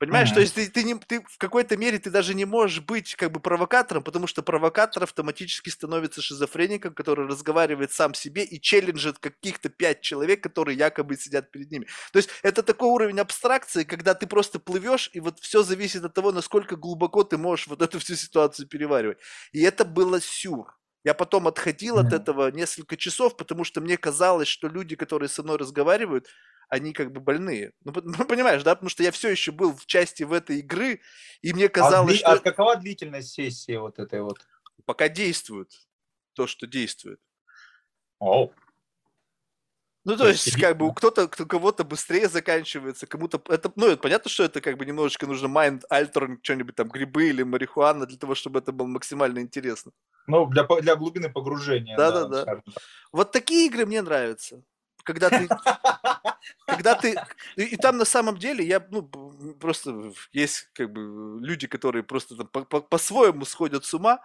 [0.04, 0.34] Понимаешь, mm-hmm.
[0.34, 3.32] то есть ты, ты, не, ты в какой-то мере ты даже не можешь быть как
[3.32, 9.70] бы провокатором, потому что провокатор автоматически становится шизофреником, который разговаривает сам себе и челленджит каких-то
[9.70, 11.88] пять человек, которые якобы сидят перед ними.
[12.12, 16.14] То есть это такой уровень абстракции, когда ты просто плывешь, и вот все зависит от
[16.14, 19.20] того, насколько глубоко ты можешь вот эту всю ситуацию переваривать.
[19.54, 20.78] И это было сюр.
[21.06, 22.08] Я потом отходил mm-hmm.
[22.08, 26.28] от этого несколько часов, потому что мне казалось, что люди, которые со мной разговаривают,
[26.70, 27.72] они как бы больные.
[27.84, 28.76] Ну, ну, понимаешь, да?
[28.76, 31.02] Потому что я все еще был в части в этой игры,
[31.42, 32.32] и мне а казалось, а, что...
[32.32, 34.40] А какова длительность сессии вот этой вот?
[34.86, 35.72] Пока действует
[36.34, 37.20] то, что действует.
[38.20, 38.54] Оу.
[40.06, 43.42] Ну, то, то есть, как бы у кто-то, кто кого-то быстрее заканчивается, кому-то...
[43.48, 47.30] Это, ну, это понятно, что это как бы немножечко нужно mind altering, что-нибудь там, грибы
[47.30, 49.94] или марихуана, для того, чтобы это было максимально интересно.
[50.28, 51.96] Ну, для, для глубины погружения.
[51.96, 52.62] Да-да-да.
[53.14, 54.62] Вот такие игры мне нравятся
[55.04, 55.48] когда ты,
[56.68, 57.16] когда ты,
[57.56, 59.04] и, там на самом деле я, ну,
[59.60, 64.20] просто есть как бы люди, которые просто там по- по- по-своему сходят с ума,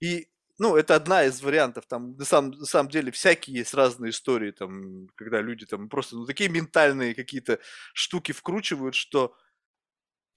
[0.00, 0.28] и,
[0.58, 4.52] ну, это одна из вариантов, там, на самом, на самом деле, всякие есть разные истории,
[4.52, 7.60] там, когда люди там просто, ну, такие ментальные какие-то
[7.94, 9.34] штуки вкручивают, что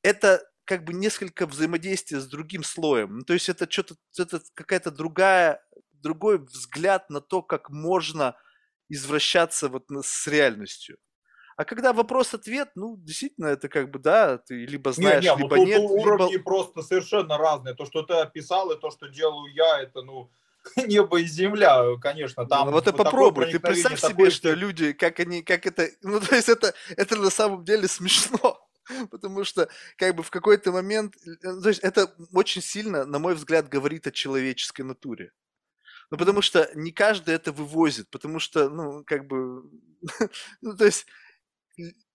[0.03, 3.19] это как бы несколько взаимодействия с другим слоем.
[3.19, 8.35] Ну, то есть это что-то, это какая-то другая, другой взгляд на то, как можно
[8.91, 10.97] извращаться вот с реальностью.
[11.57, 15.55] А когда вопрос-ответ, ну, действительно, это как бы, да, ты либо знаешь, не, не, либо
[15.57, 15.81] ну, нет.
[15.81, 16.43] Уровни либо...
[16.43, 17.75] просто совершенно разные.
[17.75, 20.31] То, что ты описал, и то, что делаю я, это, ну,
[20.87, 22.45] небо и земля, конечно.
[22.47, 23.51] Там ну, вот и попробуй.
[23.51, 25.87] Ты представь себе, что люди, как они, как это...
[26.01, 28.59] Ну, то есть это, это на самом деле смешно.
[29.11, 31.15] Потому что, как бы, в какой-то момент...
[31.43, 35.31] Э, то есть это очень сильно, на мой взгляд, говорит о человеческой натуре.
[36.11, 39.63] Ну, потому что не каждый это вывозит, потому что, ну, как бы...
[40.61, 41.07] ну, то есть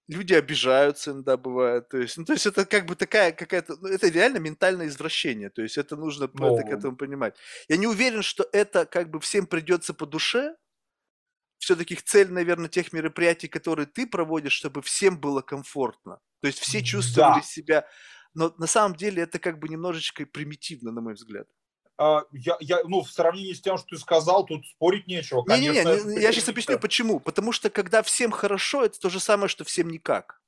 [0.06, 1.88] люди обижаются иногда бывает.
[1.88, 5.48] То есть, ну, то есть это как бы такая какая-то, ну, это реально ментальное извращение.
[5.48, 6.58] То есть это нужно Но...
[6.58, 7.36] это, к этому понимать.
[7.68, 10.54] Я не уверен, что это как бы всем придется по душе.
[11.58, 16.20] Все-таки цель, наверное, тех мероприятий, которые ты проводишь, чтобы всем было комфортно.
[16.42, 17.42] То есть все чувствовали да.
[17.42, 17.88] себя.
[18.34, 21.48] Но на самом деле это как бы немножечко примитивно, на мой взгляд.
[21.98, 25.44] А, я, я, ну, в сравнении с тем, что ты сказал, тут спорить нечего.
[25.48, 27.20] Не-не-не, не, я сейчас объясню, почему.
[27.20, 30.40] Потому что когда всем хорошо, это то же самое, что всем никак.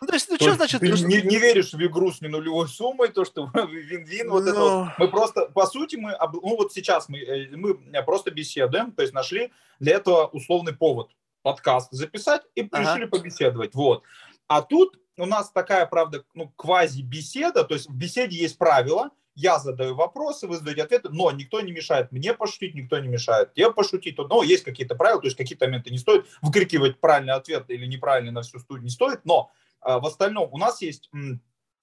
[0.00, 0.80] Ну, то есть, ну, то что значит...
[0.80, 4.50] Ты не, не веришь в игру с ненулевой суммой, то, что вин-вин, вот Но...
[4.50, 4.88] это вот.
[4.98, 7.74] Мы просто, по сути, мы, ну, вот сейчас мы, э, мы
[8.04, 11.10] просто беседуем, то есть нашли для этого условный повод
[11.42, 12.80] подкаст записать и ага.
[12.80, 14.04] решили побеседовать, вот.
[14.46, 19.60] А тут у нас такая, правда, ну, квази-беседа, то есть в беседе есть правила, я
[19.60, 23.72] задаю вопросы, вы задаете ответы, но никто не мешает мне пошутить, никто не мешает тебе
[23.72, 24.18] пошутить.
[24.18, 28.32] Но есть какие-то правила, то есть какие-то моменты не стоит выкрикивать правильный ответ или неправильный
[28.32, 31.08] на всю студию не стоит, но а, в остальном у нас есть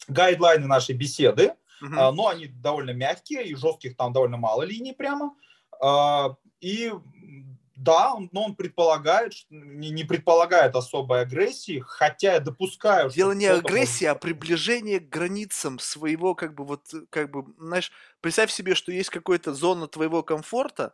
[0.10, 1.96] гайдлайны нашей беседы, uh-huh.
[1.98, 5.34] а, но они довольно мягкие и жестких там довольно мало линий прямо.
[5.82, 6.92] А, и
[7.76, 14.06] да, но он предполагает, не, не предполагает особой агрессии, хотя я допускаю, Дело не агрессии,
[14.06, 14.18] может...
[14.18, 17.92] а приближение к границам своего, как бы вот, как бы, знаешь,
[18.22, 20.94] представь себе, что есть какая-то зона твоего комфорта,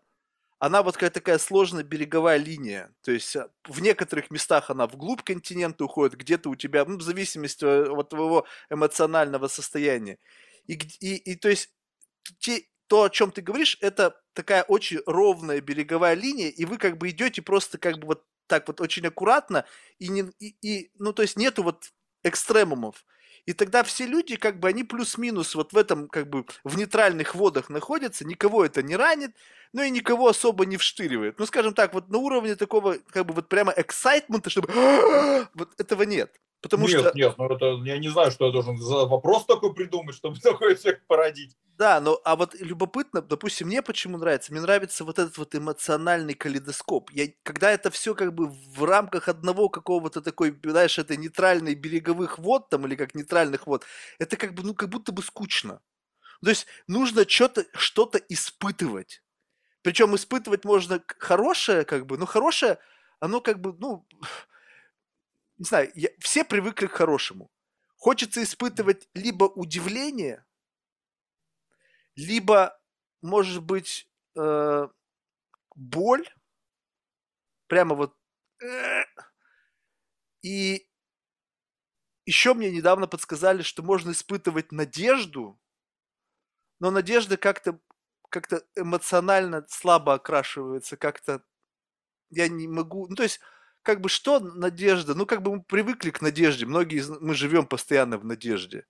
[0.61, 2.93] она вот какая-то такая сложная береговая линия.
[3.01, 7.01] То есть а, в некоторых местах она вглубь континента уходит, где-то у тебя, ну, в
[7.01, 10.19] зависимости от твоего эмоционального состояния.
[10.67, 11.71] И, и, и то есть
[12.37, 16.97] те, то, о чем ты говоришь, это такая очень ровная береговая линия, и вы как
[16.97, 19.63] бы идете просто как бы вот так вот очень аккуратно,
[19.97, 21.85] и, не, и, и ну, то есть нету вот
[22.25, 23.05] экстремумов.
[23.45, 27.33] И тогда все люди, как бы, они плюс-минус вот в этом, как бы, в нейтральных
[27.33, 29.37] водах находятся, никого это не ранит,
[29.71, 31.39] но и никого особо не вштыривает.
[31.39, 34.67] Ну, скажем так, вот на уровне такого, как бы, вот прямо эксайтмента, чтобы
[35.53, 36.35] вот этого нет.
[36.61, 37.11] Потому нет, что...
[37.15, 40.75] нет, ну это я не знаю, что я должен за вопрос такой придумать, чтобы такой
[40.75, 41.57] эффект породить.
[41.77, 44.51] Да, но а вот любопытно, допустим, мне почему нравится?
[44.51, 47.09] Мне нравится вот этот вот эмоциональный калейдоскоп.
[47.11, 52.37] Я, когда это все как бы в рамках одного какого-то такой, знаешь, это нейтральный береговых
[52.37, 53.83] вод там или как нейтральных вод,
[54.19, 55.81] это как бы, ну, как будто бы скучно.
[56.43, 59.23] То есть нужно что-то, что-то испытывать.
[59.81, 62.77] Причем испытывать можно хорошее, как бы, но хорошее,
[63.19, 64.05] оно как бы, ну,
[65.61, 67.51] не знаю, я, все привыкли к хорошему.
[67.97, 70.43] Хочется испытывать либо удивление,
[72.15, 72.75] либо,
[73.21, 74.87] может быть, э,
[75.75, 76.27] боль,
[77.67, 78.15] прямо вот,
[78.63, 79.03] э,
[80.41, 80.87] и
[82.25, 85.59] еще мне недавно подсказали, что можно испытывать надежду,
[86.79, 87.79] но надежда как-то
[88.29, 91.43] как-то эмоционально слабо окрашивается, как-то
[92.31, 93.41] я не могу, ну то есть
[93.83, 95.15] как бы что надежда?
[95.15, 96.65] Ну, как бы мы привыкли к надежде.
[96.65, 98.85] Многие мы живем постоянно в надежде.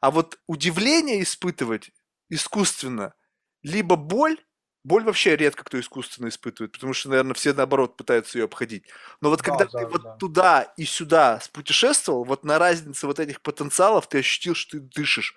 [0.00, 1.90] А вот удивление испытывать
[2.28, 3.14] искусственно,
[3.62, 4.38] либо боль,
[4.84, 8.84] боль вообще редко кто искусственно испытывает, потому что, наверное, все наоборот пытаются ее обходить.
[9.20, 10.16] Но вот когда да, ты да, вот да.
[10.16, 15.34] туда и сюда путешествовал, вот на разнице вот этих потенциалов ты ощутил, что ты дышишь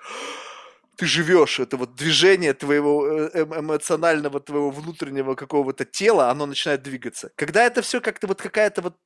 [0.97, 6.84] ты живешь, это вот движение твоего э, эм, эмоционального, твоего внутреннего какого-то тела, оно начинает
[6.84, 7.31] двигаться.
[7.35, 8.97] Когда это все как-то вот какая-то вот...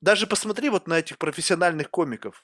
[0.00, 2.42] Даже посмотри вот на этих профессиональных комиков.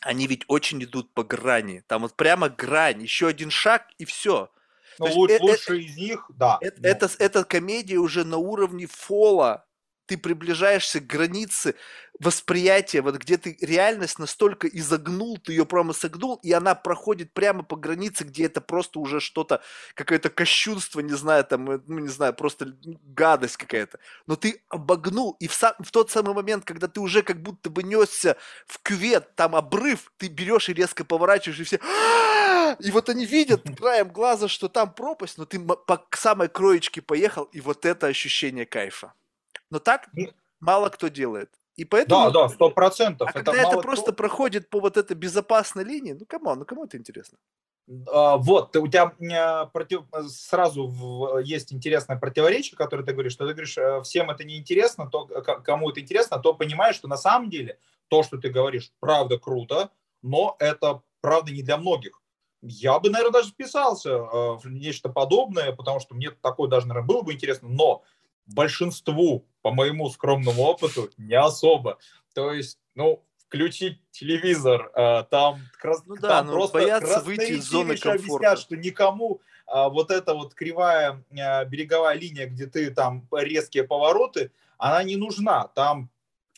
[0.00, 1.82] Они ведь очень идут по грани.
[1.86, 4.50] Там вот прямо грань, еще один шаг и все.
[4.98, 6.58] Ну, лучше, есть, лучше это, из них, да.
[6.60, 9.66] Это, это, это комедия уже на уровне фола
[10.10, 11.76] ты приближаешься к границе
[12.18, 17.62] восприятия, вот где ты реальность настолько изогнул, ты ее прямо согнул, и она проходит прямо
[17.62, 19.62] по границе, где это просто уже что-то,
[19.94, 22.74] какое-то кощунство, не знаю, там, э, ну, не знаю, просто
[23.04, 24.00] гадость какая-то.
[24.26, 27.70] Но ты обогнул, и в, сам, в тот самый момент, когда ты уже как будто
[27.70, 31.78] бы несся в кювет, там обрыв, ты берешь и резко поворачиваешь, и все...
[32.80, 37.44] И вот они видят краем глаза, что там пропасть, но ты по самой кроечке поехал,
[37.44, 39.14] и вот это ощущение кайфа.
[39.70, 40.08] Но так
[40.60, 41.50] мало кто делает.
[41.76, 43.28] И поэтому, да, да, сто процентов.
[43.30, 44.14] А когда это, просто кто...
[44.14, 47.38] проходит по вот этой безопасной линии, ну кому, ну кому это интересно?
[48.08, 50.02] А, вот, у тебя против...
[50.28, 51.38] сразу в...
[51.38, 55.24] есть интересное противоречие, которое ты говоришь, что ты говоришь, э, всем это не интересно, то,
[55.64, 57.78] кому это интересно, то понимаешь, что на самом деле
[58.08, 59.90] то, что ты говоришь, правда круто,
[60.22, 62.20] но это правда не для многих.
[62.62, 67.08] я бы, наверное, даже вписался э, в нечто подобное, потому что мне такое даже, наверное,
[67.08, 68.02] было бы интересно, но
[68.46, 71.98] большинству, по моему скромному опыту, не особо.
[72.34, 76.02] То есть, ну, включить телевизор, э, там, крас...
[76.06, 78.24] Ну да, там ну, просто боятся выйти из зоны комфорта.
[78.24, 83.84] объяснят, что никому а, вот эта вот кривая а, береговая линия, где ты там резкие
[83.84, 85.68] повороты, она не нужна.
[85.68, 86.10] Там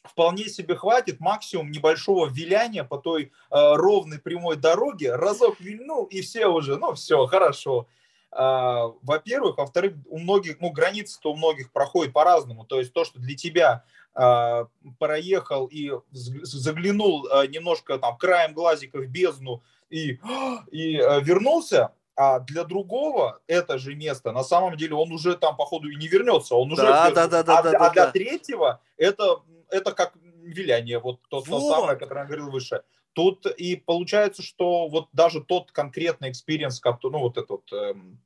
[0.02, 6.22] вполне себе хватит максимум небольшого виляния по той э, ровной прямой дороге, разок вильнул, и
[6.22, 7.86] все уже, ну все, хорошо.
[8.34, 12.64] А, во-первых, во-вторых, у многих, ну, границы-то у многих проходят по-разному.
[12.64, 13.84] То есть то, что для тебя
[14.14, 14.68] а,
[14.98, 20.18] проехал и заглянул а, немножко там краем глазика в бездну и,
[20.70, 25.90] и вернулся, а для другого это же место, на самом деле, он уже там, походу,
[25.90, 26.54] и не вернется.
[26.54, 28.12] Он уже Да, да, да, да, а, да, да, а для да.
[28.12, 32.82] третьего это, это как виляние, вот то, то самое, которое я говорил выше.
[33.12, 38.20] Тут и получается, что вот даже тот конкретный experience, ну вот эта вот эм,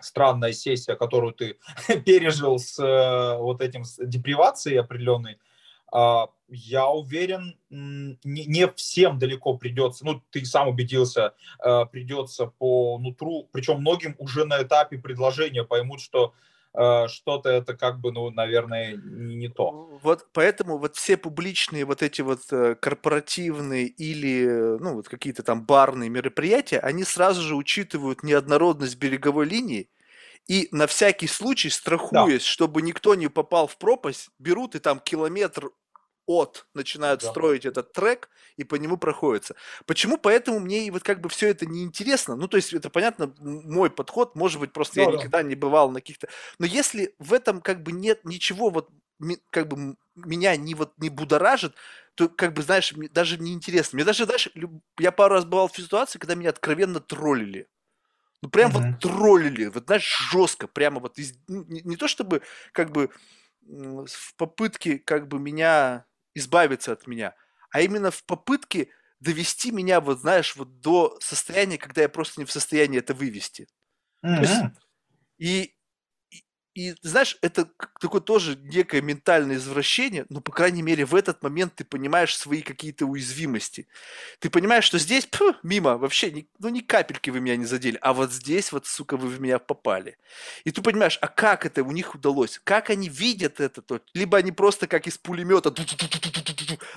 [0.00, 1.58] странная сессия, которую ты
[2.06, 5.38] пережил с э, вот этим с депривацией определенной,
[5.92, 11.34] а, я уверен, не, не всем далеко придется, ну, ты сам убедился,
[11.64, 16.50] э, придется по нутру, причем многим уже на этапе предложения поймут, что э,
[17.08, 19.76] что-то это как бы, ну, наверное, не, не то.
[20.02, 25.42] Вот поэтому вот все публичные вот эти вот э, корпоративные или э, ну вот какие-то
[25.42, 29.90] там барные мероприятия, они сразу же учитывают неоднородность береговой линии
[30.48, 35.70] и на всякий случай, страхуясь, чтобы никто не попал в пропасть, берут и там километр
[36.38, 37.28] от начинают Да.
[37.28, 39.56] строить этот трек и по нему проходятся.
[39.86, 40.16] Почему?
[40.16, 42.36] Поэтому мне и вот как бы все это неинтересно.
[42.36, 45.18] Ну, то есть это понятно, мой подход, может быть, просто я Да, да.
[45.18, 46.28] никогда не бывал на каких-то...
[46.58, 48.90] Но если в этом как бы нет ничего вот
[49.50, 51.74] как бы меня не вот не будоражит,
[52.14, 53.96] то как бы знаешь мне даже не интересно.
[53.96, 54.48] Мне даже знаешь
[54.98, 57.68] я пару раз бывал в ситуации, когда меня откровенно троллили.
[58.42, 58.72] Ну прям Мгм.
[58.72, 62.42] вот троллили, вот знаешь жестко, прямо вот из- ну, не, не то чтобы
[62.72, 63.10] как бы
[63.62, 67.34] в попытке как бы меня избавиться от меня,
[67.72, 68.90] а именно в попытке
[69.20, 73.68] довести меня вот знаешь вот до состояния, когда я просто не в состоянии это вывести.
[74.40, 74.76] есть Мгм.
[75.38, 75.74] И, и,
[76.80, 77.68] и, знаешь, это
[78.00, 82.62] такое тоже некое ментальное извращение, но, по крайней мере, в этот момент ты понимаешь свои
[82.62, 83.86] какие-то уязвимости.
[84.38, 87.98] Ты понимаешь, что здесь, пф, мимо, вообще, ни, ну, ни капельки вы меня не задели,
[88.00, 90.16] а вот здесь вот, сука, вы в меня попали.
[90.64, 92.60] И ты понимаешь, а как это у них удалось?
[92.64, 93.82] Как они видят это?
[93.82, 95.70] То- Либо они просто как из пулемета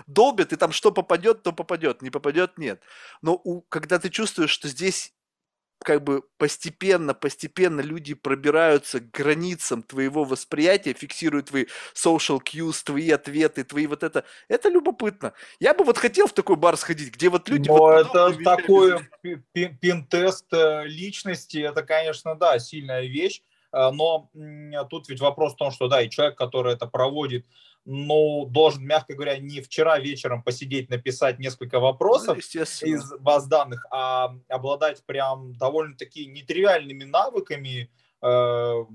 [0.07, 2.81] долбят, и там что попадет, то попадет, не попадет, нет.
[3.21, 5.13] Но у, когда ты чувствуешь, что здесь
[5.83, 13.11] как бы постепенно, постепенно люди пробираются к границам твоего восприятия, фиксируют твои social cues, твои
[13.11, 14.23] ответы, твои вот это.
[14.47, 15.33] Это любопытно.
[15.59, 17.67] Я бы вот хотел в такой бар сходить, где вот люди...
[17.67, 18.99] Но вот это такой
[19.53, 23.41] пин-тест э, личности, это, конечно, да, сильная вещь,
[23.73, 24.29] Э, но
[24.89, 27.45] тут ведь вопрос в том, что, да, и человек, который это проводит,
[27.85, 32.95] ну, должен, мягко говоря, не вчера вечером посидеть, написать несколько Ну, вопросов естественно.
[32.95, 37.89] из баз данных, а обладать прям довольно-таки нетривиальными навыками,
[38.21, 38.85] э,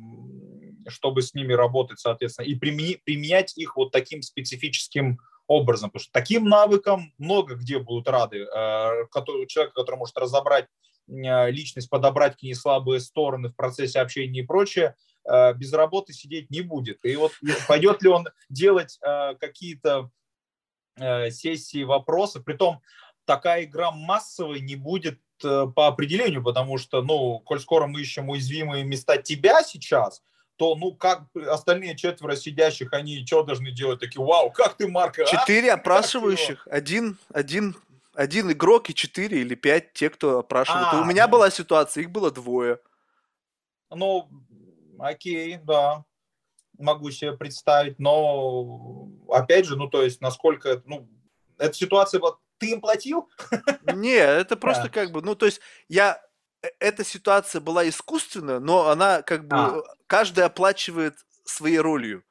[0.88, 6.44] чтобы с ними работать, соответственно, и применять их вот таким специфическим образом, потому что таким
[6.48, 8.46] навыкам много где будут рады.
[8.54, 10.66] Э, который- Человек, который может разобрать
[11.10, 14.94] э, личность, подобрать к ней слабые стороны в процессе общения и прочее,
[15.24, 17.04] без работы сидеть не будет.
[17.04, 17.32] И вот
[17.66, 20.10] пойдет ли он делать э, какие-то
[20.96, 22.80] э, сессии вопросов, притом
[23.28, 28.30] такая игра массовой не будет э, по определению, потому что, ну, коль скоро мы ищем
[28.30, 30.22] уязвимые места тебя сейчас,
[30.56, 34.00] то, ну, как остальные четверо сидящих, они что должны делать?
[34.00, 35.24] Такие, вау, как ты, Марк, а?
[35.26, 37.76] Четыре опрашивающих, один, один,
[38.14, 40.94] один игрок и четыре или пять те, кто опрашивает.
[40.94, 41.32] И у А, меня ну.
[41.32, 42.80] была ситуация, их было двое.
[43.90, 44.28] Ну,
[44.98, 46.04] окей, да,
[46.78, 51.08] могу себе представить, но, опять же, ну, то есть, насколько, ну,
[51.58, 53.28] эта ситуация, вот, ты им платил?
[53.82, 54.88] Не, это просто Да.
[54.88, 56.20] как бы, ну, то есть я,
[56.62, 59.82] э- эта ситуация была искусственная, но она как бы, А.
[60.06, 61.14] каждый оплачивает
[61.44, 62.24] своей ролью.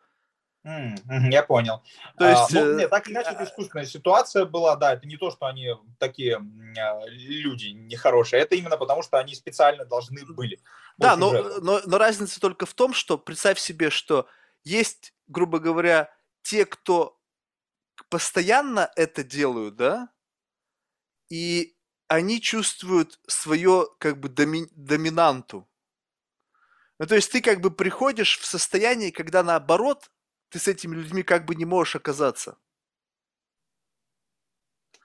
[1.32, 1.82] Я понял.
[2.18, 5.08] То А, есть, ну, э, нет, так или иначе, это искусственная ситуация была, да, это
[5.08, 6.42] не то, что они такие
[6.78, 10.60] а, люди нехорошие, это именно потому, что они специально должны были.
[10.98, 11.62] Да, но, сюжету.
[11.62, 14.28] но, но разница только в том, что представь себе, что
[14.64, 16.12] есть, грубо говоря,
[16.42, 17.20] те, кто
[18.10, 20.10] постоянно это делают, да,
[21.30, 21.76] и
[22.08, 25.70] они чувствуют свое как бы доми- доминанту.
[27.00, 30.10] Ну, то есть ты как бы приходишь в состояние, когда наоборот
[30.50, 32.58] ты с этими людьми как бы не можешь оказаться.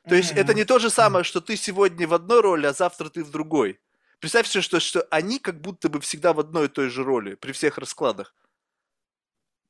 [0.08, 3.08] То есть это не то же самое, что ты сегодня в одной роли, а завтра
[3.08, 3.80] ты в другой.
[4.22, 7.34] Представь себе, что, что они как будто бы всегда в одной и той же роли
[7.34, 8.34] при всех раскладах.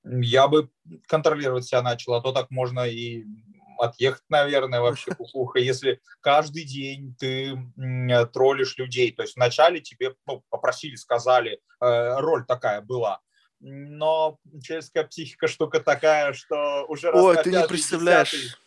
[0.05, 0.69] Я бы
[1.07, 3.25] контролировать себя начал, а то так можно и
[3.79, 7.57] отъехать, наверное, вообще кукуха, если каждый день ты
[8.35, 9.11] троллишь людей.
[9.13, 13.21] То есть вначале тебе ну, попросили, сказали, э, роль такая была,
[13.61, 18.59] но человеческая психика штука такая, что уже раз Ой, ты не представляешь.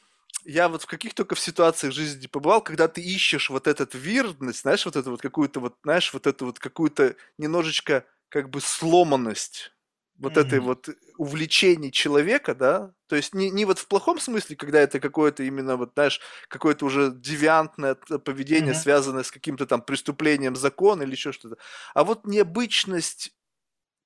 [0.44, 3.96] Я вот в каких только в ситуациях в жизни побывал, когда ты ищешь вот этот
[3.96, 8.62] вирдность, знаешь, вот эту вот какую-то вот, знаешь, вот эту вот какую-то немножечко как бы
[8.62, 9.72] сломанность
[10.18, 10.42] вот mm-hmm.
[10.42, 15.00] этой вот увлечений человека, да, то есть не, не вот в плохом смысле, когда это
[15.00, 18.80] какое-то именно вот, знаешь, какое-то уже девиантное поведение, mm-hmm.
[18.80, 21.58] связанное с каким-то там преступлением закона или еще что-то,
[21.94, 23.34] а вот необычность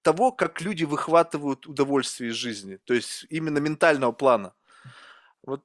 [0.01, 4.53] того, как люди выхватывают удовольствие из жизни, то есть именно ментального плана.
[5.43, 5.63] Вот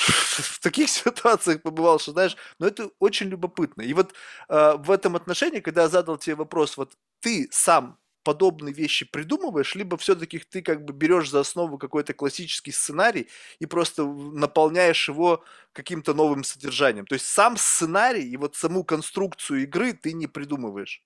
[0.00, 3.82] в таких ситуациях побывал, что знаешь, но это очень любопытно.
[3.82, 4.14] И вот
[4.48, 9.76] э, в этом отношении, когда я задал тебе вопрос, вот ты сам подобные вещи придумываешь,
[9.76, 13.28] либо все-таки ты как бы берешь за основу какой-то классический сценарий
[13.60, 17.06] и просто наполняешь его каким-то новым содержанием.
[17.06, 21.04] То есть сам сценарий и вот саму конструкцию игры ты не придумываешь.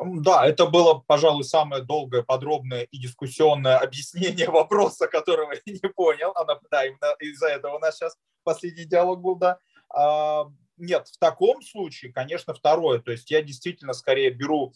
[0.00, 6.32] Да, это было, пожалуй, самое долгое, подробное и дискуссионное объяснение вопроса, которого я не понял.
[6.34, 9.58] Она, да, именно из-за этого у нас сейчас последний диалог был, да.
[9.94, 10.46] А,
[10.76, 13.00] нет, в таком случае, конечно, второе.
[13.00, 14.72] То есть я действительно скорее беру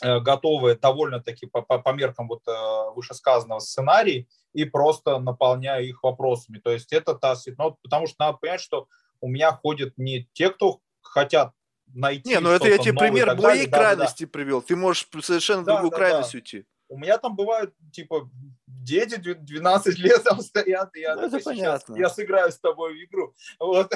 [0.00, 6.04] Э, готовые довольно-таки по, по, по меркам вот э, вышесказанного сценарий и просто наполняю их
[6.04, 6.58] вопросами.
[6.58, 8.86] То есть это та ну, потому что надо понять, что
[9.20, 11.52] у меня ходят не те, кто хотят
[11.94, 12.28] найти.
[12.28, 13.68] Не, ну это я тебе пример моей далее.
[13.68, 14.32] крайности да, да.
[14.32, 14.62] привел.
[14.62, 16.36] Ты можешь совершенно да, другую да, крайность да.
[16.38, 16.66] уйти.
[16.90, 18.30] У меня там бывают, типа,
[18.66, 21.96] дети 12 лет там стоят, и я, ну, это понятно.
[21.96, 23.34] я сыграю с тобой в игру.
[23.60, 23.92] Вот.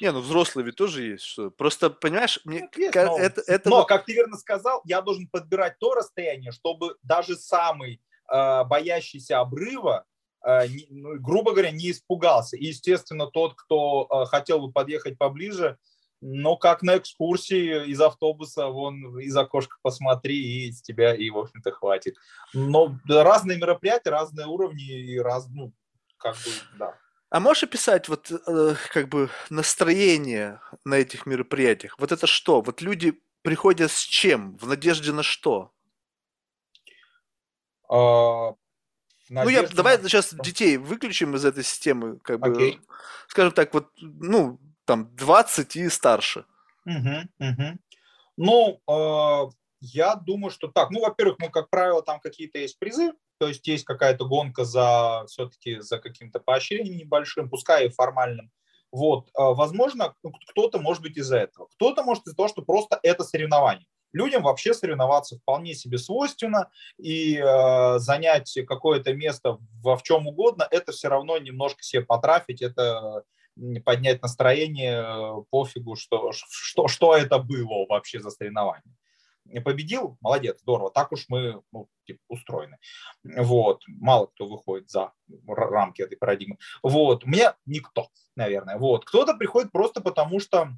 [0.00, 1.24] Не, ну взрослые ведь тоже есть.
[1.24, 1.50] Что...
[1.50, 3.68] Просто, понимаешь, мне есть, но, это, это...
[3.68, 8.00] Но, как ты верно сказал, я должен подбирать то расстояние, чтобы даже самый
[8.32, 10.06] э, боящийся обрыва,
[10.44, 12.56] э, не, ну, грубо говоря, не испугался.
[12.56, 15.76] И, естественно, тот, кто э, хотел бы подъехать поближе,
[16.20, 21.38] но как на экскурсии из автобуса, вон из окошка посмотри, и с тебя и, в
[21.38, 22.16] общем-то, хватит.
[22.52, 25.72] Но разные мероприятия, разные уровни и раз, ну,
[26.18, 26.98] как бы, да.
[27.30, 31.94] А можешь описать вот э, как бы настроение на этих мероприятиях?
[31.98, 32.60] Вот это что?
[32.60, 34.56] Вот люди приходят с чем?
[34.58, 35.72] В надежде на что?
[37.88, 38.54] А,
[39.30, 42.80] ну, я, давай сейчас детей выключим из этой системы, как бы, okay.
[43.28, 46.44] скажем так, вот, ну, там 20 и старше.
[46.86, 47.78] Угу, угу.
[48.36, 49.50] Ну, э,
[49.80, 50.90] я думаю, что так.
[50.90, 55.24] Ну, во-первых, ну, как правило, там какие-то есть призы, то есть есть какая-то гонка за
[55.26, 58.50] все-таки за каким-то поощрением небольшим, пускай и формальным.
[58.92, 62.98] Вот, э, возможно, ну, кто-то может быть из-за этого, кто-то может из-за того, что просто
[63.02, 63.86] это соревнование.
[64.12, 70.66] Людям вообще соревноваться вполне себе свойственно, и э, занять какое-то место во в чем угодно,
[70.68, 73.22] это все равно немножко себе потрафить, это
[73.84, 78.94] поднять настроение, э, пофигу, что, что, что это было вообще за соревнование.
[79.64, 82.78] Победил, молодец, здорово, так уж мы ну, типа, устроены.
[83.24, 85.12] Вот, мало кто выходит за
[85.46, 86.58] рамки этой парадигмы.
[86.82, 88.78] Вот, мне никто, наверное.
[88.78, 90.68] Вот, кто-то приходит просто потому, что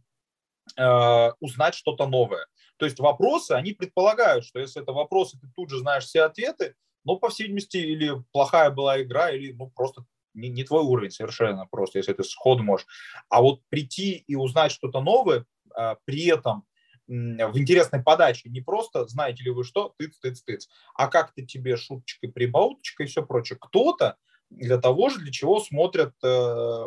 [0.79, 2.47] э, узнать что-то новое.
[2.79, 6.75] То есть вопросы, они предполагают, что если это вопросы, ты тут же знаешь все ответы,
[7.05, 10.05] но, по всей видимости, или плохая была игра, или ну, просто
[10.35, 12.87] не, не твой уровень совершенно просто, если ты сходу можешь.
[13.29, 16.65] А вот прийти и узнать что-то новое, а, при этом
[17.09, 21.77] в интересной подаче, не просто знаете ли вы что, тыц, тыц, тыц, а как-то тебе
[21.77, 23.59] шуточкой, прибауточкой и все прочее.
[23.61, 24.17] Кто-то
[24.57, 26.85] для того же, для чего смотрят, э,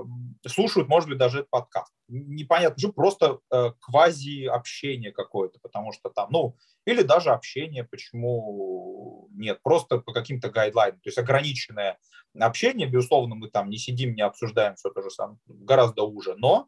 [0.48, 1.94] слушают, может быть, даже этот подкаст.
[2.08, 6.56] Непонятно, же просто э, квази-общение какое-то, потому что там, ну,
[6.86, 11.98] или даже общение, почему нет, просто по каким-то гайдлайнам, то есть ограниченное
[12.40, 16.68] общение, безусловно, мы там не сидим, не обсуждаем все то же самое, гораздо уже, но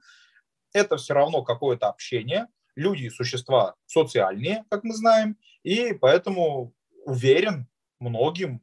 [0.73, 6.73] это все равно какое-то общение, люди и существа социальные, как мы знаем, и поэтому
[7.05, 7.67] уверен,
[7.99, 8.61] многим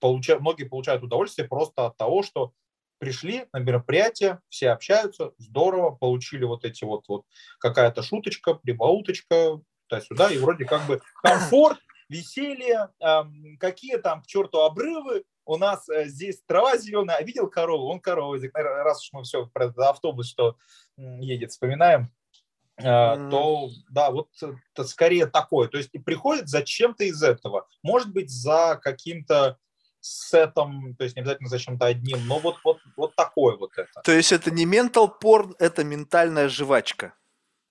[0.00, 2.52] получа, многие получают удовольствие просто от того, что
[2.98, 7.24] пришли на мероприятие, все общаются, здорово, получили вот эти вот, вот
[7.60, 12.88] какая-то шуточка, прибауточка, туда-сюда, и вроде как бы комфорт, веселье,
[13.60, 17.88] какие там к черту обрывы, у нас э, здесь трава зеленая, а видел корову?
[17.88, 20.56] Он корова, раз уж мы все про автобус, что
[20.96, 22.12] едет, вспоминаем,
[22.76, 23.30] э, mm.
[23.30, 24.28] то да, вот
[24.84, 25.68] скорее такое.
[25.68, 27.66] То есть приходит за чем-то из этого.
[27.82, 29.58] Может быть, за каким-то
[30.00, 34.00] сетом, то есть не обязательно за чем-то одним, но вот, вот, вот такое вот это.
[34.04, 37.14] То есть это не ментал порн, это ментальная жвачка.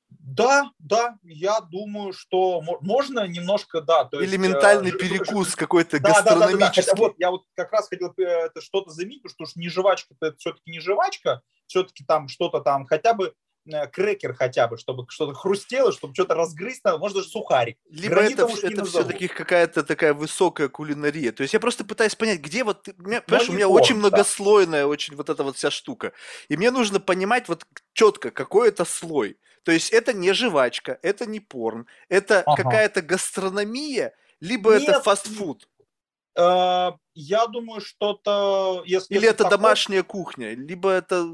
[0.10, 4.06] Да, да, я думаю, что можно немножко, да.
[4.06, 6.84] То Элементальный есть, перекус какой-то да, гастрономический.
[6.84, 7.02] Да, да, да, да.
[7.02, 10.72] вот, я вот как раз хотел это что-то заметить, потому что не жвачка, это все-таки
[10.72, 13.47] не жвачка, все-таки там что-то там хотя бы Э,
[13.92, 17.78] крекер хотя бы, чтобы что-то хрустело, чтобы что-то разгрызть, может даже сухарик.
[17.90, 21.32] Либо Гранита это, это все-таки какая-то такая высокая кулинария.
[21.32, 24.88] То есть я просто пытаюсь понять, где вот, меня, понимаешь, у меня очень многослойная да.
[24.88, 26.14] очень вот эта вот вся штука.
[26.50, 29.38] И мне нужно понимать вот четко, какой это слой.
[29.64, 32.64] То есть это не жвачка, это не порн, это ага.
[32.64, 35.68] какая-то гастрономия, либо Нет, это фастфуд.
[36.38, 38.84] Э, я думаю, что-то...
[38.86, 39.58] Если Или это такой...
[39.58, 41.28] домашняя кухня, либо это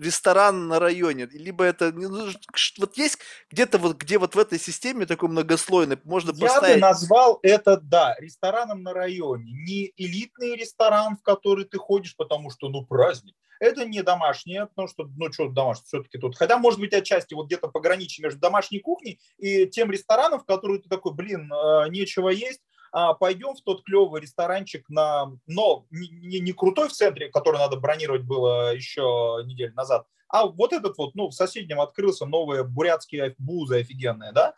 [0.00, 2.30] ресторан на районе, либо это ну,
[2.78, 3.18] вот есть
[3.50, 6.74] где-то вот где вот в этой системе такой многослойный можно Я поставить.
[6.76, 12.50] бы назвал это да рестораном на районе, не элитный ресторан, в который ты ходишь, потому
[12.50, 13.34] что ну праздник.
[13.60, 16.36] Это не домашнее, потому что, ну, что домашнее, все-таки тут.
[16.36, 20.78] Хотя, может быть, отчасти вот где-то пограничие между домашней кухней и тем рестораном, в который
[20.78, 22.60] ты такой, блин, э, нечего есть,
[22.92, 27.76] а, пойдем в тот клевый ресторанчик на, но не, не, крутой в центре, который надо
[27.76, 33.34] бронировать было еще неделю назад, а вот этот вот, ну, в соседнем открылся новые бурятские
[33.38, 34.54] бузы офигенные, да,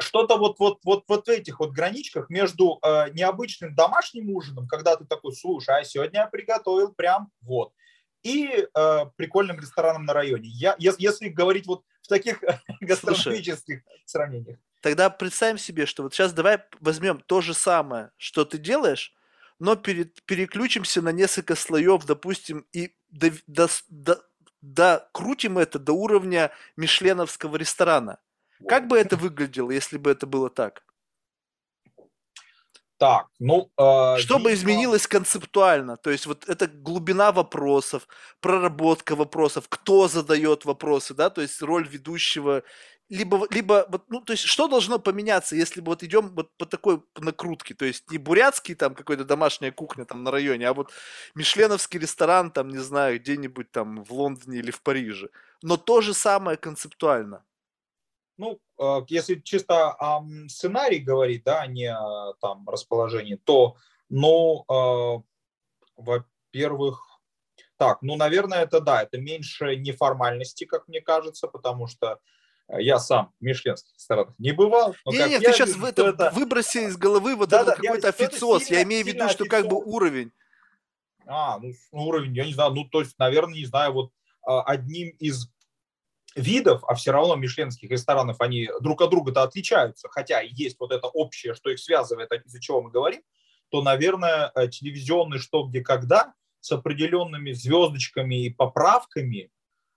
[0.00, 4.96] что-то вот, вот, вот, вот в этих вот граничках между э, необычным домашним ужином, когда
[4.96, 7.72] ты такой, слушай, а сегодня я приготовил прям вот,
[8.22, 10.48] и э, прикольным рестораном на районе.
[10.48, 12.42] Я, если, если говорить вот в таких
[12.80, 14.58] гастрономических сравнениях.
[14.84, 19.14] Тогда представим себе, что вот сейчас давай возьмем то же самое, что ты делаешь,
[19.58, 24.22] но перед, переключимся на несколько слоев, допустим, и до, до, до,
[24.60, 28.18] до, крутим это до уровня мишленовского ресторана.
[28.68, 30.84] Как бы это выглядело, если бы это было так?
[32.98, 33.70] Так, ну...
[33.78, 35.96] Э, Что бы изменилось концептуально?
[35.96, 38.06] То есть вот это глубина вопросов,
[38.40, 42.62] проработка вопросов, кто задает вопросы, да, то есть роль ведущего
[43.14, 46.66] либо, либо вот, ну, то есть, что должно поменяться, если бы вот идем вот по
[46.66, 50.90] такой накрутке, то есть не бурятский там какой-то домашняя кухня там на районе, а вот
[51.34, 55.28] мишленовский ресторан там, не знаю, где-нибудь там в Лондоне или в Париже,
[55.62, 57.44] но то же самое концептуально.
[58.36, 63.76] Ну, э, если чисто о сценарии говорить, да, а не о там расположении, то,
[64.08, 65.22] ну, э,
[65.96, 67.20] во-первых,
[67.76, 72.18] так, ну, наверное, это да, это меньше неформальности, как мне кажется, потому что
[72.68, 74.94] я сам в мишленских ресторанах не бывал.
[75.04, 77.82] Но не, не, ты сейчас в это, это выброси из головы вот да, этот да,
[77.82, 78.70] какой-то официоз.
[78.70, 80.32] Я имею в виду, что как бы уровень.
[81.26, 84.10] А, ну, уровень, я не знаю, ну, то есть, наверное, не знаю, вот
[84.42, 85.48] а, одним из
[86.36, 91.06] видов, а все равно мишленских ресторанов, они друг от друга-то отличаются, хотя есть вот это
[91.06, 93.22] общее, что их связывает, из-за чего мы говорим,
[93.70, 99.53] то, наверное, э, телевизионный «Что, где, когда» с определенными звездочками и поправками Э,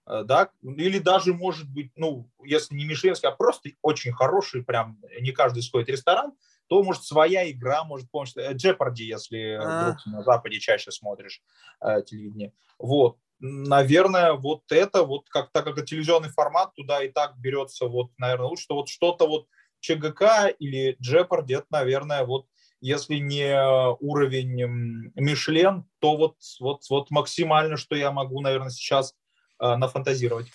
[0.07, 5.31] да, или даже, может быть, ну, если не Мишленский, а просто очень хороший, прям не
[5.31, 6.33] каждый сходит ресторан,
[6.67, 9.81] то, может, своя игра, может, помнишь, Джепарди, если а.
[9.81, 11.41] вдруг на Западе чаще смотришь
[11.81, 12.53] э, телевидение.
[12.77, 17.87] Вот, наверное, вот это, вот как, так как это телевизионный формат, туда и так берется,
[17.87, 19.47] вот, наверное, лучше, что вот что-то вот
[19.79, 22.47] ЧГК или Джепарди, это, наверное, вот
[22.79, 23.59] если не
[23.99, 29.15] уровень Мишлен, то вот, вот, вот максимально, что я могу, наверное, сейчас
[29.59, 30.51] э, нафантазировать.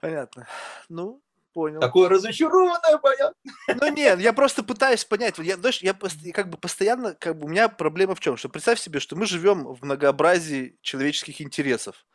[0.00, 0.46] Понятно.
[0.88, 1.22] Ну,
[1.52, 1.80] понял.
[1.80, 3.34] Такое разочарованное, понятно.
[3.80, 5.38] Ну нет, я просто пытаюсь понять.
[5.38, 5.94] Я, знаешь, я
[6.32, 8.36] как бы постоянно, как бы у меня проблема в чем?
[8.36, 12.06] Что представь себе, что мы живем в многообразии человеческих интересов.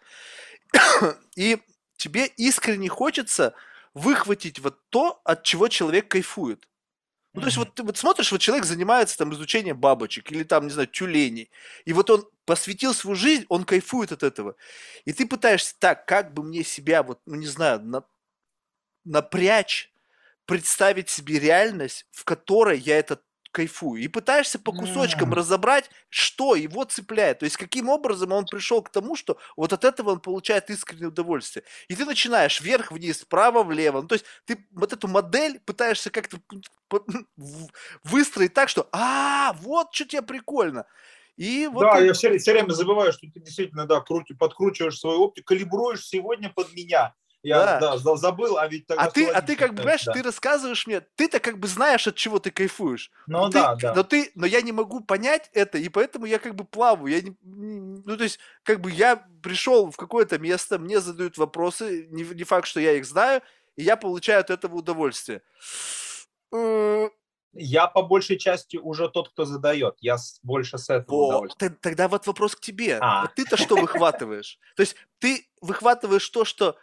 [1.35, 1.59] И
[1.97, 3.53] тебе искренне хочется
[3.93, 6.67] выхватить вот то, от чего человек кайфует.
[7.33, 10.65] Ну, то есть вот ты вот смотришь, вот человек занимается там изучением бабочек или там,
[10.65, 11.49] не знаю, тюленей,
[11.83, 14.55] и вот он посвятил свою жизнь, он кайфует от этого.
[15.05, 18.03] И ты пытаешься так, как бы мне себя, вот, ну, не знаю, на,
[19.03, 19.91] напрячь,
[20.45, 23.19] представить себе реальность, в которой я это
[23.53, 24.01] кайфую.
[24.01, 25.35] И пытаешься по кусочкам mm.
[25.35, 27.39] разобрать, что его цепляет.
[27.39, 31.09] То есть, каким образом он пришел к тому, что вот от этого он получает искреннее
[31.09, 31.63] удовольствие.
[31.87, 34.01] И ты начинаешь вверх-вниз, вправо-влево.
[34.01, 36.39] Ну, то есть, ты вот эту модель пытаешься как-то
[38.03, 40.85] выстроить так, что «А, вот что тебе прикольно».
[41.35, 42.05] И вот да, ты...
[42.05, 46.51] я все, все время забываю, что ты действительно да, крути, подкручиваешь свою оптику, калибруешь сегодня
[46.53, 47.15] под меня.
[47.43, 47.97] Я да.
[47.97, 49.03] Да, забыл, а ведь тогда...
[49.03, 50.13] А ты, а ты как бы, понимаешь, да.
[50.13, 53.11] ты рассказываешь мне, ты-то как бы знаешь, от чего ты кайфуешь.
[53.27, 53.95] Ну но да, ты, да.
[53.95, 57.13] Но, ты, но я не могу понять это, и поэтому я как бы плаваю.
[57.13, 62.07] Я не, ну, то есть, как бы я пришел в какое-то место, мне задают вопросы,
[62.11, 63.41] не, не факт, что я их знаю,
[63.75, 65.41] и я получаю от этого удовольствие.
[67.55, 69.95] Я по большей части уже тот, кто задает.
[69.99, 71.47] Я больше с этого О.
[71.81, 72.97] Тогда вот вопрос к тебе.
[72.99, 73.23] А.
[73.23, 74.59] Вот ты-то что выхватываешь?
[74.75, 76.77] То есть ты выхватываешь то, что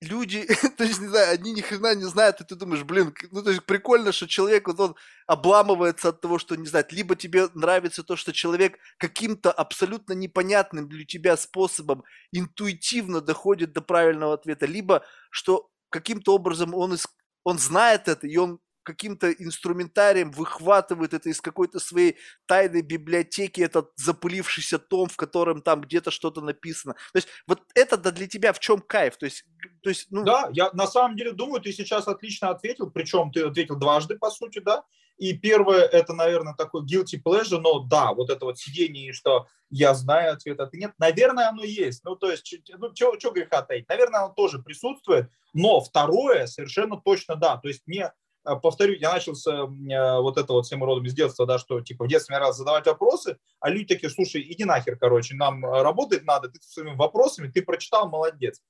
[0.00, 0.46] люди,
[0.76, 3.50] то есть, не знаю, они ни хрена не знают, и ты думаешь, блин, ну, то
[3.50, 4.96] есть, прикольно, что человек, вот он
[5.26, 6.92] обламывается от того, что не знает.
[6.92, 13.80] Либо тебе нравится то, что человек каким-то абсолютно непонятным для тебя способом интуитивно доходит до
[13.80, 16.96] правильного ответа, либо что каким-то образом он,
[17.44, 22.16] он знает это, и он каким-то инструментарием выхватывает это из какой-то своей
[22.46, 26.94] тайной библиотеки, этот запылившийся том, в котором там где-то что-то написано.
[27.12, 29.16] То есть вот это да для тебя в чем кайф?
[29.16, 29.44] То есть,
[29.82, 30.24] то есть, ну...
[30.24, 34.30] Да, я на самом деле думаю, ты сейчас отлично ответил, причем ты ответил дважды, по
[34.30, 34.84] сути, да.
[35.18, 39.92] И первое, это, наверное, такой guilty pleasure, но да, вот это вот сидение, что я
[39.92, 42.02] знаю ответ, а ты нет, наверное, оно есть.
[42.04, 43.86] Ну, то есть, ну, что греха таить?
[43.90, 47.58] Наверное, оно тоже присутствует, но второе, совершенно точно да.
[47.58, 51.46] То есть мне повторю, я начал с э, вот этого вот всем родом из детства,
[51.46, 54.96] да, что типа в детстве мне раз задавать вопросы, а люди такие, слушай, иди нахер,
[54.96, 58.62] короче, нам э, работать надо, ты своими вопросами, ты прочитал, молодец.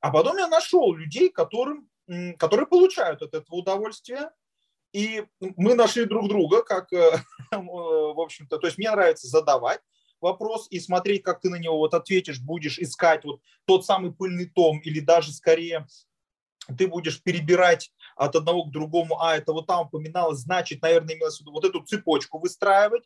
[0.00, 1.88] А потом я нашел людей, которым,
[2.38, 4.30] которые получают от этого удовольствие,
[4.92, 7.18] и мы нашли друг друга, как, э,
[7.50, 9.80] в общем-то, то есть мне нравится задавать
[10.20, 14.46] вопрос и смотреть, как ты на него вот ответишь, будешь искать вот тот самый пыльный
[14.46, 15.86] том или даже скорее
[16.78, 21.36] ты будешь перебирать от одного к другому, а это вот там упоминалось, значит, наверное, имелось
[21.36, 23.04] в виду вот эту цепочку выстраивать.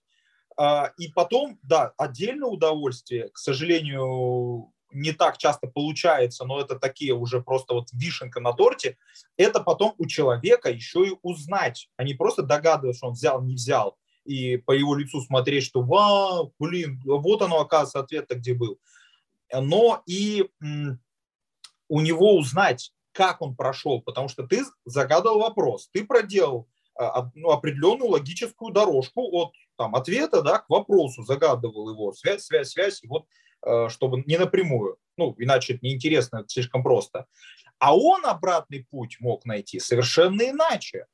[0.57, 7.15] А, и потом, да, отдельное удовольствие, к сожалению, не так часто получается, но это такие
[7.15, 8.97] уже просто вот вишенка на торте,
[9.37, 13.55] это потом у человека еще и узнать, а не просто догадываться, что он взял, не
[13.55, 18.79] взял, и по его лицу смотреть, что вау, блин, вот оно, оказывается, ответ-то где был.
[19.53, 20.49] Но и
[21.89, 27.51] у него узнать, как он прошел, потому что ты загадал вопрос, ты проделал а, ну,
[27.51, 33.09] определенную логическую дорожку от там, ответа да, к вопросу, загадывал его, связь, связь, связь, и
[33.09, 33.27] вот
[33.67, 37.27] э, чтобы не напрямую, ну, иначе это неинтересно, это слишком просто.
[37.79, 41.05] А он обратный путь мог найти совершенно иначе.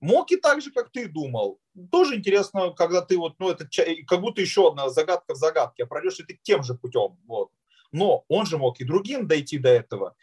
[0.00, 1.60] Мог и так же, как ты думал.
[1.92, 3.68] Тоже интересно, когда ты вот, ну, это
[4.08, 7.16] как будто еще одна загадка в загадке, а пройдешь ли ты тем же путем.
[7.28, 7.50] Вот.
[7.92, 10.16] Но он же мог и другим дойти до этого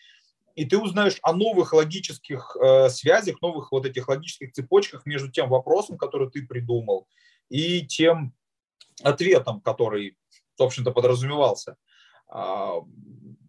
[0.56, 5.50] и ты узнаешь о новых логических э, связях, новых вот этих логических цепочках между тем
[5.50, 7.08] вопросом, который ты придумал,
[7.50, 8.34] и тем
[9.02, 10.18] ответом, который,
[10.58, 11.76] в общем-то, подразумевался.
[12.28, 12.82] А,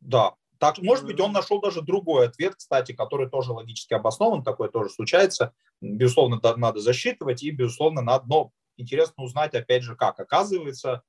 [0.00, 4.68] да, так, может быть, он нашел даже другой ответ, кстати, который тоже логически обоснован, такое
[4.68, 5.52] тоже случается.
[5.80, 10.18] Безусловно, надо засчитывать, и, безусловно, надо, но интересно узнать, опять же, как.
[10.20, 11.02] Оказывается,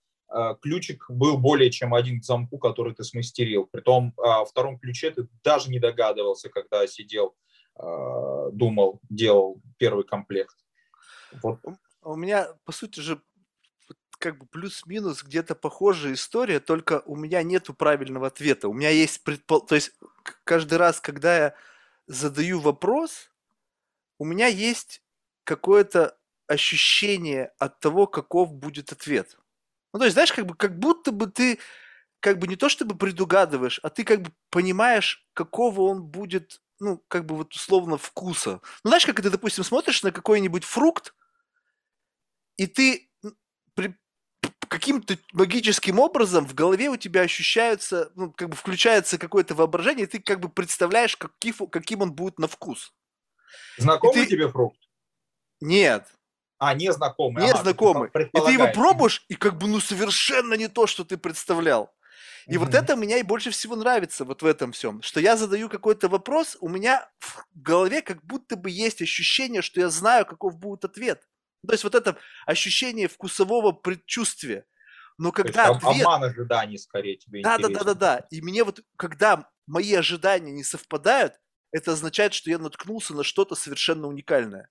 [0.61, 3.65] ключик был более чем один к замку, который ты смастерил.
[3.65, 7.35] Притом о втором ключе ты даже не догадывался, когда сидел,
[7.79, 10.55] э, думал, делал первый комплект.
[11.41, 11.59] Вот.
[12.01, 13.21] У меня, по сути же,
[14.17, 18.67] как бы плюс-минус где-то похожая история, только у меня нету правильного ответа.
[18.67, 19.61] У меня есть предпол...
[19.61, 19.93] То есть
[20.43, 21.55] каждый раз, когда я
[22.07, 23.31] задаю вопрос,
[24.17, 25.01] у меня есть
[25.43, 26.17] какое-то
[26.47, 29.37] ощущение от того, каков будет ответ.
[29.95, 31.57] Ну, то есть, знаешь, как бы, как будто бы ты
[32.19, 37.01] как бы не то чтобы предугадываешь, а ты как бы понимаешь, какого он будет, ну,
[37.07, 38.59] как бы вот условно вкуса.
[38.83, 41.15] Ну, знаешь, как ты, допустим, смотришь на какой-нибудь фрукт,
[42.57, 43.09] и ты
[43.73, 43.95] при,
[44.67, 50.09] каким-то магическим образом в голове у тебя ощущаются, ну, как бы включается какое-то воображение, и
[50.09, 52.93] ты как бы представляешь, каким, каким он будет на вкус.
[53.77, 54.31] Знакомый ты...
[54.31, 54.77] тебе фрукт?
[55.61, 56.05] Нет.
[56.57, 57.43] А, незнакомый.
[57.43, 58.09] Незнакомый.
[58.13, 61.93] Ага, и ты его пробуешь, и как бы ну совершенно не то, что ты представлял.
[62.47, 62.57] И mm-hmm.
[62.59, 66.07] вот это меня и больше всего нравится вот в этом всем, что я задаю какой-то
[66.07, 70.85] вопрос, у меня в голове как будто бы есть ощущение, что я знаю, каков будет
[70.85, 71.27] ответ.
[71.65, 74.65] То есть вот это ощущение вкусового предчувствия.
[75.17, 76.05] Но когда есть, ответ...
[76.05, 77.73] Обман ожиданий скорее тебе да, интересен.
[77.73, 78.27] Да, да, да, да.
[78.29, 81.39] И мне вот, когда мои ожидания не совпадают,
[81.71, 84.69] это означает, что я наткнулся на что-то совершенно уникальное.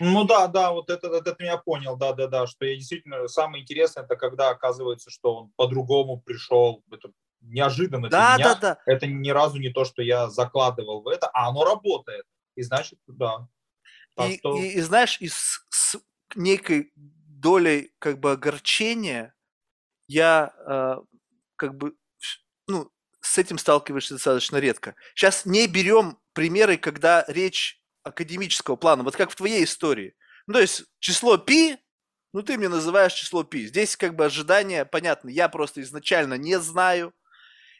[0.00, 3.62] Ну да, да, вот это, это меня понял, да, да, да, что я действительно самое
[3.62, 7.10] интересное, это когда оказывается, что он по-другому пришел, это
[7.40, 8.54] неожиданно да, для меня.
[8.54, 8.78] Да, да.
[8.86, 12.24] Это ни разу не то, что я закладывал в это, а оно работает.
[12.54, 13.48] И значит, да.
[14.16, 14.56] Так и, что...
[14.56, 15.96] и, и знаешь, и с, с
[16.34, 19.34] некой долей как бы огорчения
[20.08, 20.96] я э,
[21.56, 21.94] как бы
[22.66, 24.94] ну с этим сталкиваешься достаточно редко.
[25.14, 27.77] Сейчас не берем примеры, когда речь
[28.08, 30.14] академического плана, вот как в твоей истории.
[30.46, 31.76] Ну, то есть число пи,
[32.32, 33.66] ну, ты мне называешь число пи.
[33.66, 37.14] Здесь как бы ожидание, понятно, я просто изначально не знаю,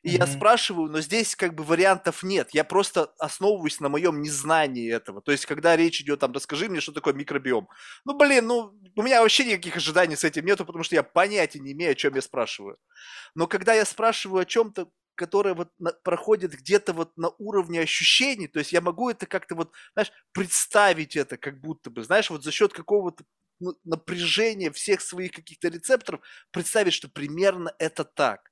[0.02, 0.18] и mm-hmm.
[0.18, 2.50] я спрашиваю, но здесь как бы вариантов нет.
[2.52, 5.20] Я просто основываюсь на моем незнании этого.
[5.20, 7.68] То есть, когда речь идет там, расскажи мне, что такое микробиом.
[8.05, 11.59] Ну, блин, ну, у меня вообще никаких ожиданий с этим нету, потому что я понятия
[11.59, 12.78] не имею, о чем я спрашиваю.
[13.34, 14.88] Но когда я спрашиваю о чем-то
[15.19, 19.57] которая вот на, проходит где-то вот на уровне ощущений, то есть я могу это как-то
[19.57, 23.24] вот, знаешь, представить это как будто бы, знаешь, вот за счет какого-то
[23.61, 26.20] ну, напряжения всех своих каких-то рецепторов
[26.53, 28.51] представить, что примерно это так.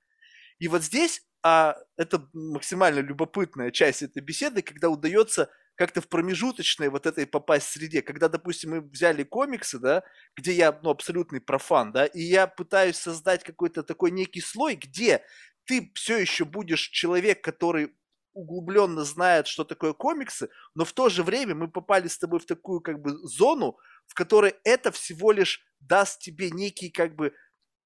[0.59, 6.89] И вот здесь а это максимально любопытная часть этой беседы, когда удается как-то в промежуточной
[6.89, 10.03] вот этой попасть среде, когда, допустим, мы взяли комиксы, да,
[10.37, 15.23] где я, ну, абсолютный профан, да, и я пытаюсь создать какой-то такой некий слой, где
[15.67, 17.95] ты все еще будешь человек, который
[18.33, 22.47] углубленно знает, что такое комиксы, но в то же время мы попали с тобой в
[22.47, 27.35] такую как бы зону, в которой это всего лишь даст тебе некий как бы,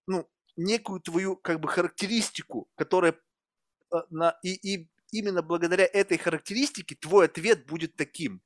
[0.07, 3.13] ну, некую твою как бы характеристику, которая
[3.93, 8.43] э, на, и, и именно благодаря этой характеристике твой ответ будет таким.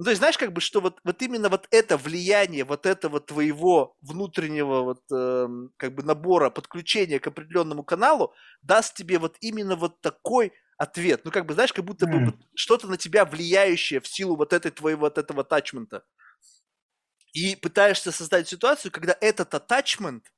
[0.00, 3.20] Ну, то есть, знаешь, как бы, что вот, вот именно вот это влияние вот этого
[3.20, 5.46] твоего внутреннего вот э,
[5.76, 8.32] как бы набора подключения к определенному каналу
[8.62, 11.26] даст тебе вот именно вот такой ответ.
[11.26, 12.12] Ну, как бы, знаешь, как будто mm.
[12.12, 16.02] бы вот что-то на тебя влияющее в силу вот этой твоего вот этого атачмента.
[17.34, 20.32] И пытаешься создать ситуацию, когда этот атачмент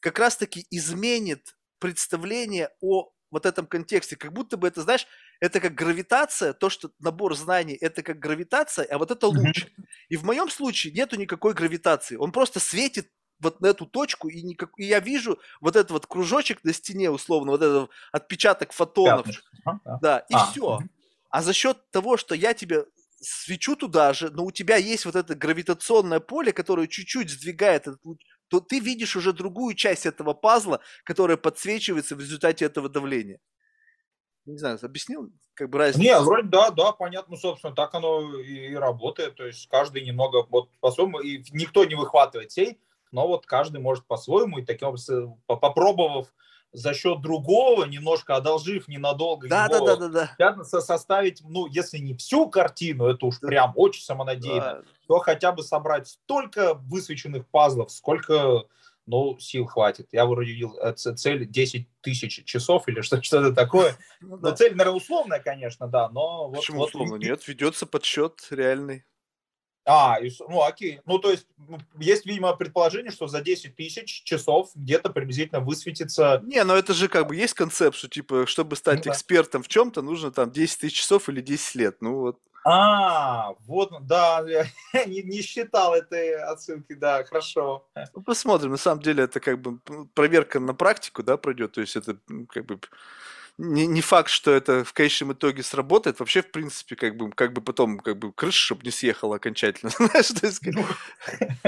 [0.00, 4.16] как раз-таки изменит представление о вот этом контексте.
[4.16, 5.06] Как будто бы это, знаешь,
[5.40, 9.64] это как гравитация, то, что набор знаний, это как гравитация, а вот это луч.
[9.64, 9.84] Mm-hmm.
[10.08, 12.16] И в моем случае нету никакой гравитации.
[12.16, 16.06] Он просто светит вот на эту точку, и, никак, и я вижу вот этот вот
[16.06, 19.26] кружочек на стене, условно, вот этот отпечаток фотонов.
[19.64, 19.98] Ага.
[20.00, 20.80] Да, и а, все.
[21.30, 22.86] А за счет того, что я тебе
[23.20, 28.04] свечу туда же, но у тебя есть вот это гравитационное поле, которое чуть-чуть сдвигает этот
[28.04, 33.40] луч, то ты видишь уже другую часть этого пазла, которая подсвечивается в результате этого давления.
[34.46, 36.02] Не знаю, объяснил, как бы разницу?
[36.02, 40.46] Не, вроде да, да, понятно, ну, собственно, так оно и, работает, то есть каждый немного
[40.48, 42.78] вот по-своему, и никто не выхватывает сей,
[43.10, 46.32] но вот каждый может по-своему, и таким образом, попробовав
[46.72, 50.64] за счет другого, немножко одолжив ненадолго да, его, да, да, да, да.
[50.64, 53.48] составить, ну, если не всю картину, это уж да.
[53.48, 54.82] прям очень самонадеянно, да.
[55.08, 58.64] то хотя бы собрать столько высвеченных пазлов, сколько,
[59.06, 60.08] ну, сил хватит.
[60.12, 63.96] Я вроде видел э, цель 10 тысяч часов или что-то такое.
[64.20, 64.52] Ну, да.
[64.52, 66.50] цель, наверное, условная, конечно, да, но...
[66.50, 67.12] Почему вот, условно?
[67.12, 67.22] Вот...
[67.22, 69.04] Нет, ведется подсчет реальный.
[69.84, 70.18] А,
[70.48, 71.00] ну окей.
[71.06, 76.42] Ну, то есть ну, есть, видимо, предположение, что за 10 тысяч часов где-то приблизительно высветится...
[76.44, 79.68] Не, но это же как бы есть концепт, что типа, чтобы стать ну, экспертом в
[79.68, 81.96] чем-то, нужно там 10 тысяч часов или 10 лет.
[82.00, 82.40] Ну вот.
[82.68, 84.44] А, вот, да,
[85.06, 87.86] не, не считал этой отсылки, да, хорошо.
[88.12, 89.78] Ну, посмотрим, на самом деле это как бы
[90.14, 92.18] проверка на практику, да, пройдет, то есть это
[92.48, 92.80] как бы
[93.58, 96.20] не, не факт, что это в конечном итоге сработает.
[96.20, 99.92] Вообще, в принципе, как бы, как бы потом как бы крыша, чтобы не съехала окончательно.
[100.66, 100.84] Ну,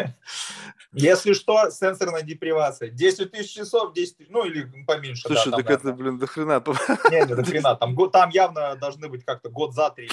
[0.93, 2.89] если что, сенсорная депривация.
[2.89, 5.23] 10 тысяч часов, 10 тысяч, ну или поменьше.
[5.27, 6.63] Слушай, так это, блин, до хрена.
[7.11, 7.77] Не, не, до хрена.
[7.77, 10.11] Там, там явно должны быть как-то год за три,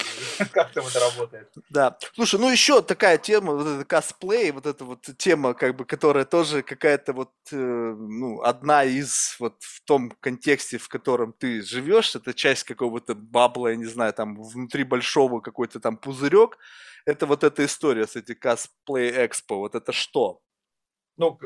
[0.52, 1.50] как там это работает.
[1.70, 1.96] Да.
[2.14, 6.24] Слушай, ну еще такая тема, вот это косплей, вот эта вот тема, как бы, которая
[6.24, 12.14] тоже какая-то вот, э, ну, одна из вот в том контексте, в котором ты живешь,
[12.14, 16.58] это часть какого-то бабла, я не знаю, там внутри большого какой-то там пузырек.
[17.04, 19.56] Это вот эта история с этим Cosplay Expo.
[19.56, 20.40] Вот это что?
[21.16, 21.38] Ну,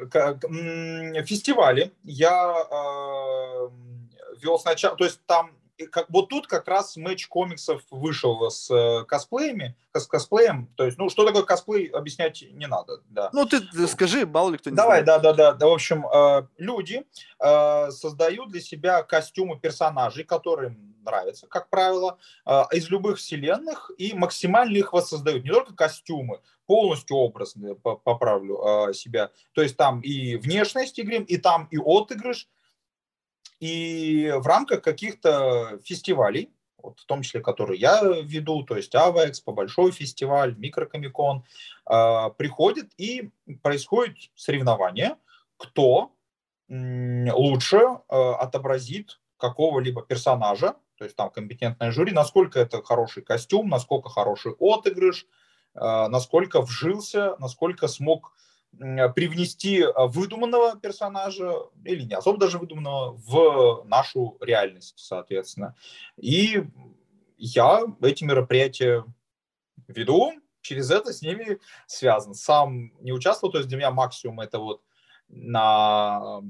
[1.25, 3.69] фестивали я э,
[4.43, 9.05] вел сначала, то есть там как, вот тут как раз матч комиксов вышел с э,
[9.05, 10.69] косплеями, с косплеем.
[10.77, 13.03] То есть, ну, что такое косплей, объяснять не надо.
[13.09, 13.31] Да.
[13.33, 15.23] Ну, ты скажи, мало ли кто не Давай, знает.
[15.23, 15.67] да, да, да.
[15.67, 17.05] В общем, э, люди
[17.39, 23.91] э, создают для себя костюмы персонажей, которые им нравятся, как правило, э, из любых вселенных,
[23.99, 25.45] и максимально их воссоздают.
[25.45, 27.55] Не только костюмы, полностью образ,
[28.05, 29.31] поправлю э, себя.
[29.53, 32.49] То есть там и внешность игры, и там и отыгрыш,
[33.61, 36.51] и в рамках каких-то фестивалей,
[36.83, 41.45] вот в том числе, которые я веду, то есть Аваэкспо, Большой фестиваль, Микрокомикон,
[41.89, 43.31] э, приходит и
[43.63, 45.17] происходит соревнование,
[45.59, 46.13] кто
[46.69, 54.09] лучше э, отобразит какого-либо персонажа, то есть там компетентное жюри, насколько это хороший костюм, насколько
[54.09, 55.27] хороший отыгрыш,
[55.75, 58.33] э, насколько вжился, насколько смог
[58.79, 65.75] привнести а, выдуманного персонажа, или не особо даже выдуманного, в нашу реальность, соответственно.
[66.17, 66.65] И
[67.37, 69.05] я эти мероприятия
[69.89, 72.35] веду, через это с ними связан.
[72.35, 74.83] Сам не участвовал, то есть для меня максимум это вот
[75.29, 76.43] на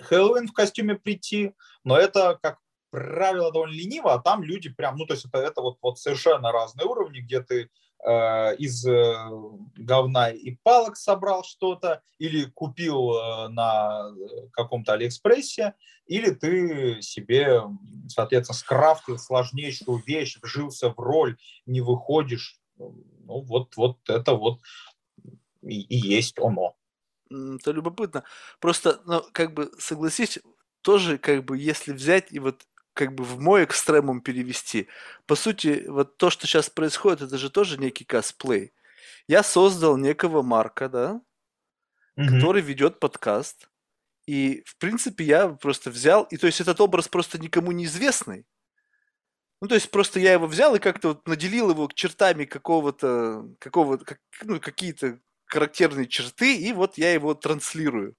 [0.00, 1.54] Хэллоуин в костюме прийти,
[1.84, 2.58] но это, как
[2.90, 6.52] правило, довольно лениво, а там люди прям, ну, то есть это, это вот, вот совершенно
[6.52, 7.68] разные уровни, где ты э,
[8.04, 9.14] из э,
[9.76, 14.10] говна и палок собрал что-то, или купил э, на
[14.52, 15.74] каком-то Алиэкспрессе,
[16.06, 17.62] или ты себе,
[18.08, 22.60] соответственно, скрафтил сложнейшую вещь, вжился в роль, не выходишь.
[22.78, 24.60] Ну, вот, вот это вот
[25.62, 26.76] и, и есть оно.
[27.28, 28.24] Это любопытно.
[28.60, 30.38] Просто, ну, как бы, согласись,
[30.82, 32.62] тоже, как бы, если взять и вот
[32.96, 34.88] как бы в мой экстремум перевести.
[35.26, 38.72] По сути, вот то, что сейчас происходит, это же тоже некий косплей.
[39.28, 41.20] Я создал некого Марка, да,
[42.16, 42.26] угу.
[42.26, 43.68] который ведет подкаст.
[44.26, 48.46] И, в принципе, я просто взял, и то есть этот образ просто никому не известный.
[49.60, 53.98] Ну, то есть просто я его взял и как-то вот наделил его чертами какого-то, какого
[53.98, 58.16] как, ну, какие-то характерные черты, и вот я его транслирую.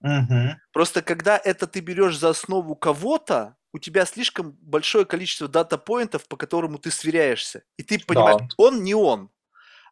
[0.00, 0.56] Угу.
[0.72, 6.38] Просто когда это ты берешь за основу кого-то, у тебя слишком большое количество дата-поинтов, по
[6.38, 7.62] которому ты сверяешься.
[7.76, 8.48] И ты понимаешь, да.
[8.56, 9.30] он не он.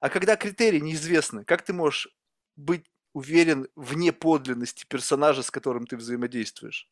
[0.00, 2.08] А когда критерии неизвестны, как ты можешь
[2.56, 6.88] быть уверен в неподлинности персонажа, с которым ты взаимодействуешь?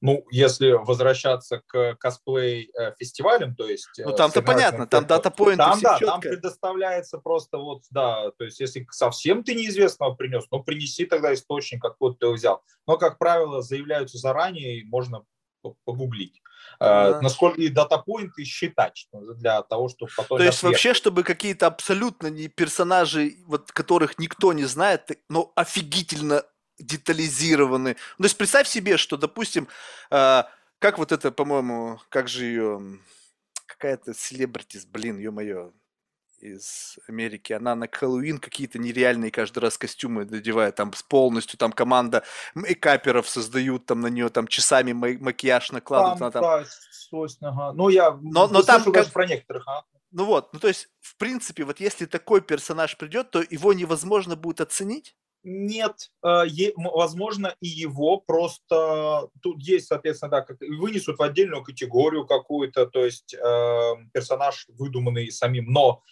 [0.00, 3.88] Ну, если возвращаться к косплей-фестивалям, то есть...
[3.98, 6.06] Ну, э, там-то понятно, там дата-поинты Там, да, четко.
[6.06, 11.34] там предоставляется просто вот, да, то есть если совсем ты неизвестного принес, ну, принеси тогда
[11.34, 12.62] источник, откуда ты взял.
[12.86, 15.24] Но, как правило, заявляются заранее, и можно
[15.84, 16.42] погуглить.
[16.80, 17.20] Uh-huh.
[17.20, 20.38] Насколько и датапоинты считать для того, чтобы потом...
[20.38, 20.72] То есть ответ...
[20.72, 26.42] вообще, чтобы какие-то абсолютно не персонажи, вот которых никто не знает, но офигительно
[26.78, 27.96] детализированы.
[28.18, 29.68] Ну, то есть представь себе, что, допустим,
[30.10, 30.42] э,
[30.78, 32.80] как вот это, по-моему, как же ее...
[33.66, 35.72] Какая-то селебритис, блин, ё-моё,
[36.54, 41.72] из Америки, она на Хэллоуин какие-то нереальные каждый раз костюмы надевает, там с полностью, там
[41.72, 42.22] команда
[42.54, 46.18] мейкаперов создают, там на нее там часами макияж накладывают.
[46.18, 46.42] Там, там...
[46.42, 47.72] Да, ага.
[47.72, 49.12] Ну, я но, но там как...
[49.12, 49.84] про некоторых, а?
[50.12, 54.36] Ну вот, ну то есть, в принципе, вот если такой персонаж придет, то его невозможно
[54.36, 55.14] будет оценить?
[55.46, 62.26] Нет, э, возможно, и его просто тут есть, соответственно, да, как вынесут в отдельную категорию
[62.26, 66.02] какую-то, то есть э, персонаж выдуманный самим, но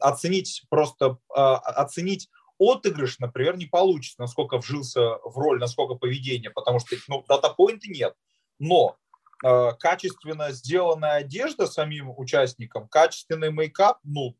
[0.00, 6.80] оценить просто э, оценить отыгрыш, например, не получится, насколько вжился в роль, насколько поведение, потому
[6.80, 8.14] что ну, дата-поинта нет.
[8.58, 8.96] Но
[9.44, 14.34] э, качественно сделанная одежда самим участникам, качественный мейкап, ну,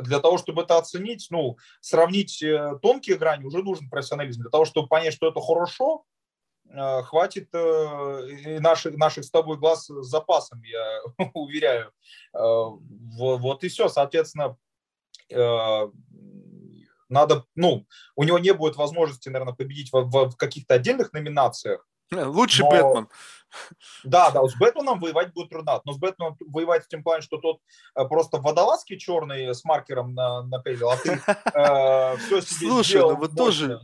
[0.00, 4.42] для того, чтобы это оценить, ну, сравнить э, тонкие грани, уже нужен профессионализм.
[4.42, 6.04] Для того, чтобы понять, что это хорошо,
[6.68, 11.00] э, хватит наших, наших с тобой глаз с запасом, я
[11.34, 11.92] уверяю.
[12.32, 13.88] Вот и все.
[13.88, 14.56] Соответственно,
[17.08, 17.86] надо, ну,
[18.16, 21.86] у него не будет возможности, наверное, победить в, в каких-то отдельных номинациях,
[22.26, 22.70] Лучший но...
[22.70, 23.08] Бэтмен.
[24.04, 25.80] Да, да, с Бэтменом воевать будет трудно.
[25.84, 27.60] Но с Бэтменом воевать в тем плане, что тот
[27.94, 33.16] э, просто водолазки черный с маркером на, на а ты э, все себе Слушай, ну
[33.16, 33.80] вот тоже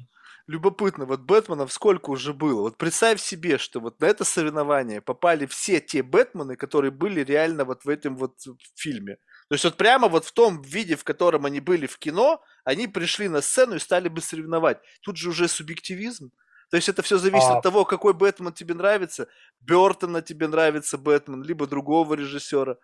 [0.46, 2.60] любопытно, вот Бэтменов сколько уже было.
[2.60, 7.64] Вот представь себе, что вот на это соревнование попали все те Бэтмены, которые были реально
[7.64, 8.34] вот в этом вот
[8.74, 9.16] фильме.
[9.48, 12.88] То есть вот прямо вот в том виде, в котором они были в кино, они
[12.88, 14.78] пришли на сцену и стали бы соревновать.
[15.02, 16.30] Тут же уже субъективизм.
[16.70, 17.58] То есть это все зависит а...
[17.58, 19.28] от того, какой Бэтмен тебе нравится.
[19.60, 22.76] Бертона тебе нравится Бэтмен, либо другого режиссера.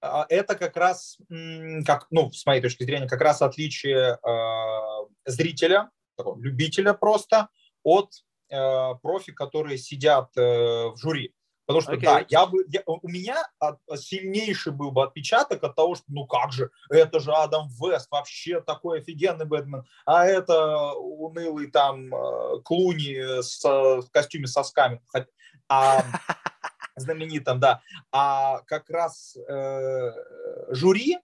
[0.00, 1.18] А, это как раз,
[1.86, 7.48] как, ну, с моей точки зрения, как раз отличие э, зрителя, такого, любителя просто,
[7.82, 8.12] от
[8.50, 11.34] э, профи, которые сидят э, в жюри.
[11.68, 12.00] Потому что, okay.
[12.00, 13.46] да, я бы, я, у меня
[13.94, 18.62] сильнейший был бы отпечаток от того, что, ну как же, это же Адам Вест, вообще
[18.62, 25.02] такой офигенный Бэтмен, а это унылый там э, Клуни с, в костюме сосками,
[25.68, 26.02] а,
[26.96, 27.82] знаменитым, да.
[28.12, 30.12] А как раз э,
[30.70, 31.18] жюри,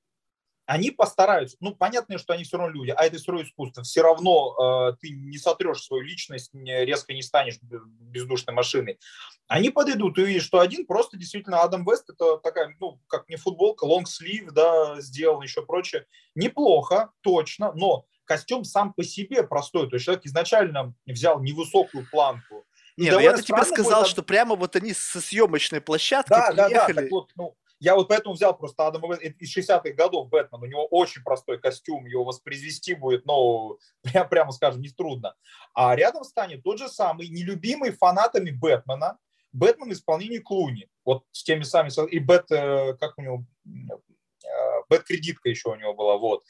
[0.67, 4.03] они постараются, ну, понятно, что они все равно люди, а это все равно искусство, все
[4.03, 8.99] равно э, ты не сотрешь свою личность, не, резко не станешь бездушной машиной.
[9.47, 13.37] Они подойдут и увидят, что один просто действительно Адам Вест, это такая, ну, как не
[13.37, 16.07] футболка, лонгслив, да, сделан, еще прочее.
[16.35, 22.65] Неплохо, точно, но костюм сам по себе простой, то есть человек изначально взял невысокую планку,
[22.97, 24.11] нет, ну я тебе сказал, будет...
[24.11, 26.71] что прямо вот они со съемочной площадки да, приехали.
[26.71, 30.63] Да, да, так вот, ну, я вот поэтому взял просто Адама из 60-х годов Бэтмен.
[30.63, 35.35] У него очень простой костюм, его воспроизвести будет, ну, прям, прямо скажем, не трудно.
[35.75, 39.19] А рядом станет тот же самый, нелюбимый фанатами Бэтмена,
[39.53, 40.89] Бэтмен в исполнении Клуни.
[41.05, 42.11] Вот с теми самыми...
[42.11, 43.45] И Бэт, э, как у него...
[43.67, 46.43] Э, Бэт-кредитка еще у него была, вот.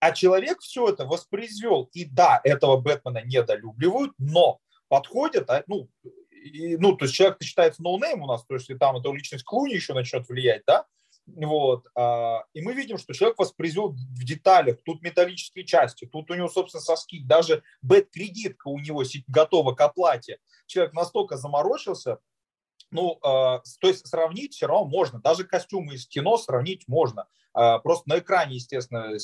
[0.00, 1.88] А человек все это воспроизвел.
[1.92, 5.88] И да, этого Бэтмена недолюбливают, но подходят, а, ну,
[6.44, 9.44] и, ну, то есть человек считается no-name у нас, то есть и там эта личность
[9.44, 10.86] Клуни еще начнет влиять, да,
[11.26, 11.86] Вот.
[11.96, 16.48] А, и мы видим, что человек воспроизвел в деталях, тут металлические части, тут у него,
[16.48, 20.38] собственно, соски, даже bat- кредитка у него готова к оплате.
[20.66, 22.18] Человек настолько заморочился,
[22.94, 27.26] ну, то есть сравнить все равно можно, даже костюмы из кино сравнить можно.
[27.52, 29.16] Просто на экране, естественно,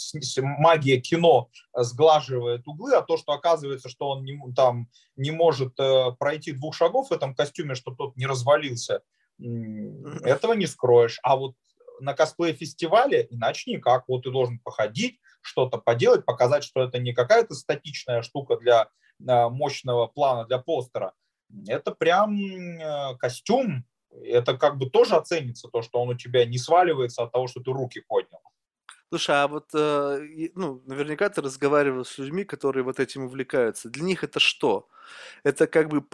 [0.59, 6.13] магия кино сглаживает углы, а то, что оказывается, что он не, там не может э,
[6.19, 9.03] пройти двух шагов в этом костюме, чтобы тот не развалился,
[9.39, 11.19] этого не скроешь.
[11.23, 11.55] А вот
[12.01, 14.05] на косплей-фестивале иначе никак.
[14.09, 18.89] Вот ты должен походить, что-то поделать, показать, что это не какая-то статичная штука для
[19.27, 21.15] э, мощного плана, для постера.
[21.67, 23.85] Это прям э, костюм.
[24.25, 27.61] Это как бы тоже оценится, то, что он у тебя не сваливается от того, что
[27.61, 28.41] ты руки поднял.
[29.11, 33.89] Слушай, а вот, э, ну, наверняка ты разговаривал с людьми, которые вот этим увлекаются.
[33.89, 34.89] Для них это что?
[35.43, 36.05] Это как бы,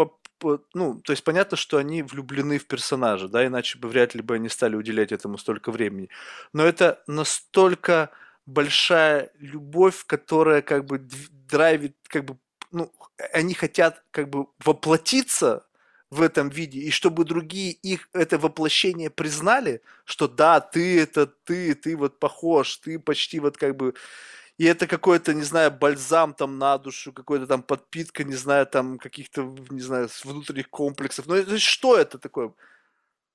[0.73, 4.37] ну, то есть понятно, что они влюблены в персонажа, да, иначе бы вряд ли бы
[4.37, 6.09] они стали уделять этому столько времени.
[6.55, 8.11] Но это настолько
[8.47, 12.39] большая любовь, которая как бы драйвит, как бы,
[12.73, 12.93] ну,
[13.33, 15.65] они хотят как бы воплотиться
[16.11, 21.75] в этом виде, и чтобы другие их это воплощение признали, что да, ты это ты,
[21.75, 23.95] ты вот похож, ты почти вот как бы
[24.59, 28.99] и это какой-то, не знаю, бальзам там на душу, какой-то там подпитка, не знаю, там
[28.99, 31.27] каких-то, не знаю, внутренних комплексов.
[31.27, 32.53] Ну, это, что это такое?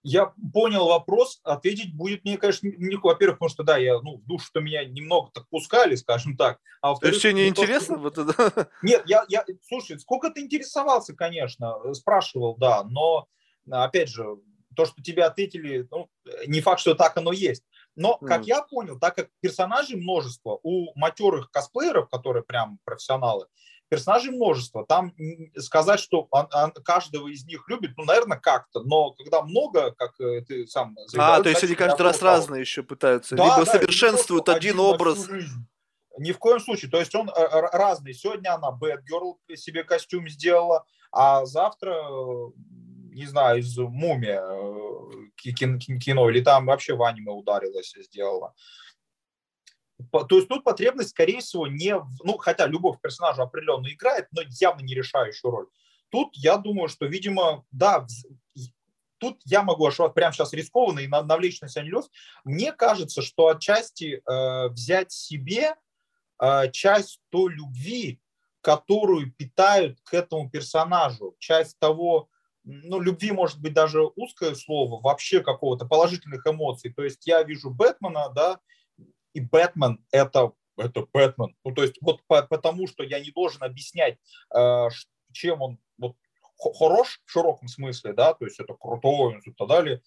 [0.03, 4.26] Я понял вопрос, ответить будет мне, конечно, не, во-первых, потому что, да, я, ну, в
[4.26, 6.60] душу, что меня немного так пускали, скажем так.
[6.82, 7.98] А То есть тебе не интересно?
[7.98, 8.69] Вот это?
[8.82, 13.28] Нет, я, я, слушай, сколько ты интересовался, конечно, спрашивал, да, но,
[13.69, 14.38] опять же,
[14.76, 16.10] то, что тебе ответили, ну,
[16.48, 17.64] не факт, что так оно есть.
[17.95, 18.45] Но, как mm.
[18.45, 23.48] я понял, так как персонажей множество, у матерых косплееров, которые прям профессионалы,
[23.91, 24.85] персонажей множество.
[24.85, 25.13] Там
[25.57, 28.81] сказать, что он, он каждого из них любит, ну, наверное, как-то.
[28.84, 31.39] Но когда много, как э, ты сам заявляешь...
[31.39, 33.35] А, то есть они каждый раз разные еще пытаются.
[33.35, 35.27] Да, Либо да, совершенствуют один, один образ.
[36.18, 36.89] Ни в коем случае.
[36.89, 37.34] То есть он э,
[37.73, 38.13] разный.
[38.13, 42.51] Сегодня она Bad Girl себе костюм сделала, а завтра, э,
[43.13, 44.41] не знаю, из Мумия
[45.35, 48.53] кино, или там вообще в аниме ударилась и сделала.
[50.11, 51.95] То есть тут потребность, скорее всего, не...
[52.23, 55.68] Ну, хотя любовь к персонажу определенно играет, но явно не решающую роль.
[56.10, 58.06] Тут я думаю, что, видимо, да,
[59.18, 62.10] тут я могу ошибаться прямо сейчас рискованно и навлечь на себя нелюбовь.
[62.44, 65.76] Мне кажется, что отчасти э, взять себе
[66.41, 68.19] э, часть той любви,
[68.61, 72.30] которую питают к этому персонажу, часть того,
[72.64, 76.94] ну, любви может быть даже узкое слово, вообще какого-то положительных эмоций.
[76.94, 78.60] То есть я вижу Бэтмена, да,
[79.33, 81.55] и Бэтмен это, это Бэтмен.
[81.63, 84.17] Ну, то есть вот по, потому, что я не должен объяснять,
[84.55, 84.87] э,
[85.31, 86.15] чем он вот,
[86.57, 90.01] хорош в широком смысле, да, то есть это крутой и так далее,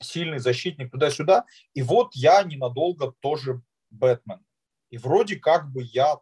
[0.00, 1.44] сильный защитник туда-сюда.
[1.74, 4.44] И вот я ненадолго тоже Бэтмен.
[4.90, 6.18] И вроде как бы я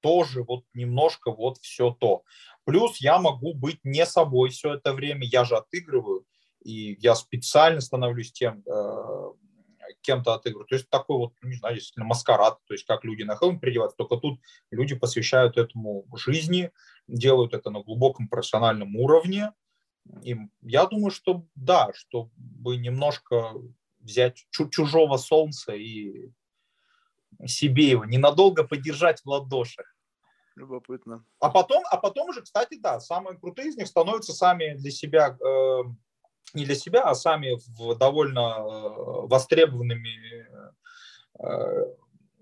[0.00, 2.22] тоже вот немножко вот все то.
[2.64, 6.24] Плюс я могу быть не собой все это время, я же отыгрываю,
[6.62, 9.32] и я специально становлюсь тем, э,
[10.00, 10.68] кем-то отыгрывают.
[10.68, 13.96] То есть такой вот, не знаю, действительно маскарад, то есть как люди на Хэллоуин переодеваются,
[13.96, 14.40] только тут
[14.70, 16.70] люди посвящают этому жизни,
[17.08, 19.52] делают это на глубоком профессиональном уровне.
[20.22, 23.52] И я думаю, что да, чтобы немножко
[24.00, 26.30] взять чужого солнца и
[27.44, 29.96] себе его ненадолго подержать в ладошах.
[30.54, 31.24] Любопытно.
[31.38, 35.36] А потом, а потом уже, кстати, да, самые крутые из них становятся сами для себя
[35.38, 35.82] э,
[36.54, 37.58] не для себя, а сами
[37.96, 40.46] довольно э, востребованными
[41.38, 41.84] э,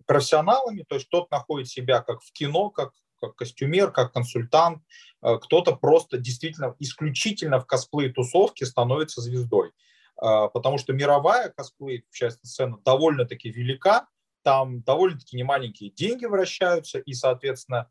[0.06, 0.84] профессионалами.
[0.88, 4.82] То есть тот находит себя как в кино, как, как костюмер, как консультант.
[5.22, 9.72] Э, кто-то просто действительно исключительно в косплей-тусовке становится звездой.
[10.16, 14.06] Потому что мировая косплей, часть сцена, довольно-таки велика.
[14.42, 17.90] Там довольно-таки немаленькие деньги вращаются, и, соответственно,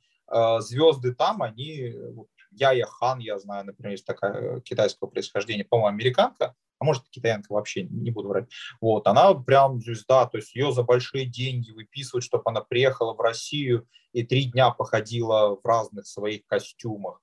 [0.60, 1.94] звезды там, они
[2.56, 7.84] Яя Хан, я знаю, например, есть такая китайского происхождения, по-моему, американка, а может, китаянка вообще,
[7.84, 8.50] не буду врать.
[8.82, 13.22] Вот, она прям звезда, то есть ее за большие деньги выписывают, чтобы она приехала в
[13.22, 17.22] Россию и три дня походила в разных своих костюмах.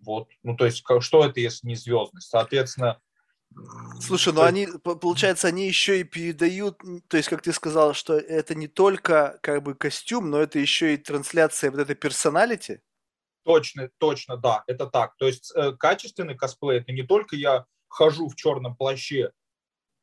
[0.00, 2.28] Вот, ну, то есть, что это, если не звездность?
[2.28, 3.00] Соответственно,
[4.00, 8.54] Слушай, ну они, получается, они еще и передают, то есть, как ты сказал, что это
[8.54, 12.80] не только как бы костюм, но это еще и трансляция вот этой персоналити.
[13.44, 15.16] Точно, точно, да, это так.
[15.16, 19.32] То есть э, качественный косплей это не только я хожу в черном плаще,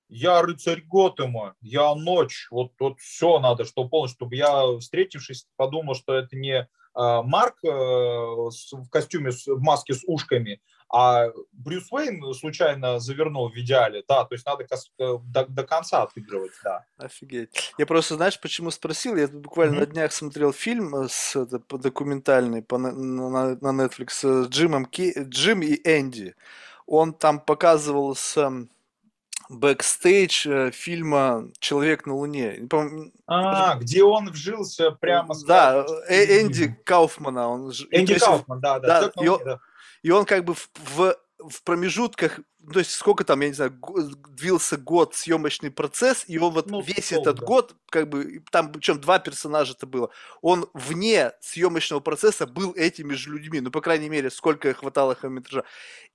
[0.10, 5.96] я рыцарь Готэма, я ночь, вот, вот все надо, что полностью, чтобы я, встретившись, подумал,
[5.96, 13.50] что это не Марк в костюме, в маске с ушками, а Брюс Уэйн случайно завернул
[13.50, 14.66] в идеале, да, то есть надо
[14.98, 16.86] до, до конца отыгрывать, да.
[16.98, 17.74] Офигеть.
[17.78, 19.16] Я просто, знаешь, почему спросил?
[19.16, 19.80] Я буквально mm-hmm.
[19.80, 22.92] на днях смотрел фильм с, это, документальный по, на,
[23.56, 26.36] на Netflix с Джимом Ки, Джим и Энди.
[26.86, 28.38] Он там показывал с
[29.50, 32.68] бэкстейдж э, фильма «Человек на Луне».
[33.28, 35.36] А, где он вжился прямо...
[35.46, 37.50] Да, э, Энди Кауфмана.
[37.50, 39.02] Он, Энди Кауфман, да, да.
[39.02, 39.60] да, и, он, да.
[40.04, 42.40] И он как бы в, в, в промежутках,
[42.72, 43.80] то есть сколько там, я не знаю,
[44.30, 47.30] длился год съемочный процесс, и он вот ну, весь долго.
[47.30, 50.10] этот год, как бы, там причем два персонажа это было,
[50.42, 55.64] он вне съемочного процесса был этими же людьми, ну, по крайней мере, сколько хватало хронометража.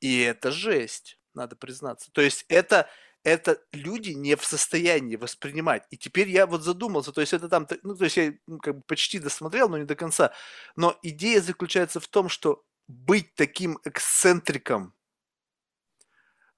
[0.00, 2.10] И это жесть, надо признаться.
[2.12, 2.88] То есть это
[3.24, 5.84] это люди не в состоянии воспринимать.
[5.90, 8.76] И теперь я вот задумался, то есть это там, ну, то есть я ну, как
[8.76, 10.32] бы почти досмотрел, но не до конца.
[10.76, 14.94] Но идея заключается в том, что быть таким эксцентриком,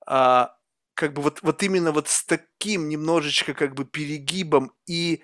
[0.06, 0.56] а,
[0.94, 5.22] как бы вот, вот именно вот с таким немножечко как бы перегибом и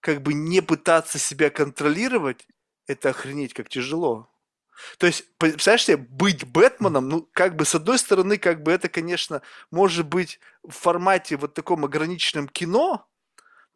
[0.00, 2.46] как бы не пытаться себя контролировать,
[2.86, 4.28] это охренеть как тяжело.
[4.98, 8.88] То есть, представляешь себе, быть Бэтменом, ну, как бы, с одной стороны, как бы это,
[8.88, 13.08] конечно, может быть в формате вот таком ограниченном кино,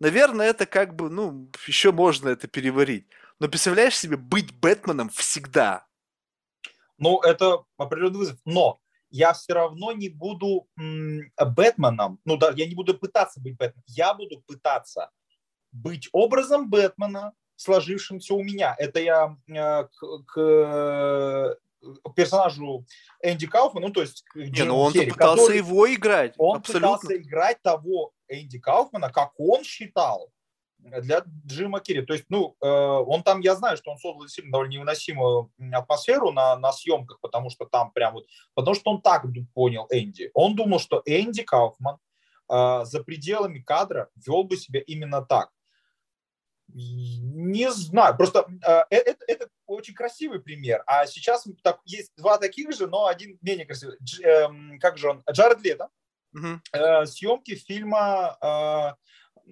[0.00, 3.06] наверное, это как бы, ну, еще можно это переварить.
[3.40, 5.85] Но представляешь себе, быть Бэтменом всегда.
[6.98, 8.38] Ну, это определенный вызов.
[8.44, 8.78] Но
[9.10, 12.18] я все равно не буду м- Бэтменом.
[12.24, 13.84] Ну да, я не буду пытаться быть Бэтменом.
[13.86, 15.10] Я буду пытаться
[15.72, 18.74] быть образом Бэтмена, сложившимся у меня.
[18.78, 19.84] Это я э,
[20.26, 21.58] к,
[22.02, 22.84] к персонажу
[23.22, 26.34] Энди Кауфмана, ну то есть Не, ну он Керри, пытался который, его играть.
[26.38, 26.96] Он абсолютно.
[26.96, 30.30] пытался играть того Энди Кауфмана, как он считал
[31.00, 32.02] для Джима Керри.
[32.02, 36.32] То есть, ну, э, он там, я знаю, что он создал действительно довольно невыносимую атмосферу
[36.32, 40.30] на, на съемках, потому что там прям вот, потому что он так понял Энди.
[40.34, 41.98] Он думал, что Энди Кауфман
[42.48, 45.50] за пределами кадра вел бы себя именно так.
[46.68, 50.82] Не знаю, просто э, э, это, это очень красивый пример.
[50.86, 53.96] А сейчас так, есть два таких же, но один менее красивый.
[54.00, 54.48] Дж, э,
[54.80, 55.22] как же он?
[55.30, 55.88] Джаред Лето.
[56.34, 56.60] Угу.
[56.72, 58.94] Э, съемки фильма э,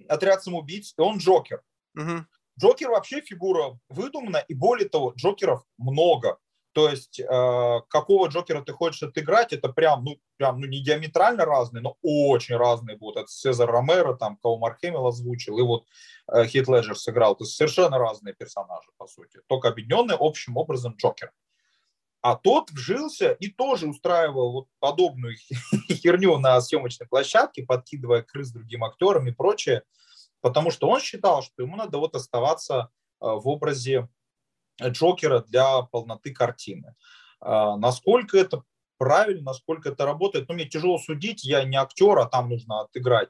[0.07, 1.61] «Отряд самоубийц», и он Джокер.
[1.95, 2.25] Угу.
[2.59, 6.37] Джокер вообще фигура выдумана, и более того, Джокеров много.
[6.75, 11.45] То есть, э, какого Джокера ты хочешь отыграть, это прям, ну, прям, ну, не диаметрально
[11.45, 13.15] разные, но очень разные будут.
[13.15, 15.85] Это Цезар Ромеро, там, кого Марк Хэмилл озвучил, и вот
[16.33, 17.35] э, Хит Леджер сыграл.
[17.37, 19.39] То есть, совершенно разные персонажи, по сути.
[19.47, 21.31] Только объединенные общим образом Джокер.
[22.25, 25.35] А тот вжился и тоже устраивал вот подобную
[25.91, 29.83] херню на съемочной площадке, подкидывая крыс другим актерам и прочее,
[30.41, 32.89] потому что он считал, что ему надо вот оставаться
[33.21, 34.09] э, в образе
[34.81, 36.95] Джокера для полноты картины.
[37.41, 38.63] А, насколько это
[38.97, 43.29] правильно, насколько это работает, ну, мне тяжело судить, я не актер, а там нужно отыграть.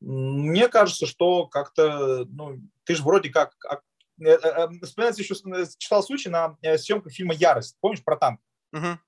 [0.00, 3.54] Мне кажется, что как-то, ну, ты же вроде как...
[4.20, 5.34] Э, э, э, вспоминается еще,
[5.78, 8.40] читал случай на съемках фильма «Ярость», помнишь, про танк?
[8.72, 8.98] Угу.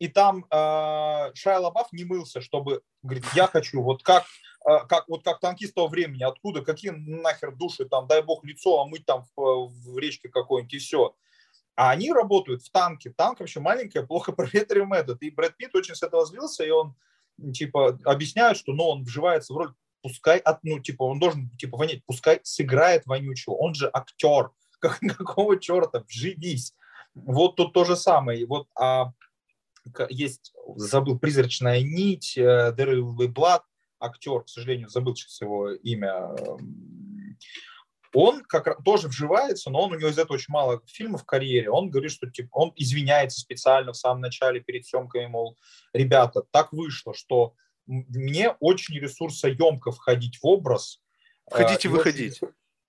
[0.00, 4.24] И там э, Шайа Лабаф не мылся, чтобы, говорит, я хочу, вот как
[4.88, 8.86] как, вот как танкист того времени, откуда, какие нахер души, там, дай бог лицо, а
[8.86, 11.14] мыть там в, в речке какой-нибудь, и все.
[11.76, 13.12] А они работают в танке.
[13.14, 15.20] Танк вообще маленькая, плохо проветриваемый этот.
[15.22, 16.94] И Брэд Питт очень с этого злился, и он
[17.52, 19.74] типа объясняет, что ну, он вживается в роль,
[20.04, 25.00] пускай, от, ну, типа, он должен, типа, вонять, пускай сыграет вонючего, он же актер, как,
[25.00, 26.74] какого черта, вживись.
[27.14, 28.44] Вот тут то же самое.
[28.44, 29.12] Вот а,
[30.10, 33.64] есть, забыл, «Призрачная нить», «Дэрил Блад»,
[33.98, 36.34] актер, к сожалению, забыл сейчас его имя,
[38.12, 41.68] он как тоже вживается, но он у него из этого очень мало фильмов в карьере.
[41.68, 45.58] Он говорит, что типа, он извиняется специально в самом начале перед съемками, мол,
[45.92, 47.54] ребята, так вышло, что
[47.86, 51.02] мне очень ресурсоемко входить в образ.
[51.50, 52.40] Входить и, выходить.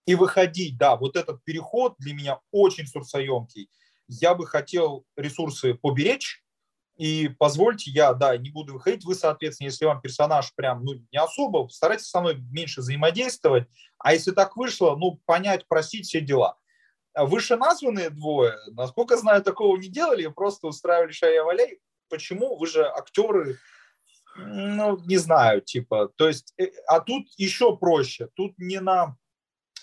[0.05, 0.95] И выходить, да.
[0.95, 3.69] Вот этот переход для меня очень ресурсоемкий.
[4.07, 6.43] Я бы хотел ресурсы поберечь,
[6.97, 9.03] и позвольте, я, да, не буду выходить.
[9.03, 13.67] Вы, соответственно, если вам персонаж прям ну, не особо, старайтесь со мной меньше взаимодействовать.
[13.97, 16.57] А если так вышло, ну, понять, просить все дела.
[17.13, 21.79] Вышеназванные двое, насколько знаю, такого не делали, просто устраивали шая валяй.
[22.09, 22.57] Почему?
[22.57, 23.57] Вы же актеры,
[24.35, 28.29] ну, не знаю, типа, то есть, э, а тут еще проще.
[28.35, 29.15] Тут не на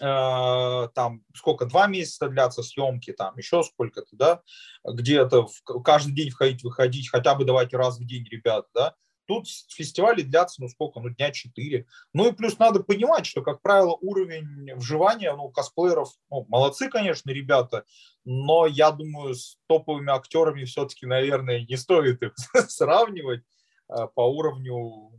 [0.00, 4.42] Э, там сколько, два месяца длятся съемки, там еще сколько-то, да,
[4.84, 5.46] где-то
[5.84, 8.96] каждый день входить, выходить, хотя бы давайте раз в день, ребят, да,
[9.26, 11.86] тут фестивали длятся, ну сколько, ну дня четыре.
[12.14, 17.30] Ну и плюс надо понимать, что, как правило, уровень вживания, ну, косплееров, ну, молодцы, конечно,
[17.30, 17.84] ребята,
[18.24, 22.32] но я думаю, с топовыми актерами все-таки, наверное, не стоит их
[22.68, 23.42] сравнивать
[23.88, 25.10] по уровню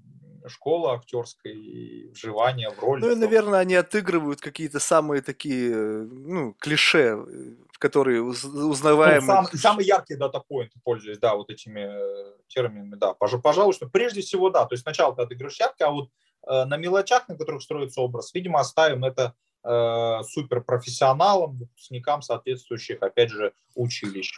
[0.47, 2.99] школы актерской и вживания в роль.
[2.99, 9.21] Ну и, наверное, они отыгрывают какие-то самые такие, э, ну, клише, э, которые узнаваемые.
[9.21, 11.89] Ну, сам, самые яркие дата-поинты, пользуясь, да, вот этими
[12.47, 13.13] терминами, да.
[13.13, 16.09] Пожалуй, что прежде всего, да, то есть сначала ты отыгрываешь ярко, а вот
[16.45, 23.53] на мелочах, на которых строится образ, видимо, оставим это Э, суперпрофессионалам, выпускникам соответствующих, опять же,
[23.75, 24.33] училищ.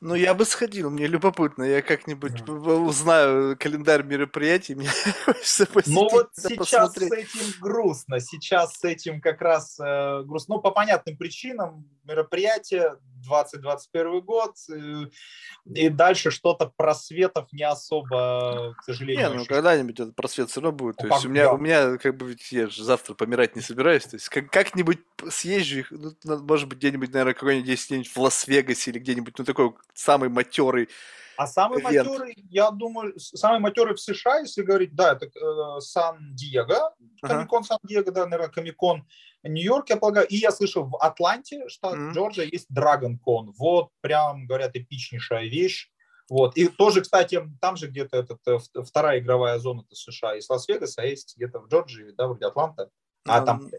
[0.00, 2.52] Ну, я бы сходил, мне любопытно, я как-нибудь да.
[2.52, 4.90] узнаю календарь мероприятий, мне
[5.86, 7.10] Ну вот сейчас посмотреть.
[7.10, 12.96] с этим грустно, сейчас с этим как раз э, грустно, ну, по понятным причинам, мероприятие
[13.22, 19.30] 2021 год, и, и дальше что-то просветов не особо, к сожалению.
[19.30, 20.96] Не, ну когда-нибудь этот просвет все равно будет.
[20.96, 21.52] То есть у меня, да.
[21.52, 24.04] у меня, как бы, я же завтра помирать не собираюсь.
[24.04, 28.98] То есть как, как-нибудь съезжу, ну, может быть, где-нибудь, наверное, какой-нибудь где-нибудь в Лас-Вегасе или
[28.98, 30.88] где-нибудь, ну, такой самый матерый
[31.36, 32.08] а самый Ивент.
[32.08, 38.12] матерый, я думаю, самый матерый в США, если говорить, да, это э, Сан-Диего, Комикон Сан-Диего,
[38.12, 39.06] да, наверное, Комикон
[39.42, 40.26] Нью-Йорк, я полагаю.
[40.28, 42.12] И я слышал, в Атланте, штат mm-hmm.
[42.12, 43.52] Джорджия, есть Con.
[43.56, 45.90] Вот, прям, говорят, эпичнейшая вещь.
[46.28, 46.56] Вот.
[46.56, 51.02] И тоже, кстати, там же где-то этот, э, вторая игровая зона это США из Лас-Вегаса,
[51.02, 52.90] а есть где-то в Джорджии, да, вроде Атланта.
[53.26, 53.70] А там...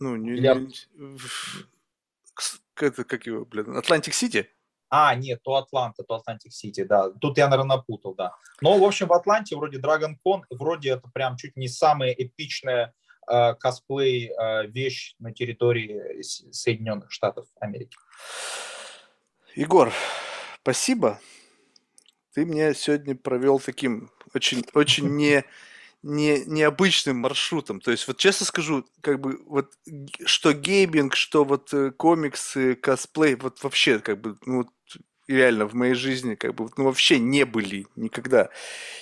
[0.00, 0.40] Ну, не...
[0.40, 0.60] Я...
[2.76, 4.48] Это как его, блин, Атлантик-Сити?
[4.90, 7.10] А, нет, то Атланта, то Атлантик Сити, да.
[7.10, 8.34] Тут я, наверное, напутал, да.
[8.60, 12.94] Но, в общем, в Атланте вроде Dragon Con, вроде это прям чуть не самая эпичная
[13.30, 17.96] э, косплей э, вещь на территории Соединенных Штатов Америки.
[19.54, 19.92] Егор,
[20.62, 21.20] спасибо.
[22.32, 25.44] Ты мне сегодня провел таким очень, очень не
[26.02, 27.80] не, необычным маршрутом.
[27.80, 29.72] То есть, вот честно скажу, как бы вот
[30.26, 34.68] что гейминг, что вот э, комиксы, косплей, вот вообще как бы, ну, вот,
[35.28, 38.48] реально в моей жизни как бы ну, вообще не были никогда.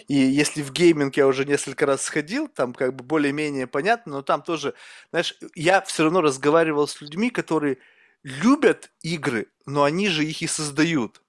[0.09, 4.23] И если в гейминг я уже несколько раз сходил, там как бы более-менее понятно, но
[4.23, 4.75] там тоже,
[5.11, 7.79] знаешь, я все равно разговаривал с людьми, которые
[8.25, 11.23] любят игры, но они же их и создают.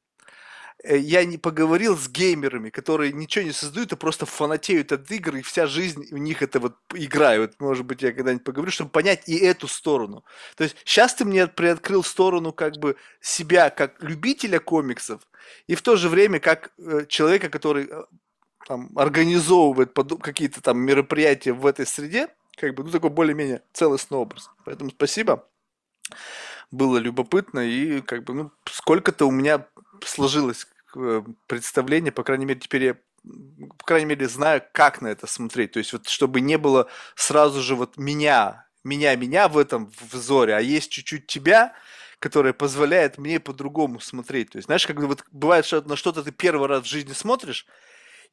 [0.84, 5.38] Э, я не поговорил с геймерами, которые ничего не создают, а просто фанатеют от игр,
[5.38, 7.60] и вся жизнь у них это вот играют.
[7.60, 10.24] Может быть, я когда-нибудь поговорю, чтобы понять и эту сторону.
[10.56, 15.22] То есть сейчас ты мне приоткрыл сторону как бы себя как любителя комиксов,
[15.68, 18.04] и в то же время как э, человека, который э,
[18.68, 24.50] там, организовывает какие-то там мероприятия в этой среде, как бы, ну, такой более-менее целостный образ.
[24.66, 25.48] Поэтому спасибо.
[26.70, 29.66] Было любопытно, и как бы, ну, сколько-то у меня
[30.06, 32.98] сложилось э, представление, по крайней мере, теперь я
[33.78, 35.74] по крайней мере, знаю, как на это смотреть.
[35.74, 40.56] То есть, вот, чтобы не было сразу же вот меня, меня, меня в этом взоре,
[40.56, 41.74] а есть чуть-чуть тебя,
[42.20, 44.52] которая позволяет мне по-другому смотреть.
[44.52, 47.66] То есть, знаешь, когда вот бывает, что на что-то ты первый раз в жизни смотришь,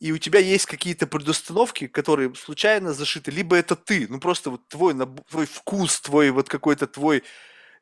[0.00, 4.66] и у тебя есть какие-то предустановки, которые случайно зашиты, либо это ты, ну просто вот
[4.68, 4.94] твой,
[5.30, 7.22] твой вкус, твой вот какой-то твой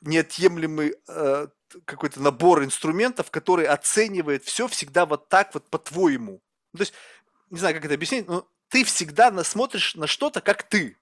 [0.03, 1.47] неотъемлемый э,
[1.85, 6.43] какой-то набор инструментов, который оценивает все всегда вот так вот по-твоему.
[6.73, 6.95] Ну, то есть,
[7.51, 10.97] не знаю, как это объяснить, но ты всегда смотришь на что-то, как ты.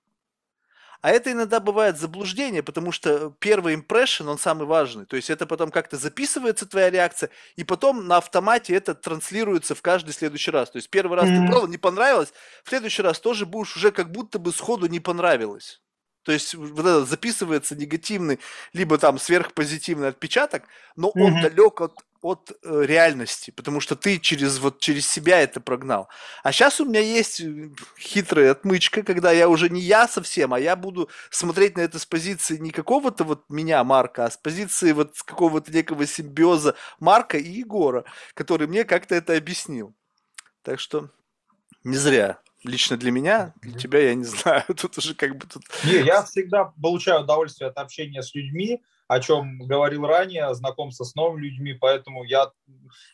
[1.02, 5.06] А это иногда бывает заблуждение, потому что первый импрессион, он самый важный.
[5.06, 9.80] То есть это потом как-то записывается твоя реакция, и потом на автомате это транслируется в
[9.80, 10.70] каждый следующий раз.
[10.70, 11.40] То есть первый раз mm-hmm.
[11.40, 12.34] ты пробовал, не понравилось,
[12.64, 15.80] в следующий раз тоже будешь уже как будто бы сходу не понравилось.
[16.22, 18.40] То есть вот это записывается негативный,
[18.72, 20.64] либо там сверхпозитивный отпечаток,
[20.96, 21.20] но mm-hmm.
[21.22, 26.08] он далек от, от э, реальности, потому что ты через, вот, через себя это прогнал.
[26.42, 30.60] А сейчас у меня есть э, хитрая отмычка, когда я уже не я совсем, а
[30.60, 34.92] я буду смотреть на это с позиции не какого-то вот меня, Марка, а с позиции
[34.92, 39.94] вот какого-то некого симбиоза Марка и Егора, который мне как-то это объяснил.
[40.62, 41.08] Так что
[41.82, 45.62] не зря лично для меня, для тебя я не знаю, тут уже как бы тут...
[45.84, 51.14] Не, я всегда получаю удовольствие от общения с людьми, о чем говорил ранее, знакомство с
[51.14, 52.52] новыми людьми, поэтому я,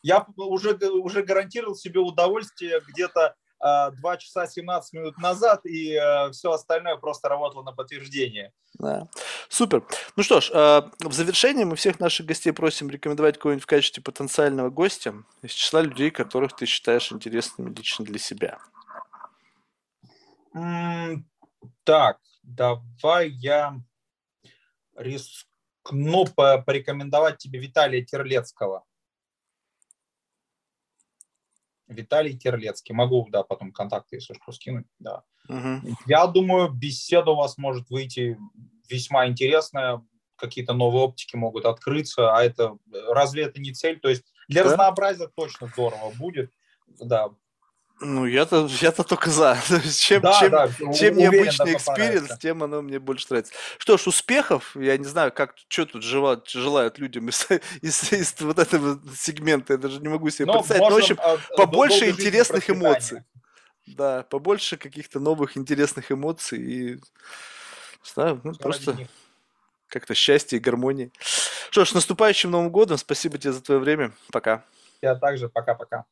[0.03, 3.35] я уже, уже гарантировал себе удовольствие где-то
[3.65, 8.53] э, 2 часа 17 минут назад, и э, все остальное просто работало на подтверждение.
[8.75, 9.09] Да.
[9.49, 9.85] Супер.
[10.17, 14.03] Ну что ж, э, в завершение мы всех наших гостей просим рекомендовать кого-нибудь в качестве
[14.03, 18.59] потенциального гостя из числа людей, которых ты считаешь интересными лично для себя.
[21.85, 23.81] Так, давай я
[24.95, 28.85] рискну порекомендовать тебе Виталия Терлецкого.
[31.87, 32.95] Виталий Терлецкий.
[32.95, 35.23] Могу, да, потом контакты, если что, скинуть, да.
[35.49, 35.97] Мгм.
[36.07, 38.39] Я думаю, беседа у вас может выйти
[38.89, 40.05] весьма интересная,
[40.37, 42.77] какие-то новые оптики могут открыться, а это
[43.09, 44.01] разве это не цель?
[44.01, 44.71] То есть для Да.
[44.71, 46.53] разнообразия точно здорово будет.
[47.01, 47.31] Да,
[48.01, 49.57] Ну, я-то, я-то только за.
[49.69, 50.85] То есть Чем, да, чем, да, чем
[51.17, 52.39] уверен, необычный experience, понравится.
[52.39, 53.53] тем оно мне больше нравится.
[53.79, 54.77] Что ж, успехов.
[54.77, 57.47] Я не знаю, как, что тут желают, желают людям из,
[57.81, 59.73] из, из вот этого сегмента.
[59.75, 60.83] Я даже не могу себе Но представить.
[60.83, 62.89] Ну, в общем, а, дол- побольше долгой жизни, интересных процветания.
[62.91, 63.23] эмоций.
[63.87, 67.01] Да, побольше каких-то новых интересных эмоций и, не
[68.15, 69.09] знаю, ну, Всё ради просто них.
[69.89, 71.13] как-то счастья и гармонии.
[71.71, 72.99] Что ж, с наступающим Новым годом.
[72.99, 74.13] Спасибо тебе за твое время.
[74.33, 74.65] Пока.
[75.03, 76.05] Я также пока-пока.